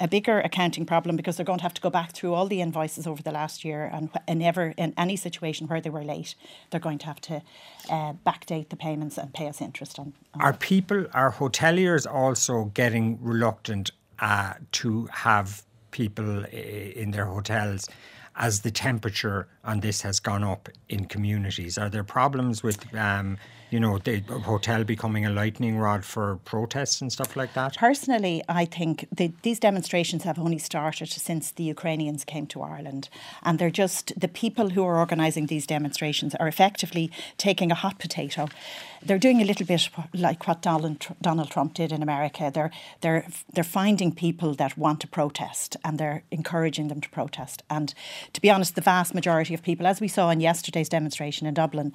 a 0.00 0.08
bigger 0.08 0.40
accounting 0.40 0.86
problem 0.86 1.16
because 1.16 1.36
they're 1.36 1.46
going 1.46 1.58
to 1.58 1.64
have 1.64 1.74
to 1.74 1.82
go 1.82 1.90
back 1.90 2.12
through 2.12 2.34
all 2.34 2.46
the 2.46 2.60
invoices 2.60 3.06
over 3.06 3.22
the 3.22 3.32
last 3.32 3.64
year, 3.64 3.90
and 3.92 4.10
in 4.28 4.42
ever 4.42 4.74
in 4.76 4.94
any 4.96 5.16
situation 5.16 5.66
where 5.66 5.80
they 5.80 5.90
were 5.90 6.04
late, 6.04 6.34
they're 6.70 6.80
going 6.80 6.98
to 6.98 7.06
have 7.06 7.20
to 7.22 7.42
uh, 7.90 8.14
backdate 8.26 8.68
the 8.68 8.76
payments 8.76 9.18
and 9.18 9.32
pay 9.32 9.48
us 9.48 9.60
interest 9.60 9.98
on. 9.98 10.12
on 10.34 10.40
are 10.40 10.52
people, 10.52 11.06
are 11.12 11.32
hoteliers 11.32 12.06
also 12.10 12.66
getting 12.74 13.18
reluctant 13.20 13.90
uh, 14.18 14.54
to 14.72 15.08
have 15.12 15.62
people 15.90 16.44
in 16.44 17.10
their 17.10 17.26
hotels 17.26 17.88
as 18.36 18.60
the 18.60 18.70
temperature 18.70 19.48
on 19.64 19.80
this 19.80 20.02
has 20.02 20.20
gone 20.20 20.44
up 20.44 20.68
in 20.88 21.06
communities? 21.06 21.78
Are 21.78 21.88
there 21.88 22.04
problems 22.04 22.62
with 22.62 22.94
um, 22.94 23.38
you 23.70 23.80
know, 23.80 23.98
the 23.98 24.20
hotel 24.44 24.84
becoming 24.84 25.26
a 25.26 25.30
lightning 25.30 25.76
rod 25.76 26.04
for 26.04 26.36
protests 26.44 27.00
and 27.00 27.12
stuff 27.12 27.34
like 27.34 27.52
that? 27.54 27.76
Personally, 27.76 28.42
I 28.48 28.64
think 28.64 29.08
the, 29.10 29.32
these 29.42 29.58
demonstrations 29.58 30.22
have 30.22 30.38
only 30.38 30.58
started 30.58 31.08
since 31.08 31.50
the 31.50 31.64
Ukrainians 31.64 32.24
came 32.24 32.46
to 32.48 32.62
Ireland. 32.62 33.08
And 33.42 33.58
they're 33.58 33.70
just 33.70 34.12
the 34.18 34.28
people 34.28 34.70
who 34.70 34.84
are 34.84 34.98
organising 34.98 35.46
these 35.46 35.66
demonstrations 35.66 36.34
are 36.36 36.46
effectively 36.46 37.10
taking 37.38 37.72
a 37.72 37.74
hot 37.74 37.98
potato. 37.98 38.48
They're 39.02 39.18
doing 39.18 39.42
a 39.42 39.44
little 39.44 39.66
bit 39.66 39.88
like 40.14 40.46
what 40.46 40.62
Donald, 40.62 41.04
Donald 41.20 41.50
Trump 41.50 41.74
did 41.74 41.90
in 41.90 42.02
America. 42.02 42.52
They're, 42.54 42.70
they're, 43.00 43.26
they're 43.52 43.64
finding 43.64 44.12
people 44.12 44.54
that 44.54 44.78
want 44.78 45.00
to 45.00 45.08
protest 45.08 45.76
and 45.84 45.98
they're 45.98 46.22
encouraging 46.30 46.86
them 46.86 47.00
to 47.00 47.08
protest. 47.10 47.64
And 47.68 47.92
to 48.32 48.40
be 48.40 48.50
honest, 48.50 48.76
the 48.76 48.80
vast 48.80 49.12
majority 49.12 49.54
of 49.54 49.62
people, 49.62 49.86
as 49.86 50.00
we 50.00 50.08
saw 50.08 50.30
in 50.30 50.40
yesterday's 50.40 50.88
demonstration 50.88 51.48
in 51.48 51.54
Dublin, 51.54 51.92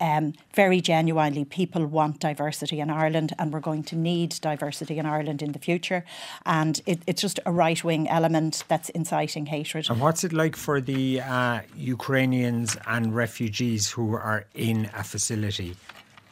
um, 0.00 0.34
very 0.54 0.80
genuine 0.80 1.11
genuinely 1.12 1.44
people 1.44 1.84
want 1.86 2.18
diversity 2.20 2.80
in 2.80 2.88
Ireland 2.88 3.34
and 3.38 3.52
we're 3.52 3.60
going 3.60 3.84
to 3.84 3.96
need 3.96 4.30
diversity 4.40 4.98
in 4.98 5.04
Ireland 5.04 5.42
in 5.42 5.52
the 5.52 5.58
future. 5.58 6.04
And 6.46 6.80
it, 6.86 7.00
it's 7.06 7.20
just 7.20 7.38
a 7.44 7.52
right 7.52 7.84
wing 7.84 8.08
element 8.08 8.64
that's 8.68 8.88
inciting 8.90 9.46
hatred. 9.46 9.90
And 9.90 10.00
what's 10.00 10.24
it 10.24 10.32
like 10.32 10.56
for 10.56 10.80
the 10.80 11.20
uh, 11.20 11.60
Ukrainians 11.76 12.78
and 12.86 13.14
refugees 13.14 13.90
who 13.90 14.14
are 14.14 14.46
in 14.54 14.90
a 14.96 15.04
facility? 15.04 15.76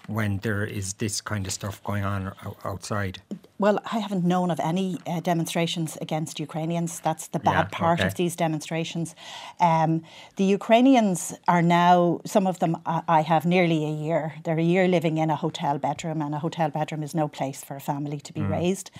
when 0.06 0.38
there 0.38 0.64
is 0.64 0.94
this 0.94 1.20
kind 1.20 1.46
of 1.46 1.52
stuff 1.52 1.80
going 1.84 2.04
on 2.04 2.32
outside? 2.64 3.22
Well, 3.60 3.78
I 3.92 3.98
haven't 3.98 4.24
known 4.24 4.50
of 4.50 4.58
any 4.58 4.96
uh, 5.06 5.20
demonstrations 5.20 5.98
against 6.00 6.40
Ukrainians. 6.40 6.98
That's 7.00 7.26
the 7.28 7.38
bad 7.38 7.68
yeah, 7.70 7.78
part 7.78 8.00
okay. 8.00 8.06
of 8.06 8.14
these 8.14 8.34
demonstrations. 8.34 9.14
Um, 9.60 10.02
the 10.36 10.44
Ukrainians 10.44 11.34
are 11.46 11.60
now, 11.60 12.22
some 12.24 12.46
of 12.46 12.58
them, 12.60 12.78
I 12.86 13.20
have 13.20 13.44
nearly 13.44 13.84
a 13.84 13.92
year. 14.06 14.32
They're 14.44 14.58
a 14.58 14.70
year 14.74 14.88
living 14.88 15.18
in 15.18 15.28
a 15.28 15.36
hotel 15.36 15.76
bedroom, 15.76 16.22
and 16.22 16.34
a 16.34 16.38
hotel 16.38 16.70
bedroom 16.70 17.02
is 17.02 17.14
no 17.14 17.28
place 17.28 17.62
for 17.62 17.76
a 17.76 17.80
family 17.80 18.18
to 18.20 18.32
be 18.32 18.40
mm. 18.40 18.50
raised. 18.50 18.90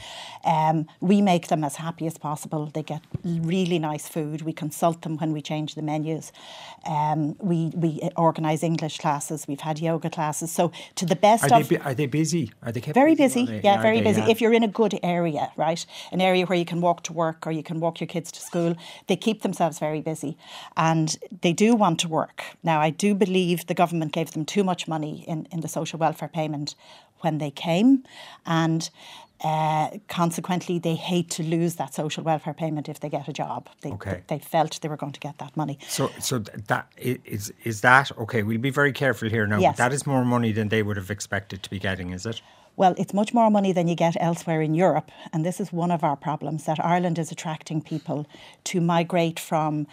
Um, 0.45 0.87
we 1.01 1.23
make 1.23 1.49
them 1.49 1.65
as 1.65 1.77
happy 1.77 2.07
as 2.07 2.19
possible. 2.19 2.67
They 2.67 2.83
get 2.83 3.01
really 3.25 3.79
nice 3.79 4.09
food. 4.09 4.43
We 4.43 4.53
consult 4.53 5.01
them 5.01 5.17
when 5.17 5.33
we 5.33 5.41
change 5.41 5.75
the 5.75 5.81
menus. 5.81 6.33
Um, 6.87 7.35
we 7.39 7.73
we 7.75 7.91
organise 8.15 8.63
English 8.63 8.99
classes. 8.99 9.49
We've 9.49 9.61
had 9.61 9.79
yoga 9.79 10.11
classes. 10.11 10.53
So 10.53 10.71
to 10.97 11.07
the 11.07 11.17
best 11.17 11.51
are 11.51 11.61
of. 11.61 11.69
They, 11.71 11.79
are 11.79 11.95
they 11.95 12.07
busy? 12.07 12.53
Are 12.63 12.73
they 12.73 12.83
kept 12.83 12.95
very 12.95 13.15
busy? 13.15 13.47
busy? 13.47 13.61
Yeah, 13.65 13.81
very 13.81 14.03
busy. 14.03 14.21
If 14.21 14.43
you're 14.43 14.50
in 14.53 14.63
a 14.63 14.69
good 14.69 14.99
area, 15.03 15.53
right, 15.57 15.85
an 16.13 16.21
area 16.21 16.47
where 16.47 16.59
you 16.59 16.65
can 16.65 16.81
walk 16.81 17.03
to 17.05 17.13
work 17.13 17.47
or 17.47 17.51
you 17.51 17.63
can 17.63 17.81
walk 17.81 18.01
your 18.01 18.09
kids 18.09 18.33
to 18.33 18.41
school, 18.41 18.77
they 19.07 19.17
keep 19.17 19.43
themselves 19.43 19.79
very 19.79 20.01
busy, 20.01 20.37
and 20.77 21.17
they 21.43 21.53
do 21.53 21.75
want 21.75 22.01
to 22.01 22.09
work. 22.09 22.45
Now, 22.63 22.81
I 22.81 22.91
do 22.91 23.15
believe 23.15 23.67
the 23.67 23.75
government 23.75 24.13
gave 24.13 24.33
them 24.33 24.45
too 24.45 24.65
much 24.65 24.89
money 24.89 25.25
in 25.27 25.47
in 25.51 25.61
the 25.61 25.69
social 25.69 25.99
welfare 25.99 26.29
payment 26.29 26.75
when 27.21 27.39
they 27.39 27.51
came, 27.51 28.05
and 28.47 28.91
uh, 29.43 29.89
consequently, 30.09 30.79
they 30.79 30.95
hate 30.95 31.31
to 31.31 31.43
lose 31.43 31.77
that 31.77 31.95
social 31.95 32.23
welfare 32.23 32.53
payment 32.53 32.89
if 32.89 33.01
they 33.01 33.09
get 33.09 33.27
a 33.27 33.33
job. 33.33 33.71
They, 33.81 33.91
okay. 33.93 34.23
they 34.27 34.39
felt 34.39 34.79
they 34.83 34.89
were 34.89 34.99
going 34.99 35.13
to 35.13 35.21
get 35.21 35.39
that 35.39 35.57
money. 35.57 35.79
So, 35.89 36.11
so 36.21 36.39
that 36.41 36.93
is 36.99 37.53
is 37.65 37.81
that 37.81 38.13
okay? 38.19 38.43
We'll 38.43 38.59
be 38.59 38.71
very 38.71 38.93
careful 38.93 39.31
here 39.31 39.47
now. 39.47 39.59
Yes. 39.59 39.79
That 39.79 39.93
is 39.95 40.07
more 40.07 40.25
money 40.27 40.53
than 40.53 40.69
they 40.69 40.83
would 40.83 40.99
have 40.99 41.11
expected 41.11 41.63
to 41.63 41.71
be 41.71 41.79
getting, 41.79 42.11
is 42.11 42.27
it? 42.27 42.43
Well, 42.77 42.95
it's 42.97 43.13
much 43.13 43.35
more 43.35 43.51
money 43.51 43.73
than 43.73 43.89
you 43.89 43.95
get 43.95 44.17
elsewhere 44.21 44.63
in 44.63 44.75
Europe, 44.75 45.11
and 45.33 45.45
this 45.45 45.61
is 45.61 45.73
one 45.73 45.91
of 45.91 46.03
our 46.03 46.17
problems 46.17 46.65
that 46.65 46.83
Ireland 46.83 47.19
is 47.19 47.31
attracting 47.31 47.83
people 47.83 48.27
to 48.65 48.81
migrate 48.81 49.39
from 49.39 49.87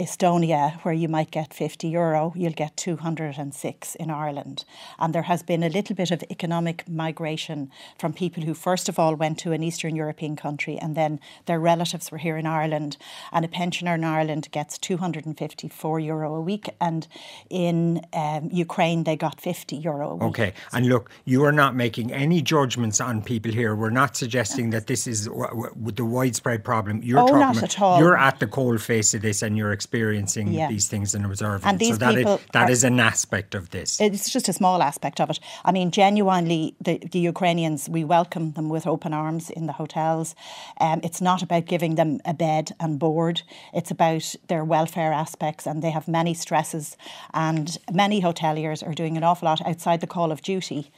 Estonia, 0.00 0.80
where 0.82 0.94
you 0.94 1.08
might 1.08 1.30
get 1.30 1.52
50 1.52 1.86
euro, 1.88 2.32
you'll 2.34 2.52
get 2.52 2.74
206 2.78 3.94
in 3.96 4.10
Ireland. 4.10 4.64
And 4.98 5.14
there 5.14 5.22
has 5.22 5.42
been 5.42 5.62
a 5.62 5.68
little 5.68 5.94
bit 5.94 6.10
of 6.10 6.24
economic 6.30 6.88
migration 6.88 7.70
from 7.98 8.14
people 8.14 8.42
who, 8.42 8.54
first 8.54 8.88
of 8.88 8.98
all, 8.98 9.14
went 9.14 9.38
to 9.40 9.52
an 9.52 9.62
Eastern 9.62 9.94
European 9.94 10.36
country 10.36 10.78
and 10.78 10.96
then 10.96 11.20
their 11.44 11.60
relatives 11.60 12.10
were 12.10 12.16
here 12.16 12.38
in 12.38 12.46
Ireland. 12.46 12.96
And 13.30 13.44
a 13.44 13.48
pensioner 13.48 13.94
in 13.94 14.04
Ireland 14.04 14.48
gets 14.52 14.78
254 14.78 16.00
euro 16.00 16.34
a 16.34 16.40
week. 16.40 16.70
And 16.80 17.06
in 17.50 18.00
um, 18.14 18.48
Ukraine, 18.50 19.04
they 19.04 19.16
got 19.16 19.38
50 19.38 19.76
euro 19.76 20.12
a 20.12 20.14
week. 20.14 20.28
Okay. 20.30 20.54
And 20.72 20.86
look, 20.86 21.10
you 21.26 21.44
are 21.44 21.52
not 21.52 21.76
making 21.76 22.10
any 22.10 22.40
judgments 22.40 23.02
on 23.02 23.20
people 23.20 23.52
here. 23.52 23.76
We're 23.76 23.90
not 23.90 24.16
suggesting 24.16 24.70
that 24.70 24.86
this 24.86 25.06
is 25.06 25.26
w- 25.26 25.46
w- 25.46 25.92
the 25.92 26.06
widespread 26.06 26.64
problem. 26.64 27.02
You're 27.02 27.18
oh, 27.18 27.26
talking 27.26 27.40
not 27.40 27.58
about, 27.58 27.76
at 27.76 27.80
all. 27.82 27.98
You're 27.98 28.16
at 28.16 28.40
the 28.40 28.46
coal 28.46 28.78
face 28.78 29.12
of 29.12 29.20
this 29.20 29.42
and 29.42 29.58
you're 29.58 29.72
experiencing 29.72 29.89
Yeah. 29.92 30.68
these 30.68 30.88
things 30.88 31.14
and 31.14 31.24
observing. 31.24 31.68
And 31.68 31.80
it. 31.80 31.84
so 31.84 31.88
these 31.90 31.98
that, 31.98 32.14
people 32.14 32.34
is, 32.36 32.40
that 32.52 32.68
are- 32.68 32.72
is 32.72 32.84
an 32.84 33.00
aspect 33.00 33.54
of 33.54 33.70
this. 33.70 34.00
It's 34.00 34.30
just 34.30 34.48
a 34.48 34.52
small 34.52 34.82
aspect 34.82 35.20
of 35.20 35.30
it. 35.30 35.40
I 35.64 35.72
mean, 35.72 35.90
genuinely, 35.90 36.74
the, 36.80 36.98
the 36.98 37.18
Ukrainians, 37.18 37.88
we 37.88 38.04
welcome 38.04 38.52
them 38.52 38.68
with 38.68 38.86
open 38.86 39.12
arms 39.12 39.50
in 39.50 39.66
the 39.66 39.72
hotels. 39.72 40.34
Um, 40.80 41.00
it's 41.02 41.20
not 41.20 41.42
about 41.42 41.66
giving 41.66 41.96
them 41.96 42.20
a 42.24 42.34
bed 42.34 42.72
and 42.78 42.98
board, 42.98 43.42
it's 43.72 43.90
about 43.90 44.34
their 44.48 44.64
welfare 44.64 45.12
aspects, 45.12 45.66
and 45.66 45.82
they 45.82 45.90
have 45.90 46.06
many 46.08 46.34
stresses. 46.34 46.96
And 47.34 47.76
many 47.92 48.22
hoteliers 48.22 48.86
are 48.86 48.94
doing 48.94 49.16
an 49.16 49.24
awful 49.24 49.46
lot 49.46 49.66
outside 49.66 50.00
the 50.00 50.06
call 50.06 50.32
of 50.32 50.42
duty 50.42 50.90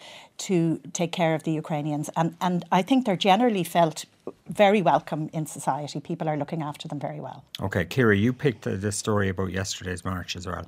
to 0.49 0.81
take 0.93 1.13
care 1.13 1.35
of 1.35 1.43
the 1.43 1.53
Ukrainians. 1.53 2.11
And, 2.17 2.37
and 2.41 2.65
I 2.73 2.83
think 2.83 3.07
they're 3.07 3.25
generally 3.33 3.65
felt 3.65 4.05
very 4.49 4.83
welcome 4.83 5.31
in 5.33 5.47
society. 5.47 6.01
People 6.01 6.29
are 6.29 6.37
looking 6.37 6.63
after 6.63 6.89
them 6.89 7.01
very 7.09 7.21
well. 7.21 7.45
Okay, 7.61 7.85
Ciara, 7.85 8.17
you 8.17 8.33
picked 8.33 8.63
the, 8.63 8.77
the 8.77 8.93
story 8.93 9.29
about 9.29 9.51
yesterday's 9.51 10.05
march 10.05 10.37
as 10.37 10.47
well. 10.47 10.67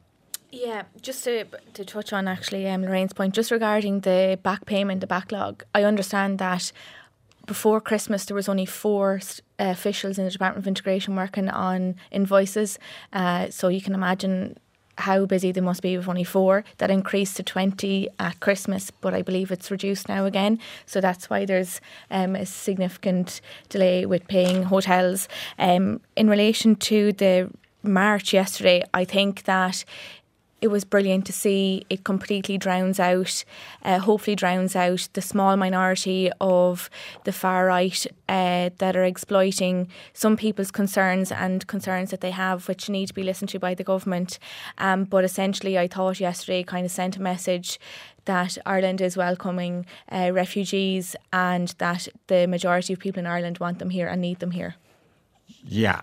Yeah, 0.53 0.83
just 1.03 1.25
to, 1.25 1.45
to 1.73 1.85
touch 1.85 2.13
on 2.13 2.29
actually 2.29 2.69
um, 2.69 2.83
Lorraine's 2.85 3.13
point, 3.13 3.35
just 3.35 3.51
regarding 3.51 4.01
the 4.01 4.39
back 4.43 4.67
payment, 4.67 5.01
the 5.01 5.07
backlog, 5.07 5.65
I 5.75 5.83
understand 5.83 6.39
that 6.39 6.71
before 7.47 7.81
Christmas 7.81 8.25
there 8.25 8.35
was 8.35 8.49
only 8.49 8.67
four 8.67 9.17
s- 9.17 9.41
uh, 9.59 9.65
officials 9.65 10.19
in 10.19 10.25
the 10.25 10.31
Department 10.31 10.65
of 10.65 10.69
Integration 10.69 11.17
working 11.17 11.49
on 11.51 11.97
invoices. 12.11 12.79
Uh, 13.13 13.51
so 13.51 13.69
you 13.69 13.83
can 13.83 13.95
imagine 13.95 14.57
how 14.99 15.27
busy 15.27 15.53
they 15.53 15.61
must 15.61 15.83
be 15.83 15.97
with 15.97 16.09
only 16.09 16.25
four. 16.25 16.65
That 16.79 16.91
increased 16.91 17.37
to 17.37 17.43
20 17.43 18.09
at 18.19 18.41
Christmas, 18.41 18.91
but 18.91 19.15
I 19.15 19.23
believe 19.23 19.51
it's 19.51 19.71
reduced 19.71 20.09
now 20.09 20.25
again. 20.25 20.59
So 20.87 21.01
that's 21.01 21.29
why 21.29 21.45
there's 21.45 21.81
um, 22.11 22.37
a 22.37 22.47
significant 22.47 23.41
delay 23.69 24.07
with 24.07 24.29
paying 24.29 24.65
hotels. 24.65 25.29
Um, 25.59 26.01
in 26.17 26.29
relation 26.29 26.77
to 26.77 27.13
the 27.13 27.51
March 27.83 28.33
yesterday, 28.33 28.83
I 28.95 29.05
think 29.05 29.45
that 29.45 29.85
it 30.65 30.71
was 30.71 30.83
brilliant 30.83 31.27
to 31.27 31.33
see 31.33 31.85
it 31.91 32.05
completely 32.05 32.57
drowns 32.57 32.99
out, 32.99 33.45
uh, 33.83 33.99
hopefully 33.99 34.35
drowns 34.35 34.75
out 34.75 35.07
the 35.13 35.21
small 35.21 35.59
minority 35.59 36.31
of 36.41 36.89
the 37.25 37.33
far 37.33 37.67
right 37.67 38.07
uh, 38.31 38.71
that 38.79 38.97
are 38.97 39.05
exploiting 39.05 39.89
some 40.15 40.39
people's 40.39 40.71
concerns 40.71 41.31
and 41.31 41.67
concerns 41.67 42.11
that 42.11 42.23
they 42.23 42.31
have, 42.31 42.67
which 42.67 42.89
need 42.89 43.09
to 43.09 43.13
be 43.13 43.23
listened 43.23 43.51
to 43.51 43.59
by 43.59 43.75
the 43.75 43.85
government. 43.85 44.39
Um, 44.79 45.05
but 45.05 45.23
essentially, 45.23 45.79
I 45.79 45.87
thought 45.87 46.19
yesterday 46.19 46.63
kind 46.63 46.87
of 46.87 46.91
sent 46.91 47.19
a 47.19 47.21
message 47.21 47.79
that 48.25 48.57
Ireland 48.65 49.03
is 49.03 49.19
welcoming 49.19 49.85
uh, 50.11 50.31
refugees 50.33 51.15
and 51.31 51.75
that 51.77 52.09
the 52.29 52.47
majority 52.47 52.95
of 52.95 53.01
people 53.01 53.21
in 53.21 53.27
Ireland 53.27 53.59
want 53.59 53.81
them 53.81 53.91
here 53.91 54.09
and 54.09 54.23
need 54.23 54.39
them 54.39 54.53
here. 54.53 54.77
Yeah. 55.63 56.01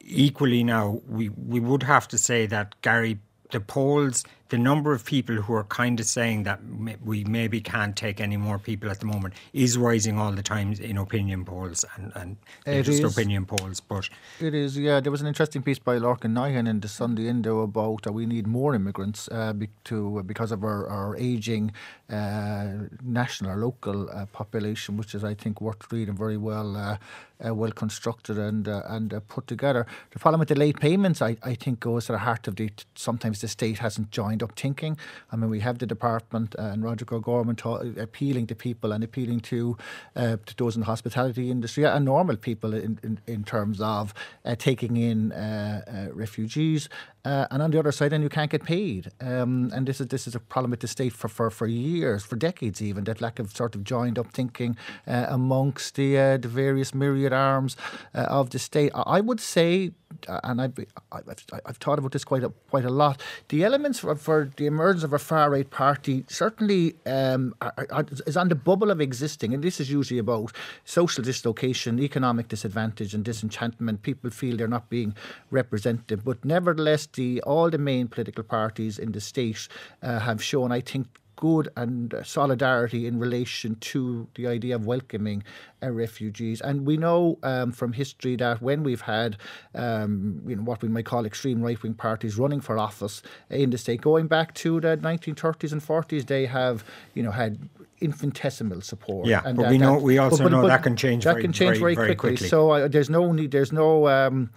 Equally 0.00 0.64
now, 0.64 1.00
we, 1.08 1.28
we 1.28 1.60
would 1.60 1.84
have 1.84 2.08
to 2.08 2.18
say 2.18 2.46
that 2.46 2.74
Gary, 2.82 3.20
the 3.52 3.60
polls, 3.60 4.24
the 4.48 4.58
number 4.58 4.92
of 4.92 5.04
people 5.04 5.36
who 5.36 5.54
are 5.54 5.64
kind 5.64 5.98
of 6.00 6.06
saying 6.06 6.42
that 6.42 6.60
we 7.04 7.24
maybe 7.24 7.60
can't 7.60 7.96
take 7.96 8.20
any 8.20 8.36
more 8.36 8.58
people 8.58 8.90
at 8.90 9.00
the 9.00 9.06
moment 9.06 9.32
is 9.54 9.78
rising 9.78 10.18
all 10.18 10.32
the 10.32 10.42
time 10.42 10.72
in 10.74 10.98
opinion 10.98 11.44
polls 11.44 11.84
and, 11.96 12.12
and 12.14 12.36
It 12.66 12.82
just 12.82 13.02
is. 13.02 13.12
opinion 13.16 13.46
polls. 13.46 13.80
But 13.80 14.10
It 14.40 14.54
is, 14.54 14.76
yeah. 14.76 15.00
There 15.00 15.12
was 15.12 15.22
an 15.22 15.26
interesting 15.26 15.62
piece 15.62 15.78
by 15.78 15.96
Larkin 15.96 16.34
Nyhan 16.34 16.68
in 16.68 16.80
the 16.80 16.88
Sunday 16.88 17.28
Indo 17.28 17.60
about 17.60 18.02
that 18.02 18.12
we 18.12 18.26
need 18.26 18.46
more 18.46 18.74
immigrants 18.74 19.28
uh, 19.30 19.52
be, 19.52 19.68
to 19.84 20.18
uh, 20.18 20.22
because 20.22 20.52
of 20.52 20.64
our, 20.64 20.86
our 20.88 21.16
aging 21.16 21.72
uh, 22.10 22.68
national 23.02 23.52
or 23.52 23.56
local 23.56 24.10
uh, 24.10 24.26
population, 24.26 24.96
which 24.96 25.14
is, 25.14 25.24
I 25.24 25.34
think, 25.34 25.60
worth 25.60 25.90
reading 25.92 26.16
very 26.16 26.36
well. 26.36 26.98
Uh, 27.42 27.52
uh, 27.52 27.54
well 27.54 27.72
constructed 27.72 28.38
and 28.38 28.68
uh, 28.68 28.82
and 28.86 29.12
uh, 29.14 29.20
put 29.28 29.46
together. 29.46 29.86
The 30.10 30.18
problem 30.18 30.40
with 30.40 30.48
the 30.48 30.54
late 30.54 30.80
payments, 30.80 31.22
I, 31.22 31.36
I 31.42 31.54
think, 31.54 31.80
goes 31.80 32.06
to 32.06 32.12
the 32.12 32.18
heart 32.18 32.48
of 32.48 32.56
the. 32.56 32.70
Sometimes 32.94 33.40
the 33.40 33.48
state 33.48 33.78
hasn't 33.78 34.10
joined 34.10 34.42
up 34.42 34.52
thinking. 34.56 34.96
I 35.30 35.36
mean, 35.36 35.50
we 35.50 35.60
have 35.60 35.78
the 35.78 35.86
department 35.86 36.54
uh, 36.58 36.62
and 36.62 36.82
Roderic 36.82 37.12
O'Gorman 37.12 37.56
ta- 37.56 37.82
appealing 37.98 38.46
to 38.48 38.54
people 38.54 38.92
and 38.92 39.04
appealing 39.04 39.40
to 39.40 39.76
uh, 40.16 40.36
to 40.46 40.56
those 40.56 40.76
in 40.76 40.80
the 40.80 40.86
hospitality 40.86 41.50
industry 41.50 41.84
and 41.84 42.04
normal 42.04 42.36
people 42.36 42.74
in 42.74 42.98
in, 43.02 43.18
in 43.26 43.44
terms 43.44 43.80
of 43.80 44.14
uh, 44.44 44.54
taking 44.54 44.96
in 44.96 45.32
uh, 45.32 45.82
uh, 45.86 46.14
refugees. 46.14 46.88
Uh, 47.24 47.46
and 47.52 47.62
on 47.62 47.70
the 47.70 47.78
other 47.78 47.92
side, 47.92 48.10
then 48.10 48.20
you 48.20 48.28
can't 48.28 48.50
get 48.50 48.64
paid. 48.64 49.08
Um, 49.20 49.70
and 49.72 49.86
this 49.86 50.00
is 50.00 50.08
this 50.08 50.26
is 50.26 50.34
a 50.34 50.40
problem 50.40 50.72
with 50.72 50.80
the 50.80 50.88
state 50.88 51.12
for, 51.12 51.28
for, 51.28 51.50
for 51.50 51.68
years, 51.68 52.24
for 52.24 52.34
decades 52.34 52.82
even. 52.82 53.04
That 53.04 53.20
lack 53.20 53.38
of 53.38 53.54
sort 53.56 53.76
of 53.76 53.84
joined 53.84 54.18
up 54.18 54.32
thinking 54.32 54.76
uh, 55.06 55.26
amongst 55.28 55.94
the 55.94 56.18
uh, 56.18 56.36
the 56.36 56.48
various 56.48 56.92
myriad 56.94 57.31
arms 57.32 57.76
uh, 58.14 58.26
of 58.28 58.50
the 58.50 58.58
state. 58.58 58.92
I 58.94 59.20
would 59.20 59.40
say, 59.40 59.92
uh, 60.28 60.40
and 60.44 60.60
I've, 60.60 60.78
I've 61.10 61.44
I've 61.66 61.76
thought 61.76 61.98
about 61.98 62.12
this 62.12 62.24
quite 62.24 62.44
a 62.44 62.50
quite 62.70 62.84
a 62.84 62.90
lot. 62.90 63.22
The 63.48 63.64
elements 63.64 63.98
for, 64.00 64.14
for 64.16 64.50
the 64.56 64.66
emergence 64.66 65.04
of 65.04 65.12
a 65.12 65.18
far 65.18 65.50
right 65.50 65.68
party 65.68 66.24
certainly 66.28 66.94
um, 67.06 67.54
are, 67.60 67.86
are, 67.90 68.06
is 68.26 68.36
on 68.36 68.48
the 68.48 68.54
bubble 68.54 68.90
of 68.90 69.00
existing, 69.00 69.54
and 69.54 69.62
this 69.62 69.80
is 69.80 69.90
usually 69.90 70.18
about 70.18 70.52
social 70.84 71.24
dislocation, 71.24 71.98
economic 71.98 72.48
disadvantage, 72.48 73.14
and 73.14 73.24
disenchantment. 73.24 74.02
People 74.02 74.30
feel 74.30 74.56
they're 74.56 74.68
not 74.68 74.88
being 74.90 75.14
represented, 75.50 76.24
but 76.24 76.44
nevertheless, 76.44 77.06
the 77.06 77.40
all 77.42 77.70
the 77.70 77.78
main 77.78 78.08
political 78.08 78.44
parties 78.44 78.98
in 78.98 79.12
the 79.12 79.20
state 79.20 79.68
uh, 80.02 80.18
have 80.20 80.42
shown, 80.42 80.72
I 80.72 80.80
think, 80.80 81.06
good 81.42 81.68
and 81.76 82.14
solidarity 82.22 83.04
in 83.04 83.18
relation 83.18 83.74
to 83.80 84.28
the 84.36 84.46
idea 84.46 84.76
of 84.76 84.86
welcoming 84.86 85.42
uh, 85.82 85.90
refugees. 85.90 86.60
And 86.60 86.86
we 86.86 86.96
know 86.96 87.36
um, 87.42 87.72
from 87.72 87.92
history 87.94 88.36
that 88.36 88.62
when 88.62 88.84
we've 88.84 89.00
had 89.00 89.36
um, 89.74 90.40
you 90.46 90.54
know, 90.54 90.62
what 90.62 90.82
we 90.82 90.88
might 90.88 91.04
call 91.04 91.26
extreme 91.26 91.60
right 91.60 91.82
wing 91.82 91.94
parties 91.94 92.38
running 92.38 92.60
for 92.60 92.78
office 92.78 93.22
in 93.50 93.70
the 93.70 93.78
state, 93.78 94.00
going 94.02 94.28
back 94.28 94.54
to 94.54 94.80
the 94.80 94.96
1930s 94.98 95.72
and 95.72 95.82
40s, 95.82 96.26
they 96.28 96.46
have 96.46 96.84
you 97.14 97.24
know 97.24 97.32
had 97.32 97.58
infinitesimal 98.00 98.80
support. 98.80 99.26
Yeah, 99.26 99.42
and 99.44 99.56
but 99.56 99.68
we 99.68 99.78
know- 99.78 99.98
we 99.98 100.18
also 100.18 100.48
know 100.48 100.64
that 100.68 100.84
can 100.84 100.96
change 100.96 101.24
that 101.24 101.32
very- 101.34 101.42
can 101.42 101.52
change 101.52 101.78
very- 101.78 101.94
very, 101.94 101.94
very 101.96 102.06
quickly. 102.14 102.36
quickly. 102.36 102.48
So 102.48 102.70
uh, 102.70 102.86
there's 102.88 103.10
no 103.10 103.32
need. 103.32 103.50
There's 103.50 103.72
no. 103.72 104.06
Um, 104.06 104.50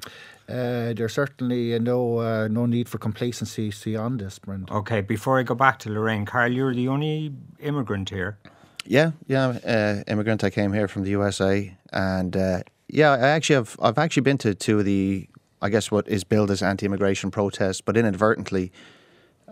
uh, 0.48 0.94
there's 0.94 1.14
certainly 1.14 1.74
uh, 1.74 1.80
no 1.80 2.20
uh, 2.20 2.48
no 2.48 2.66
need 2.66 2.88
for 2.88 3.00
complacency 3.00 3.96
on 3.96 4.18
this, 4.18 4.40
Brendan. 4.40 4.76
okay, 4.76 5.02
before 5.02 5.40
I 5.40 5.44
go 5.44 5.56
back 5.56 5.80
to 5.80 5.90
Lorraine, 5.90 6.26
Karl, 6.26 6.52
you're 6.52 6.74
the 6.74 6.88
only 6.88 7.34
immigrant 7.60 8.10
here. 8.10 8.38
Yeah, 8.86 9.12
yeah, 9.28 9.48
uh, 9.66 10.04
immigrant. 10.08 10.44
I 10.44 10.52
came 10.52 10.72
here 10.72 10.88
from 10.88 11.04
the 11.04 11.10
USA, 11.10 11.76
and 11.92 12.38
uh, 12.38 12.60
yeah, 12.88 13.12
I 13.14 13.30
actually 13.30 13.56
have. 13.56 13.76
I've 13.82 13.98
actually 13.98 14.22
been 14.22 14.38
to 14.40 14.54
two 14.54 14.80
of 14.80 14.86
the, 14.86 15.28
I 15.62 15.70
guess, 15.70 15.90
what 15.90 16.08
is 16.08 16.24
billed 16.24 16.52
as 16.52 16.62
anti-immigration 16.62 17.32
protests, 17.32 17.82
but 17.82 17.98
inadvertently, 17.98 18.72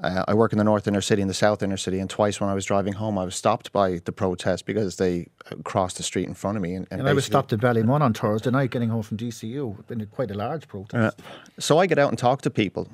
uh, 0.04 0.26
I 0.28 0.34
work 0.34 0.52
in 0.52 0.58
the 0.58 0.64
north 0.64 0.88
inner 0.88 1.02
city 1.02 1.22
and 1.22 1.30
the 1.30 1.34
south 1.36 1.64
inner 1.64 1.78
city, 1.78 2.00
and 2.00 2.10
twice 2.10 2.42
when 2.42 2.50
I 2.50 2.54
was 2.54 2.66
driving 2.66 2.94
home, 2.94 3.18
I 3.18 3.24
was 3.24 3.36
stopped 3.36 3.72
by 3.72 4.00
the 4.04 4.12
protest 4.12 4.66
because 4.66 4.98
they 4.98 5.28
uh, 5.50 5.56
crossed 5.64 5.98
the 5.98 6.04
street 6.04 6.28
in 6.28 6.34
front 6.34 6.58
of 6.58 6.64
me. 6.64 6.76
And, 6.76 6.88
And 6.92 7.08
I 7.08 7.14
was 7.14 7.26
stopped 7.26 7.54
at 7.54 7.60
Ballymun 7.60 8.02
on 8.02 8.14
Thursday 8.14 8.52
night 8.52 8.72
getting 8.72 8.90
home 8.90 9.02
from 9.04 9.18
DCU. 9.18 9.80
It's 9.80 9.88
been 9.88 10.06
quite 10.08 10.30
a 10.30 10.34
large 10.34 10.68
protest. 10.68 11.20
So 11.58 11.80
I 11.80 11.88
get 11.88 11.98
out 12.00 12.10
and 12.10 12.18
talk 12.18 12.42
to 12.42 12.50
people. 12.50 12.88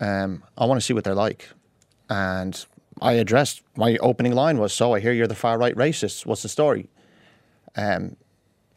Um, 0.00 0.42
I 0.58 0.66
want 0.66 0.80
to 0.80 0.84
see 0.84 0.92
what 0.92 1.04
they're 1.04 1.14
like. 1.14 1.48
And 2.10 2.64
I 3.00 3.12
addressed 3.12 3.62
my 3.76 3.96
opening 3.98 4.34
line 4.34 4.58
was, 4.58 4.72
"So 4.72 4.94
I 4.94 5.00
hear 5.00 5.12
you're 5.12 5.28
the 5.28 5.34
far 5.34 5.58
right 5.58 5.74
racists. 5.76 6.26
What's 6.26 6.42
the 6.42 6.48
story?" 6.48 6.90
Um, 7.76 8.16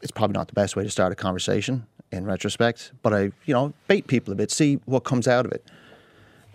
it's 0.01 0.11
probably 0.11 0.35
not 0.35 0.47
the 0.47 0.53
best 0.53 0.75
way 0.75 0.83
to 0.83 0.89
start 0.89 1.11
a 1.11 1.15
conversation 1.15 1.87
in 2.11 2.25
retrospect, 2.25 2.91
but 3.01 3.13
I, 3.13 3.31
you 3.45 3.53
know, 3.53 3.73
bait 3.87 4.07
people 4.07 4.31
a 4.31 4.35
bit, 4.35 4.51
see 4.51 4.75
what 4.85 5.03
comes 5.03 5.27
out 5.27 5.45
of 5.45 5.51
it. 5.51 5.65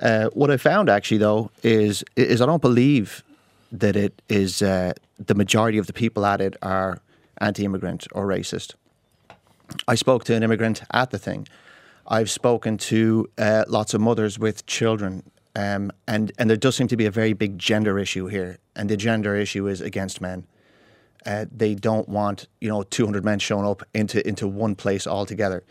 Uh, 0.00 0.28
what 0.32 0.50
I 0.50 0.56
found 0.56 0.88
actually 0.88 1.18
though 1.18 1.50
is 1.62 2.02
is 2.16 2.40
I 2.40 2.46
don't 2.46 2.62
believe 2.62 3.22
that 3.70 3.96
it 3.96 4.20
is 4.28 4.62
uh, 4.62 4.94
the 5.18 5.34
majority 5.34 5.78
of 5.78 5.86
the 5.86 5.92
people 5.92 6.24
at 6.26 6.40
it 6.40 6.56
are 6.62 7.00
anti-immigrant 7.38 8.06
or 8.12 8.26
racist. 8.26 8.74
I 9.86 9.94
spoke 9.94 10.24
to 10.24 10.34
an 10.34 10.42
immigrant 10.42 10.82
at 10.92 11.10
the 11.10 11.18
thing. 11.18 11.46
I've 12.06 12.30
spoken 12.30 12.76
to 12.78 13.28
uh, 13.38 13.64
lots 13.68 13.94
of 13.94 14.00
mothers 14.00 14.38
with 14.38 14.66
children, 14.66 15.30
um, 15.54 15.92
and 16.08 16.32
and 16.38 16.50
there 16.50 16.56
does 16.56 16.76
seem 16.76 16.88
to 16.88 16.96
be 16.96 17.06
a 17.06 17.10
very 17.10 17.34
big 17.34 17.58
gender 17.58 17.98
issue 17.98 18.26
here, 18.26 18.58
and 18.74 18.88
the 18.88 18.96
gender 18.96 19.36
issue 19.36 19.68
is 19.68 19.80
against 19.80 20.20
men. 20.20 20.46
Uh, 21.24 21.44
they 21.54 21.74
don't 21.74 22.08
want 22.08 22.48
you 22.60 22.68
know 22.68 22.82
200 22.82 23.24
men 23.24 23.38
showing 23.38 23.66
up 23.66 23.82
into 23.94 24.26
into 24.26 24.48
one 24.48 24.74
place 24.74 25.06
altogether. 25.06 25.62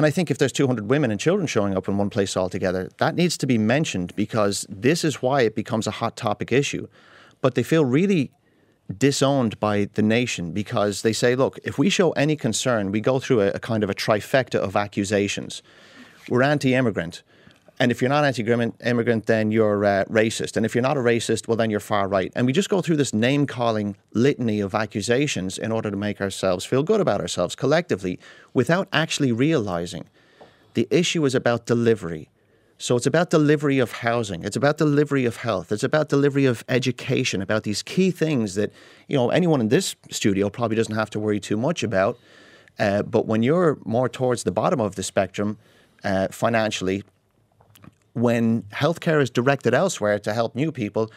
And 0.00 0.06
I 0.06 0.10
think 0.10 0.30
if 0.30 0.38
there's 0.38 0.50
200 0.52 0.88
women 0.88 1.10
and 1.10 1.20
children 1.20 1.46
showing 1.46 1.76
up 1.76 1.86
in 1.86 1.98
one 1.98 2.08
place 2.08 2.34
altogether, 2.34 2.88
that 2.96 3.16
needs 3.16 3.36
to 3.36 3.46
be 3.46 3.58
mentioned 3.58 4.16
because 4.16 4.64
this 4.66 5.04
is 5.04 5.20
why 5.20 5.42
it 5.42 5.54
becomes 5.54 5.86
a 5.86 5.90
hot 5.90 6.16
topic 6.16 6.52
issue. 6.52 6.88
But 7.42 7.54
they 7.54 7.62
feel 7.62 7.84
really 7.84 8.32
disowned 8.96 9.60
by 9.60 9.90
the 9.92 10.00
nation 10.00 10.52
because 10.52 11.02
they 11.02 11.12
say, 11.12 11.34
look, 11.34 11.58
if 11.64 11.76
we 11.76 11.90
show 11.90 12.12
any 12.12 12.34
concern, 12.34 12.92
we 12.92 13.02
go 13.02 13.18
through 13.18 13.42
a, 13.42 13.48
a 13.48 13.58
kind 13.58 13.84
of 13.84 13.90
a 13.90 13.94
trifecta 13.94 14.54
of 14.54 14.74
accusations. 14.74 15.62
We're 16.30 16.44
anti 16.44 16.72
immigrant. 16.72 17.22
And 17.80 17.90
if 17.90 18.02
you're 18.02 18.10
not 18.10 18.24
anti 18.26 18.42
immigrant, 18.42 19.24
then 19.24 19.50
you're 19.50 19.86
uh, 19.86 20.04
racist. 20.04 20.58
And 20.58 20.66
if 20.66 20.74
you're 20.74 20.82
not 20.82 20.98
a 20.98 21.00
racist, 21.00 21.48
well, 21.48 21.56
then 21.56 21.70
you're 21.70 21.80
far 21.80 22.06
right. 22.08 22.30
And 22.36 22.46
we 22.46 22.52
just 22.52 22.68
go 22.68 22.82
through 22.82 22.98
this 22.98 23.14
name 23.14 23.46
calling 23.46 23.96
litany 24.12 24.60
of 24.60 24.74
accusations 24.74 25.56
in 25.56 25.72
order 25.72 25.90
to 25.90 25.96
make 25.96 26.20
ourselves 26.20 26.66
feel 26.66 26.82
good 26.82 27.00
about 27.00 27.22
ourselves 27.22 27.56
collectively 27.56 28.20
without 28.52 28.86
actually 28.92 29.32
realizing 29.32 30.04
The 30.74 30.86
issue 30.90 31.24
is 31.24 31.34
about 31.34 31.66
delivery. 31.66 32.28
So 32.78 32.96
it's 32.96 33.06
about 33.06 33.30
delivery 33.30 33.78
of 33.78 33.92
housing. 33.92 34.44
It's 34.44 34.56
about 34.56 34.78
delivery 34.78 35.24
of 35.24 35.36
health. 35.36 35.72
It's 35.72 35.82
about 35.82 36.08
delivery 36.08 36.46
of 36.46 36.64
education, 36.68 37.42
about 37.42 37.62
these 37.64 37.82
key 37.82 38.10
things 38.10 38.54
that, 38.54 38.72
you 39.08 39.16
know, 39.16 39.30
anyone 39.30 39.60
in 39.60 39.68
this 39.68 39.96
studio 40.10 40.48
probably 40.48 40.76
doesn't 40.76 40.94
have 40.94 41.10
to 41.10 41.18
worry 41.18 41.40
too 41.40 41.56
much 41.56 41.82
about. 41.82 42.18
Uh, 42.78 43.02
but 43.02 43.26
when 43.26 43.42
you're 43.42 43.78
more 43.84 44.08
towards 44.08 44.44
the 44.44 44.52
bottom 44.52 44.80
of 44.80 44.94
the 44.94 45.02
spectrum 45.02 45.58
uh, 46.04 46.28
financially, 46.28 47.02
when 48.14 48.62
healthcare 48.72 49.22
is 49.22 49.30
directed 49.30 49.74
elsewhere 49.74 50.18
to 50.20 50.32
help 50.32 50.54
new 50.54 50.72
people, 50.72 51.10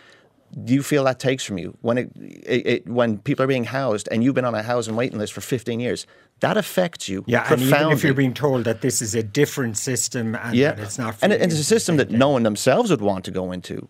do 0.63 0.73
you 0.73 0.83
feel 0.83 1.03
that 1.05 1.19
takes 1.19 1.43
from 1.43 1.57
you. 1.57 1.75
When 1.81 1.97
it, 1.97 2.11
it, 2.15 2.67
it, 2.67 2.87
when 2.87 3.17
people 3.17 3.43
are 3.43 3.47
being 3.47 3.63
housed 3.63 4.07
and 4.11 4.23
you've 4.23 4.35
been 4.35 4.45
on 4.45 4.53
a 4.53 4.61
housing 4.61 4.95
waiting 4.95 5.17
list 5.17 5.33
for 5.33 5.41
15 5.41 5.79
years 5.79 6.05
that 6.39 6.57
affects 6.57 7.07
you 7.07 7.23
yeah 7.25 7.43
profoundly. 7.43 7.73
and 7.73 7.81
even 7.81 7.91
if 7.93 8.03
you're 8.03 8.13
being 8.13 8.33
told 8.33 8.65
that 8.65 8.81
this 8.81 9.01
is 9.01 9.15
a 9.15 9.23
different 9.23 9.77
system 9.77 10.35
and 10.35 10.55
yeah. 10.55 10.73
that 10.73 10.79
it's 10.83 10.99
not 10.99 11.15
and, 11.21 11.31
it, 11.31 11.41
and 11.41 11.51
it's 11.51 11.61
a 11.61 11.63
system 11.63 11.97
that 11.97 12.11
no 12.11 12.29
one 12.29 12.43
themselves 12.43 12.89
would 12.89 13.01
want 13.01 13.23
to 13.25 13.31
go 13.31 13.51
into. 13.51 13.87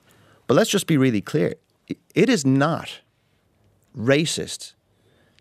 But 0.47 0.55
let's 0.55 0.69
just 0.69 0.87
be 0.87 0.97
really 0.97 1.21
clear. 1.21 1.55
It 2.15 2.29
is 2.29 2.45
not 2.45 3.01
racist 3.97 4.73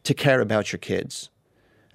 to 0.05 0.15
care 0.15 0.41
about 0.41 0.73
your 0.73 0.79
kids 0.79 1.31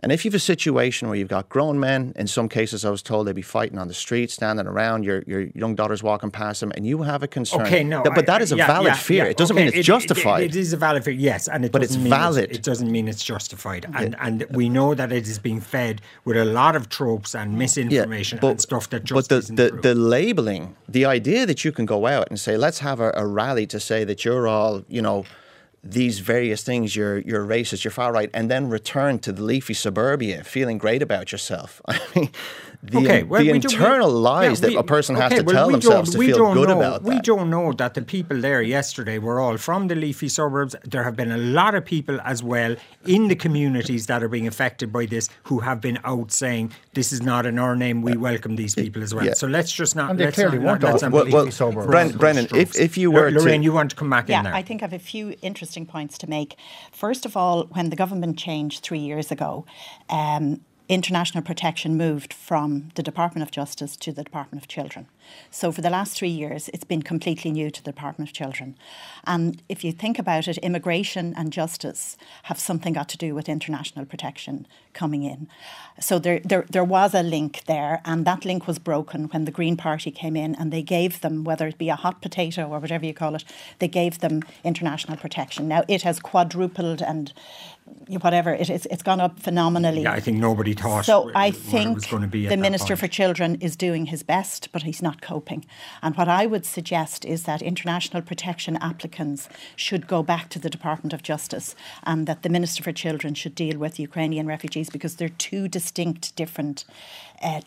and 0.04 0.12
if 0.12 0.24
you 0.24 0.30
have 0.30 0.36
a 0.36 0.39
situation 0.39 1.08
where 1.08 1.18
you've 1.18 1.28
got 1.28 1.50
grown 1.50 1.80
men, 1.80 2.14
in 2.16 2.28
some 2.28 2.48
cases 2.48 2.86
I 2.86 2.91
was 2.91 3.02
told 3.02 3.26
they'd 3.26 3.36
be 3.36 3.41
fighting 3.41 3.80
on 3.80 3.88
the 3.88 3.95
street, 3.95 4.30
standing 4.30 4.68
around, 4.68 5.04
your, 5.04 5.24
your 5.26 5.41
young 5.56 5.74
daughter's 5.74 6.04
walking 6.04 6.30
past 6.30 6.60
them, 6.60 6.72
and 6.76 6.86
you 6.86 7.02
have 7.02 7.24
a 7.24 7.28
concern. 7.28 7.62
Okay, 7.62 7.84
no. 7.84 8.04
Th- 8.04 8.14
but 8.14 8.28
that 8.28 8.43
is 8.43 8.52
a 8.52 8.58
yeah, 8.58 8.68
valid 8.68 8.88
yeah, 8.88 8.95
fear. 8.95 9.24
yeah, 9.24 9.32
it 9.32 9.38
doesn't 9.38 9.56
okay, 9.56 9.66
mean 9.66 9.70
it's 9.70 9.80
it, 9.80 9.84
justified. 9.84 10.43
It, 10.43 10.56
it 10.56 10.60
is 10.60 10.72
a 10.72 10.78
valid 10.78 11.04
fear, 11.04 11.14
yes. 11.14 11.48
And 11.48 11.66
it 11.66 11.72
but 11.72 11.82
it's 11.82 11.95
valid. 11.95 12.52
it 12.52 12.62
doesn't 12.62 12.91
mean 12.91 13.08
it's 13.08 13.24
justified. 13.24 13.88
And, 13.95 14.16
and 14.20 14.45
we 14.52 14.70
know 14.70 14.93
that 14.93 15.12
it 15.12 15.28
is 15.28 15.39
being 15.39 15.62
fed 15.62 16.02
with 16.26 16.38
a 16.38 16.45
lot 16.45 16.76
of 16.76 16.89
tropes 16.89 17.34
and 17.34 17.58
misinformation 17.58 18.38
but, 18.39 18.50
and 18.52 18.62
stuff 18.62 18.89
that 18.91 19.04
just 19.04 19.30
But 19.30 19.48
the, 19.48 19.54
the, 19.54 19.80
the 19.82 19.95
labeling, 19.95 20.76
the 20.88 21.06
idea 21.06 21.48
that 21.48 21.66
you 21.66 21.72
can 21.72 21.88
go 21.88 22.06
out 22.06 22.28
and 22.30 22.39
say, 22.39 22.56
let's 22.56 22.80
have 22.80 23.00
a, 23.00 23.12
a 23.16 23.26
rally 23.26 23.66
to 23.68 23.80
say 23.80 24.04
that 24.04 24.24
you're 24.24 24.48
all, 24.48 24.84
you 24.88 25.02
know, 25.02 25.26
these 25.92 26.20
various 26.20 26.64
things, 26.64 26.96
you're 26.96 27.20
you're 27.20 27.46
racist, 27.46 27.84
you're 27.84 27.92
far 27.92 28.12
right, 28.12 28.30
and 28.34 28.52
then 28.52 28.70
return 28.70 29.20
to 29.20 29.32
the 29.32 29.44
leafy 29.44 29.74
suburbia 29.74 30.44
feeling 30.44 30.78
great 30.78 31.02
about 31.02 31.32
yourself. 31.32 31.82
I 31.88 32.00
mean, 32.16 32.30
the, 32.84 32.98
okay, 33.00 33.24
well, 33.24 33.42
the 33.44 33.52
we 33.52 33.60
do- 33.60 33.68
internal 33.70 34.08
we- 34.14 34.20
lies 34.20 34.60
yeah, 34.62 34.68
that 34.68 34.70
we- 34.70 34.76
a 34.78 34.84
person 34.84 35.16
has 35.16 35.34
to 35.34 35.42
well, 35.44 35.56
tell 35.56 35.68
we 35.68 35.74
themselves 35.74 36.10
don't- 36.10 36.14
to 36.14 36.20
we 36.20 36.28
feel 36.28 36.38
don't 36.38 36.54
good 36.54 36.70
know, 36.70 36.78
about 36.78 37.04
We 37.04 37.20
don't 37.22 37.50
know 37.50 37.74
that 37.74 37.96
the 37.96 38.02
people 38.04 38.40
there 38.40 38.62
yesterday 38.62 39.18
were 39.18 39.40
all 39.40 39.58
from 39.58 39.88
the 39.88 39.96
leafy 39.96 40.30
suburbs. 40.30 40.76
There 40.84 41.04
have 41.04 41.16
been 41.16 41.32
a 41.32 41.38
lot 41.38 41.74
of 41.76 41.84
people 41.86 42.20
as 42.24 42.44
well 42.44 42.76
in 43.06 43.28
the 43.30 43.36
communities 43.36 44.06
that 44.08 44.22
are 44.24 44.30
being 44.30 44.48
affected 44.48 44.94
by 44.94 45.06
this 45.08 45.28
who 45.44 45.60
have 45.60 45.82
been 45.82 45.98
out 46.06 46.32
saying 46.32 46.72
this 46.94 47.12
is 47.12 47.22
not 47.22 47.46
in 47.46 47.58
our 47.58 47.76
name. 47.76 48.02
We 48.04 48.16
welcome 48.16 48.56
these 48.56 48.76
people 48.76 49.02
as 49.02 49.14
well. 49.14 49.26
Yeah. 49.26 49.34
So 49.34 49.48
let's 49.48 49.72
just 49.72 49.96
not. 49.96 50.12
And 50.12 50.20
they 50.20 50.26
let's 50.26 50.36
clearly 50.36 50.60
not, 50.60 50.66
weren't 50.68 50.84
let's 50.84 51.04
all 51.04 51.10
not 51.10 51.16
well- 51.16 51.32
well, 51.34 51.46
these 51.46 51.56
suburbs. 51.56 51.88
Bren- 51.92 52.18
Brennan, 52.18 52.48
if- 52.56 52.78
if 52.80 52.98
you 52.98 53.10
were 53.12 53.32
to- 53.32 53.40
Lorraine, 53.40 53.64
you 53.64 53.74
want 53.74 53.90
to 53.90 53.96
come 53.96 54.10
back 54.10 54.30
Yeah, 54.30 54.38
in 54.40 54.44
there? 54.46 54.54
I 54.54 54.62
think 54.62 54.82
I 54.82 54.86
have 54.86 54.94
a 54.94 55.00
few 55.00 55.34
interesting 55.42 55.86
points 55.86 56.18
to 56.20 56.30
make. 56.30 56.56
First 56.92 57.26
of 57.26 57.36
all, 57.36 57.64
when 57.72 57.90
the 57.90 57.96
government 57.96 58.38
changed 58.38 58.84
three 58.84 59.00
years 59.00 59.32
ago, 59.32 59.66
um, 60.10 60.62
international 60.90 61.44
protection 61.44 61.98
moved 61.98 62.34
from 62.34 62.90
the 62.96 63.04
Department 63.04 63.44
of 63.44 63.52
Justice 63.52 63.96
to 63.98 64.12
the 64.12 64.24
Department 64.24 64.64
of 64.64 64.68
Children. 64.68 65.08
So 65.52 65.72
for 65.72 65.82
the 65.82 65.90
last 65.90 66.18
three 66.18 66.30
years, 66.30 66.70
it's 66.74 66.84
been 66.84 67.02
completely 67.02 67.52
new 67.52 67.70
to 67.72 67.84
the 67.84 67.92
Department 67.92 68.30
of 68.30 68.34
Children. 68.34 68.76
And 69.26 69.62
if 69.70 69.84
you 69.84 69.92
think 69.92 70.20
about 70.20 70.48
it, 70.48 70.58
immigration 70.60 71.34
and 71.38 71.52
justice 71.52 72.18
have 72.44 72.60
something 72.60 72.94
got 72.94 73.10
to 73.10 73.18
do 73.18 73.34
with 73.34 73.50
international 73.50 74.06
protection 74.06 74.68
coming 74.94 75.24
in. 75.24 75.48
So 76.00 76.20
there, 76.20 76.40
there, 76.40 76.66
there 76.70 76.84
was 76.84 77.14
a 77.14 77.24
link 77.24 77.64
there, 77.66 78.02
and 78.06 78.26
that 78.26 78.46
link 78.46 78.68
was 78.68 78.80
broken 78.80 79.26
when 79.26 79.46
the 79.46 79.52
Green 79.52 79.78
Party 79.78 80.12
came 80.12 80.36
in 80.36 80.56
and 80.56 80.72
they 80.72 80.82
gave 80.82 81.22
them, 81.22 81.44
whether 81.44 81.68
it 81.68 81.78
be 81.78 81.90
a 81.90 81.96
hot 81.96 82.22
potato 82.22 82.68
or 82.70 82.80
whatever 82.80 83.06
you 83.06 83.14
call 83.14 83.36
it, 83.36 83.44
they 83.80 83.88
gave 83.88 84.20
them 84.20 84.42
international 84.64 85.18
protection. 85.18 85.68
Now 85.68 85.84
it 85.88 86.02
has 86.04 86.20
quadrupled 86.20 87.02
and 87.02 87.34
whatever 88.22 88.54
it 88.54 88.70
is, 88.70 88.86
it's 88.86 89.04
gone 89.04 89.20
up 89.20 89.40
phenomenally. 89.40 90.04
Yeah, 90.04 90.14
I 90.14 90.20
think 90.20 90.38
nobody 90.38 90.74
thought 90.74 91.06
So 91.06 91.32
I 91.36 91.52
think 91.52 91.96
was 91.96 92.06
going 92.06 92.22
to 92.22 92.28
be 92.28 92.48
the 92.48 92.58
Minister 92.58 92.96
point. 92.96 93.00
for 93.00 93.08
Children 93.08 93.56
is 93.56 93.76
doing 93.76 94.08
his 94.08 94.24
best, 94.24 94.72
but 94.72 94.84
he's 94.84 95.02
not 95.02 95.16
coping. 95.22 95.65
And 96.01 96.15
what 96.15 96.28
I 96.28 96.45
would 96.45 96.65
suggest 96.65 97.26
is 97.26 97.43
that 97.43 97.61
international 97.61 98.22
protection 98.22 98.78
applicants 98.78 99.49
should 99.76 100.07
go 100.07 100.24
back 100.24 100.49
to 100.49 100.59
the 100.59 100.70
Department 100.70 101.13
of 101.13 101.24
Justice 101.24 101.76
and 102.03 102.28
that 102.28 102.43
the 102.43 102.49
Minister 102.49 102.84
for 102.84 102.91
Children 102.91 103.34
should 103.34 103.55
deal 103.55 103.78
with 103.78 103.99
Ukrainian 103.99 104.47
refugees 104.47 104.89
because 104.89 105.15
they're 105.15 105.30
two 105.30 105.68
distinct, 105.68 106.36
different. 106.36 106.86
Uh, 107.41 107.61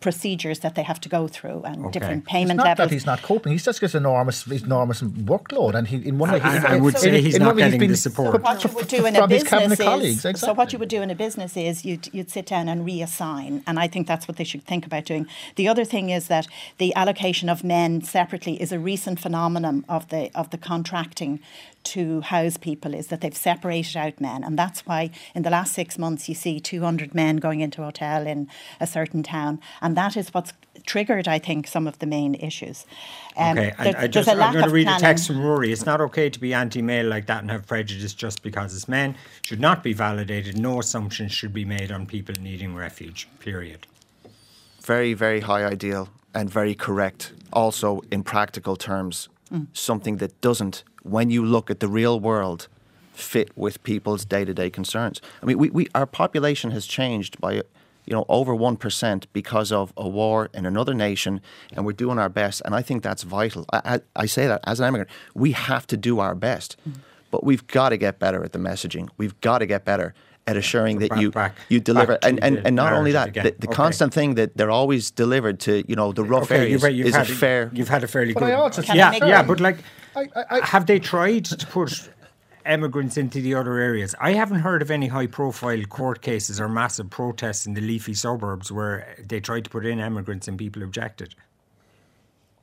procedures 0.00 0.58
that 0.60 0.74
they 0.74 0.82
have 0.82 1.00
to 1.00 1.08
go 1.08 1.26
through 1.26 1.62
and 1.64 1.86
Okay. 1.86 1.92
different 1.98 2.22
It's 2.24 2.30
payment 2.30 2.58
not 2.58 2.66
levels 2.66 2.88
that 2.88 2.92
he's 2.94 3.06
not 3.06 3.22
coping. 3.22 3.52
He's 3.52 3.64
just 3.64 3.80
got 3.80 3.94
enormous, 3.94 4.46
enormous 4.46 5.00
workload, 5.02 5.74
and 5.74 5.88
he 5.88 5.96
in 6.06 6.18
one 6.18 6.34
of 6.34 6.44
I- 6.44 6.50
his, 6.54 6.64
I 6.64 6.76
would 6.76 6.98
say 6.98 7.20
he's 7.22 7.38
not 7.38 7.46
one 7.46 7.50
of 7.52 7.56
his 7.56 7.64
getting 7.66 7.80
been- 7.80 7.90
the 7.92 7.96
support. 7.96 8.34
So 8.34 8.38
what 8.42 8.62
you 8.64 8.70
would 8.70 8.88
do 8.88 9.06
in 9.06 9.16
a 9.16 9.26
his 9.26 9.42
cabinet 9.44 9.70
business 9.70 9.88
colleagues, 9.88 10.18
is, 10.18 10.24
exactly. 10.26 10.46
so 10.48 10.52
what 10.54 10.72
you 10.72 10.78
would 10.78 10.90
do 10.90 11.00
in 11.02 11.10
a 11.10 11.14
business 11.14 11.56
is 11.56 11.84
you'd, 11.84 12.12
you'd 12.12 12.30
sit 12.30 12.46
down 12.46 12.68
and 12.68 12.86
reassign, 12.86 13.62
and 13.66 13.78
I 13.78 13.88
think 13.88 14.06
that's 14.06 14.28
what 14.28 14.36
they 14.36 14.44
should 14.44 14.64
think 14.64 14.84
about 14.86 15.06
doing. 15.06 15.26
The 15.56 15.66
other 15.66 15.84
thing 15.84 16.10
is 16.10 16.28
that 16.28 16.46
the 16.78 16.94
allocation 16.94 17.48
of 17.48 17.64
men 17.64 18.02
separately 18.02 18.60
is 18.60 18.72
a 18.72 18.78
recent 18.78 19.18
phenomenon 19.18 19.84
of 19.88 20.08
the 20.08 20.30
of 20.34 20.50
the 20.50 20.58
contracting 20.58 21.40
to 21.86 22.20
house 22.20 22.56
people 22.56 22.94
is 22.94 23.06
that 23.08 23.20
they've 23.20 23.36
separated 23.36 23.96
out 23.96 24.20
men, 24.20 24.44
and 24.44 24.58
that's 24.58 24.86
why 24.86 25.10
in 25.34 25.42
the 25.42 25.50
last 25.50 25.72
six 25.72 25.98
months 25.98 26.28
you 26.28 26.34
see 26.34 26.60
200 26.60 27.14
men 27.14 27.36
going 27.38 27.60
into 27.60 27.82
a 27.82 27.86
hotel 27.86 28.26
in 28.26 28.48
a 28.80 28.86
certain 28.86 29.22
town, 29.22 29.60
and 29.80 29.96
that 29.96 30.16
is 30.16 30.32
what's 30.34 30.52
triggered, 30.84 31.26
I 31.26 31.38
think, 31.38 31.66
some 31.66 31.86
of 31.88 31.98
the 31.98 32.06
main 32.06 32.34
issues. 32.34 32.86
Um, 33.36 33.58
Okay, 33.58 33.70
there- 33.70 33.74
and 33.78 33.88
I 33.96 34.00
there's 34.02 34.10
just, 34.14 34.28
a 34.28 34.32
I'm 34.32 34.52
going 34.52 34.64
to 34.64 34.70
read 34.70 34.84
planning. 34.86 35.04
a 35.04 35.08
text 35.08 35.26
from 35.26 35.40
Rory. 35.40 35.72
It's 35.72 35.86
not 35.86 36.00
okay 36.00 36.30
to 36.30 36.38
be 36.40 36.54
anti-male 36.54 37.06
like 37.06 37.26
that 37.26 37.40
and 37.42 37.50
have 37.50 37.66
prejudice 37.66 38.14
just 38.14 38.42
because 38.42 38.74
it's 38.74 38.86
men. 38.88 39.16
Should 39.42 39.60
not 39.60 39.82
be 39.82 39.92
validated. 39.92 40.58
No 40.58 40.78
assumptions 40.80 41.32
should 41.32 41.52
be 41.52 41.64
made 41.64 41.90
on 41.90 42.06
people 42.06 42.34
needing 42.40 42.74
refuge. 42.74 43.28
Period. 43.40 43.86
very, 44.82 45.14
very 45.14 45.40
high 45.40 45.64
ideal 45.64 46.08
and 46.32 46.48
very 46.48 46.74
correct. 46.74 47.32
Also, 47.52 48.02
in 48.12 48.22
practical 48.22 48.76
terms, 48.76 49.28
something 49.72 50.16
that 50.16 50.40
doesn't, 50.40 50.84
when 51.02 51.30
you 51.30 51.44
look 51.44 51.70
at 51.70 51.80
the 51.80 51.88
real 51.88 52.18
world, 52.20 52.68
fit 53.12 53.56
with 53.56 53.82
people's 53.82 54.24
day-to-day 54.24 54.70
concerns. 54.70 55.20
I 55.42 55.46
mean, 55.46 55.58
we, 55.58 55.70
we 55.70 55.88
our 55.94 56.06
population 56.06 56.70
has 56.72 56.86
changed 56.86 57.40
by, 57.40 57.52
you 57.54 57.62
know, 58.10 58.26
over 58.28 58.54
one 58.54 58.76
percent 58.76 59.26
because 59.32 59.72
of 59.72 59.92
a 59.96 60.06
war 60.06 60.50
in 60.52 60.66
another 60.66 60.94
nation, 60.94 61.40
and 61.72 61.86
we're 61.86 61.92
doing 61.92 62.18
our 62.18 62.28
best. 62.28 62.62
And 62.64 62.74
I 62.74 62.82
think 62.82 63.02
that's 63.02 63.22
vital. 63.22 63.64
I, 63.72 63.80
I, 63.84 64.00
I 64.24 64.26
say 64.26 64.46
that 64.46 64.60
as 64.64 64.80
an 64.80 64.88
immigrant, 64.88 65.10
we 65.34 65.52
have 65.52 65.86
to 65.86 65.96
do 65.96 66.20
our 66.20 66.34
best, 66.34 66.76
mm. 66.86 66.96
but 67.30 67.42
we've 67.42 67.66
got 67.66 67.88
to 67.90 67.96
get 67.96 68.18
better 68.18 68.44
at 68.44 68.52
the 68.52 68.58
messaging. 68.58 69.08
We've 69.16 69.40
got 69.40 69.58
to 69.58 69.66
get 69.66 69.84
better 69.84 70.12
at 70.46 70.56
assuring 70.56 70.98
that 71.00 71.10
back- 71.10 71.20
you 71.20 71.30
back- 71.30 71.56
you 71.68 71.80
deliver, 71.80 72.12
back 72.12 72.24
and, 72.24 72.42
and, 72.42 72.58
and 72.64 72.76
not 72.76 72.92
only 72.92 73.12
that, 73.12 73.28
again. 73.28 73.44
the, 73.44 73.50
the 73.58 73.66
Okay. 73.68 73.74
constant 73.74 74.14
thing 74.14 74.34
that 74.36 74.56
they're 74.56 74.70
always 74.70 75.10
delivered 75.10 75.58
to, 75.60 75.84
you 75.88 75.96
know, 75.96 76.12
the 76.12 76.22
rough 76.24 76.44
Okay, 76.44 76.56
areas 76.58 76.82
you've, 76.82 76.92
you've 76.94 77.06
is 77.08 77.14
a 77.14 77.18
had 77.18 77.26
fair. 77.28 77.70
You've 77.72 77.88
had 77.88 78.04
a 78.04 78.08
fairly 78.08 78.32
But 78.32 78.40
good. 78.40 78.50
I 78.50 78.54
also 78.54 78.82
Can 78.82 78.92
I 78.92 78.94
yeah, 78.96 79.10
make 79.10 79.22
yeah, 79.22 79.42
but 79.42 79.58
like, 79.60 79.78
I- 80.14 80.28
I- 80.36 80.44
I- 80.60 80.66
have 80.66 80.86
they 80.86 81.00
tried 81.00 81.46
to 81.46 81.66
put 81.66 82.08
immigrants 82.64 83.16
into 83.16 83.40
the 83.40 83.54
other 83.54 83.78
areas? 83.78 84.14
I 84.20 84.32
haven't 84.34 84.60
heard 84.60 84.82
of 84.82 84.90
any 84.92 85.08
high-profile 85.08 85.82
court 85.88 86.22
cases 86.22 86.60
or 86.60 86.68
massive 86.68 87.10
protests 87.10 87.66
in 87.66 87.74
the 87.74 87.80
leafy 87.80 88.14
suburbs 88.14 88.70
where 88.70 89.16
they 89.28 89.40
tried 89.40 89.64
to 89.64 89.70
put 89.70 89.84
in 89.84 89.98
immigrants 89.98 90.46
and 90.46 90.56
people 90.56 90.82
objected. 90.84 91.34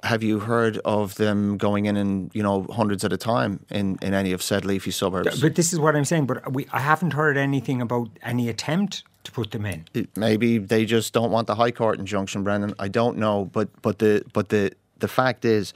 Have 0.03 0.21
you 0.21 0.39
heard 0.39 0.79
of 0.83 1.15
them 1.15 1.57
going 1.57 1.85
in 1.85 1.95
and 1.97 2.29
you 2.33 2.43
know 2.43 2.65
hundreds 2.69 3.05
at 3.05 3.13
a 3.13 3.17
time 3.17 3.65
in, 3.69 3.97
in 4.01 4.13
any 4.13 4.33
of 4.33 4.41
said 4.41 4.65
leafy 4.65 4.91
suburbs? 4.91 5.39
But 5.41 5.55
this 5.55 5.71
is 5.71 5.79
what 5.79 5.95
I'm 5.95 6.03
saying. 6.05 6.25
But 6.25 6.51
we, 6.51 6.67
I 6.73 6.79
haven't 6.79 7.13
heard 7.13 7.37
anything 7.37 7.81
about 7.81 8.09
any 8.21 8.49
attempt 8.49 9.03
to 9.23 9.31
put 9.31 9.51
them 9.51 9.65
in. 9.65 9.85
It- 9.93 10.15
Maybe 10.17 10.57
they 10.57 10.83
just 10.85 11.13
don't 11.13 11.31
want 11.31 11.47
the 11.47 11.55
High 11.55 11.71
Court 11.71 11.99
injunction, 11.99 12.43
Brendan. 12.43 12.73
I 12.79 12.89
don't 12.89 13.17
know, 13.17 13.45
but 13.45 13.69
but 13.81 13.99
the 13.99 14.23
but 14.33 14.49
the 14.49 14.71
the 14.99 15.07
fact 15.07 15.45
is, 15.45 15.73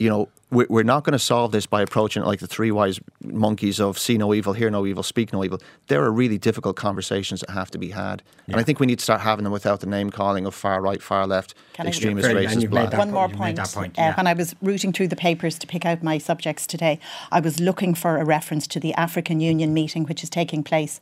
you 0.00 0.08
know, 0.08 0.30
we're, 0.50 0.66
we're 0.70 0.82
not 0.82 1.04
going 1.04 1.12
to 1.12 1.18
solve 1.18 1.52
this 1.52 1.66
by 1.66 1.82
approaching 1.82 2.22
it 2.22 2.26
like 2.26 2.40
the 2.40 2.46
three 2.46 2.70
wise 2.72 2.98
monkeys 3.22 3.78
of 3.78 3.98
see 3.98 4.16
no 4.16 4.32
evil, 4.32 4.54
hear 4.54 4.70
no 4.70 4.86
evil, 4.86 5.02
speak 5.02 5.30
no 5.30 5.44
evil. 5.44 5.60
There 5.88 6.02
are 6.02 6.10
really 6.10 6.38
difficult 6.38 6.74
conversations 6.74 7.40
that 7.40 7.50
have 7.50 7.70
to 7.72 7.78
be 7.78 7.90
had, 7.90 8.22
and 8.46 8.56
I 8.56 8.62
think 8.62 8.80
we 8.80 8.86
need 8.86 8.98
to 8.98 9.04
start 9.04 9.20
having 9.20 9.44
them 9.44 9.52
without 9.52 9.80
the 9.80 9.86
name 9.86 10.08
calling 10.08 10.46
of 10.46 10.54
far 10.54 10.80
right, 10.80 11.02
far 11.02 11.26
left, 11.26 11.54
Can 11.74 11.86
extremist, 11.86 12.26
Very- 12.26 12.46
and 12.46 12.56
racist, 12.56 12.62
you've 12.62 12.70
black. 12.70 12.90
that 12.90 12.98
One 12.98 13.12
more 13.12 13.28
point, 13.28 13.32
you 13.32 13.38
point. 13.38 13.56
that 13.56 13.68
point, 13.74 13.98
Uh. 13.98 14.14
When 14.14 14.26
I 14.26 14.32
was 14.32 14.56
rooting 14.62 14.92
through 14.94 15.08
the 15.08 15.16
papers 15.16 15.58
to 15.58 15.66
pick 15.66 15.84
out 15.84 16.02
my 16.02 16.16
subjects 16.16 16.66
today, 16.66 16.98
I 17.30 17.40
was 17.40 17.60
looking 17.60 17.94
for 17.94 18.16
a 18.16 18.24
reference 18.24 18.66
to 18.68 18.80
the 18.80 18.94
African 18.94 19.40
Union 19.40 19.74
meeting, 19.74 20.04
which 20.04 20.24
is 20.24 20.30
taking 20.30 20.62
place 20.64 21.00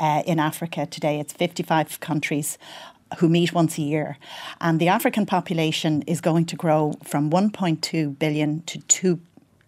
uh, 0.00 0.24
in 0.26 0.40
Africa 0.40 0.84
today. 0.86 1.20
It's 1.20 1.32
55 1.32 2.00
countries 2.00 2.58
who 3.18 3.28
meet 3.28 3.52
once 3.52 3.78
a 3.78 3.82
year. 3.82 4.18
And 4.60 4.80
the 4.80 4.88
African 4.88 5.26
population 5.26 6.02
is 6.02 6.20
going 6.20 6.46
to 6.46 6.56
grow 6.56 6.94
from 7.04 7.30
1.2 7.30 8.18
billion 8.18 8.62
to 8.62 8.78
2 8.80 9.20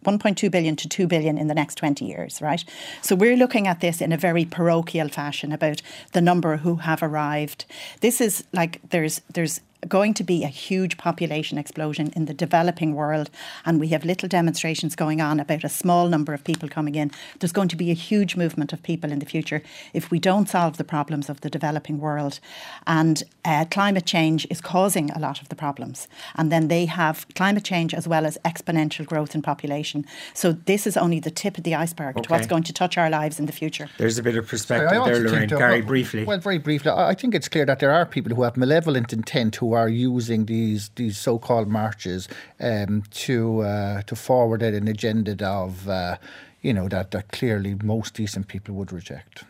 1.2 0.04 0.50
billion 0.50 0.76
to 0.76 0.86
2 0.86 1.06
billion 1.06 1.38
in 1.38 1.46
the 1.46 1.54
next 1.54 1.76
20 1.76 2.04
years, 2.04 2.42
right? 2.42 2.62
So 3.00 3.16
we're 3.16 3.36
looking 3.36 3.66
at 3.66 3.80
this 3.80 4.02
in 4.02 4.12
a 4.12 4.18
very 4.18 4.44
parochial 4.44 5.08
fashion 5.08 5.50
about 5.50 5.80
the 6.12 6.20
number 6.20 6.58
who 6.58 6.76
have 6.76 7.02
arrived. 7.02 7.64
This 8.00 8.20
is 8.20 8.44
like 8.52 8.80
there's 8.90 9.22
there's 9.32 9.60
going 9.88 10.14
to 10.14 10.24
be 10.24 10.44
a 10.44 10.48
huge 10.48 10.96
population 10.96 11.58
explosion 11.58 12.12
in 12.16 12.26
the 12.26 12.34
developing 12.34 12.94
world, 12.94 13.30
and 13.64 13.80
we 13.80 13.88
have 13.88 14.04
little 14.04 14.28
demonstrations 14.28 14.96
going 14.96 15.20
on 15.20 15.40
about 15.40 15.64
a 15.64 15.68
small 15.68 16.08
number 16.08 16.34
of 16.34 16.44
people 16.44 16.68
coming 16.68 16.94
in. 16.94 17.10
There's 17.40 17.52
going 17.52 17.68
to 17.68 17.76
be 17.76 17.90
a 17.90 17.94
huge 17.94 18.36
movement 18.36 18.72
of 18.72 18.82
people 18.82 19.12
in 19.12 19.18
the 19.18 19.26
future 19.26 19.62
if 19.92 20.10
we 20.10 20.18
don't 20.18 20.48
solve 20.48 20.76
the 20.76 20.84
problems 20.84 21.28
of 21.28 21.40
the 21.40 21.50
developing 21.50 21.98
world. 21.98 22.40
And 22.86 23.22
uh, 23.44 23.66
climate 23.70 24.06
change 24.06 24.46
is 24.50 24.60
causing 24.60 25.10
a 25.10 25.18
lot 25.18 25.40
of 25.42 25.48
the 25.48 25.56
problems. 25.56 26.08
And 26.36 26.50
then 26.50 26.68
they 26.68 26.86
have 26.86 27.26
climate 27.34 27.64
change 27.64 27.94
as 27.94 28.08
well 28.08 28.26
as 28.26 28.38
exponential 28.44 29.04
growth 29.04 29.34
in 29.34 29.42
population. 29.42 30.06
So 30.32 30.52
this 30.52 30.86
is 30.86 30.96
only 30.96 31.20
the 31.20 31.30
tip 31.30 31.58
of 31.58 31.64
the 31.64 31.74
iceberg 31.74 32.16
okay. 32.16 32.22
to 32.22 32.30
what's 32.30 32.46
going 32.46 32.62
to 32.64 32.72
touch 32.72 32.96
our 32.96 33.10
lives 33.10 33.38
in 33.38 33.46
the 33.46 33.52
future. 33.52 33.88
There's 33.98 34.18
a 34.18 34.22
bit 34.22 34.36
of 34.36 34.46
perspective 34.48 35.04
there, 35.04 35.20
Lorraine. 35.20 35.48
Gary, 35.48 35.80
well, 35.80 35.88
briefly. 35.88 36.24
Well, 36.24 36.38
very 36.38 36.58
briefly, 36.58 36.90
I 36.90 37.14
think 37.14 37.34
it's 37.34 37.48
clear 37.48 37.66
that 37.66 37.80
there 37.80 37.92
are 37.92 38.06
people 38.06 38.34
who 38.34 38.42
have 38.42 38.56
malevolent 38.56 39.12
intent 39.12 39.56
who 39.56 39.73
are 39.74 39.88
using 39.88 40.46
these 40.46 40.90
these 40.96 41.18
so-called 41.18 41.68
marches 41.68 42.28
um, 42.60 43.02
to 43.10 43.60
uh, 43.60 44.02
to 44.02 44.16
forward 44.16 44.62
an 44.62 44.88
agenda 44.88 45.46
of 45.46 45.88
uh, 45.88 46.16
you 46.62 46.72
know 46.72 46.88
that 46.88 47.10
that 47.10 47.32
clearly 47.32 47.76
most 47.82 48.14
decent 48.14 48.48
people 48.48 48.74
would 48.74 48.92
reject. 48.92 49.44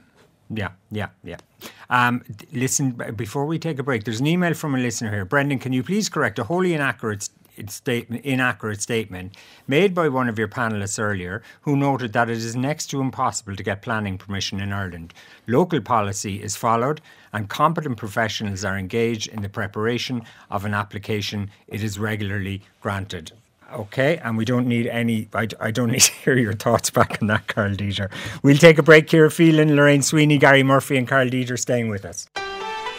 Yeah, 0.51 0.73
yeah, 0.91 1.09
yeah. 1.23 1.39
Um, 1.89 2.23
listen, 2.53 3.01
before 3.17 3.47
we 3.47 3.59
take 3.59 3.79
a 3.79 3.83
break, 3.83 4.05
there's 4.05 4.21
an 4.21 4.27
email 4.27 4.55
from 4.55 4.75
a 4.75 4.79
listener 4.79 5.11
here. 5.11 5.25
Brendan, 5.25 5.59
can 5.59 5.73
you 5.73 5.83
please 5.83 6.09
correct 6.09 6.39
a 6.39 6.45
wholly 6.45 6.75
inaccurate 6.75 7.29
statement, 7.69 8.25
inaccurate 8.25 8.83
statement 8.83 9.37
made 9.67 9.95
by 9.95 10.09
one 10.09 10.29
of 10.29 10.39
your 10.39 10.49
panelists 10.49 10.99
earlier, 10.99 11.43
who 11.63 11.77
noted 11.77 12.13
that 12.13 12.29
it 12.29 12.37
is 12.37 12.57
next 12.57 12.89
to 12.89 13.01
impossible 13.01 13.57
to 13.57 13.63
get 13.63 13.83
planning 13.83 14.19
permission 14.19 14.61
in 14.61 14.73
Ireland. 14.73 15.15
Local 15.47 15.81
policy 15.81 16.43
is 16.43 16.57
followed, 16.57 17.01
and 17.35 17.49
competent 17.49 17.99
professionals 17.99 18.65
are 18.65 18.79
engaged 18.79 19.29
in 19.29 19.43
the 19.43 19.49
preparation 19.49 20.23
of 20.51 20.65
an 20.65 20.73
application. 20.73 21.51
It 21.67 21.83
is 21.83 21.99
regularly 21.99 22.63
granted. 22.81 23.33
Okay, 23.73 24.19
and 24.19 24.39
we 24.39 24.45
don't 24.45 24.69
need 24.69 24.87
any. 24.87 25.29
I, 25.35 25.49
I 25.61 25.71
don't 25.73 25.91
need 25.95 26.03
to 26.03 26.13
hear 26.13 26.39
your 26.39 26.53
thoughts 26.53 26.91
back 26.91 27.19
on 27.21 27.27
that, 27.27 27.49
Karl 27.49 27.75
Deeter. 27.75 28.09
We'll 28.43 28.57
take 28.57 28.79
a 28.79 28.83
break. 28.83 29.09
Ciara 29.09 29.31
Phelan, 29.31 29.75
Lorraine 29.75 30.03
Sweeney, 30.03 30.39
Gary 30.39 30.63
Murphy, 30.63 30.97
and 30.97 31.09
Karl 31.09 31.29
Deeter 31.29 31.57
staying 31.57 31.89
with 31.89 32.05
us. 32.05 32.29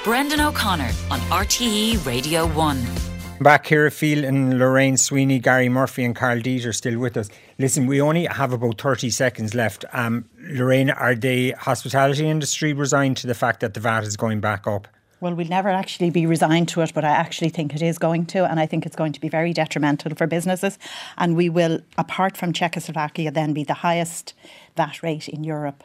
Brendan 0.04 0.42
O'Connor 0.42 0.92
on 1.10 1.20
RTE 1.32 2.06
Radio 2.06 2.46
1. 2.48 3.15
Back 3.42 3.68
here, 3.68 3.92
Phelan 3.92 4.58
Lorraine 4.58 4.96
Sweeney, 4.96 5.40
Gary 5.40 5.68
Murphy, 5.68 6.06
and 6.06 6.16
Karl 6.16 6.40
Deeter 6.40 6.72
still 6.72 6.98
with 6.98 7.18
us. 7.18 7.30
Listen, 7.60 7.86
we 7.86 8.00
only 8.00 8.26
have 8.28 8.54
about 8.54 8.80
30 8.80 9.10
seconds 9.10 9.54
left. 9.54 9.84
Um, 9.92 10.30
Lorraine, 10.40 10.90
are 10.90 11.16
the 11.16 11.52
hospitality 11.52 12.30
industry 12.30 12.72
resigned 12.72 13.18
to 13.18 13.28
the 13.28 13.34
fact 13.34 13.60
that 13.60 13.74
the 13.74 13.82
VAT 13.82 14.06
is 14.06 14.16
going 14.16 14.40
back 14.40 14.66
up? 14.66 14.88
Well, 15.20 15.36
we'll 15.36 15.48
never 15.48 15.68
actually 15.68 16.12
be 16.12 16.26
resigned 16.26 16.70
to 16.70 16.82
it, 16.82 16.94
but 16.94 17.04
I 17.04 17.10
actually 17.10 17.50
think 17.50 17.76
it 17.76 17.82
is 17.82 17.98
going 17.98 18.26
to, 18.28 18.46
and 18.46 18.58
I 18.58 18.66
think 18.66 18.86
it's 18.86 18.96
going 18.96 19.12
to 19.12 19.20
be 19.20 19.28
very 19.28 19.52
detrimental 19.52 20.16
for 20.16 20.28
businesses. 20.28 20.80
And 21.18 21.36
we 21.36 21.50
will, 21.50 21.82
apart 21.98 22.38
from 22.38 22.54
Czechoslovakia, 22.54 23.32
then 23.32 23.52
be 23.52 23.66
the 23.66 23.74
highest 23.74 24.34
VAT 24.78 25.04
rate 25.04 25.28
in 25.28 25.44
Europe 25.44 25.84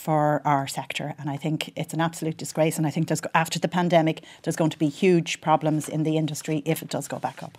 for 0.00 0.40
our 0.44 0.66
sector. 0.66 1.14
And 1.18 1.28
I 1.28 1.36
think 1.36 1.72
it's 1.76 1.92
an 1.92 2.00
absolute 2.00 2.38
disgrace. 2.38 2.78
And 2.78 2.86
I 2.86 2.90
think 2.90 3.10
after 3.34 3.58
the 3.58 3.68
pandemic, 3.68 4.22
there's 4.42 4.56
going 4.56 4.70
to 4.70 4.78
be 4.78 4.88
huge 4.88 5.40
problems 5.40 5.88
in 5.88 6.04
the 6.04 6.16
industry 6.16 6.62
if 6.64 6.80
it 6.82 6.88
does 6.88 7.06
go 7.06 7.18
back 7.18 7.42
up. 7.42 7.58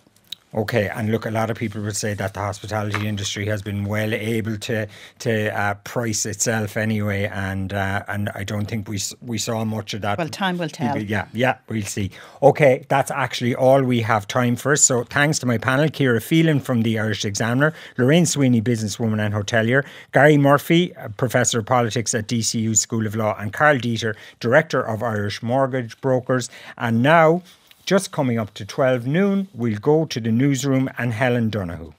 Okay, 0.54 0.88
and 0.88 1.10
look, 1.10 1.24
a 1.24 1.30
lot 1.30 1.48
of 1.48 1.56
people 1.56 1.80
would 1.82 1.96
say 1.96 2.12
that 2.14 2.34
the 2.34 2.40
hospitality 2.40 3.08
industry 3.08 3.46
has 3.46 3.62
been 3.62 3.84
well 3.84 4.12
able 4.12 4.58
to 4.58 4.86
to 5.20 5.58
uh, 5.58 5.74
price 5.76 6.26
itself 6.26 6.76
anyway, 6.76 7.24
and 7.24 7.72
uh, 7.72 8.02
and 8.08 8.28
I 8.34 8.44
don't 8.44 8.66
think 8.66 8.86
we 8.86 9.00
we 9.22 9.38
saw 9.38 9.64
much 9.64 9.94
of 9.94 10.02
that. 10.02 10.18
Well, 10.18 10.28
time 10.28 10.58
will 10.58 10.68
tell. 10.68 11.00
Yeah, 11.00 11.26
yeah, 11.32 11.56
we'll 11.68 11.82
see. 11.82 12.10
Okay, 12.42 12.84
that's 12.88 13.10
actually 13.10 13.54
all 13.54 13.82
we 13.82 14.02
have 14.02 14.28
time 14.28 14.56
for. 14.56 14.76
So 14.76 15.04
thanks 15.04 15.38
to 15.38 15.46
my 15.46 15.56
panel, 15.56 15.88
Ciara 15.88 16.20
Phelan 16.20 16.60
from 16.60 16.82
the 16.82 16.98
Irish 16.98 17.24
Examiner, 17.24 17.72
Lorraine 17.96 18.26
Sweeney, 18.26 18.60
businesswoman 18.60 19.20
and 19.20 19.32
hotelier, 19.34 19.86
Gary 20.12 20.36
Murphy, 20.36 20.92
professor 21.16 21.60
of 21.60 21.66
politics 21.66 22.14
at 22.14 22.28
DCU 22.28 22.76
School 22.76 23.06
of 23.06 23.16
Law, 23.16 23.36
and 23.38 23.54
Karl 23.54 23.78
Deeter, 23.78 24.14
director 24.38 24.82
of 24.86 25.02
Irish 25.02 25.42
Mortgage 25.42 25.98
Brokers, 26.02 26.50
and 26.76 27.02
now. 27.02 27.42
Just 27.84 28.12
coming 28.12 28.38
up 28.38 28.54
to 28.54 28.64
12 28.64 29.08
noon, 29.08 29.48
we'll 29.52 29.78
go 29.78 30.04
to 30.04 30.20
the 30.20 30.30
newsroom 30.30 30.88
and 30.98 31.12
Helen 31.12 31.50
Donoghue. 31.50 31.90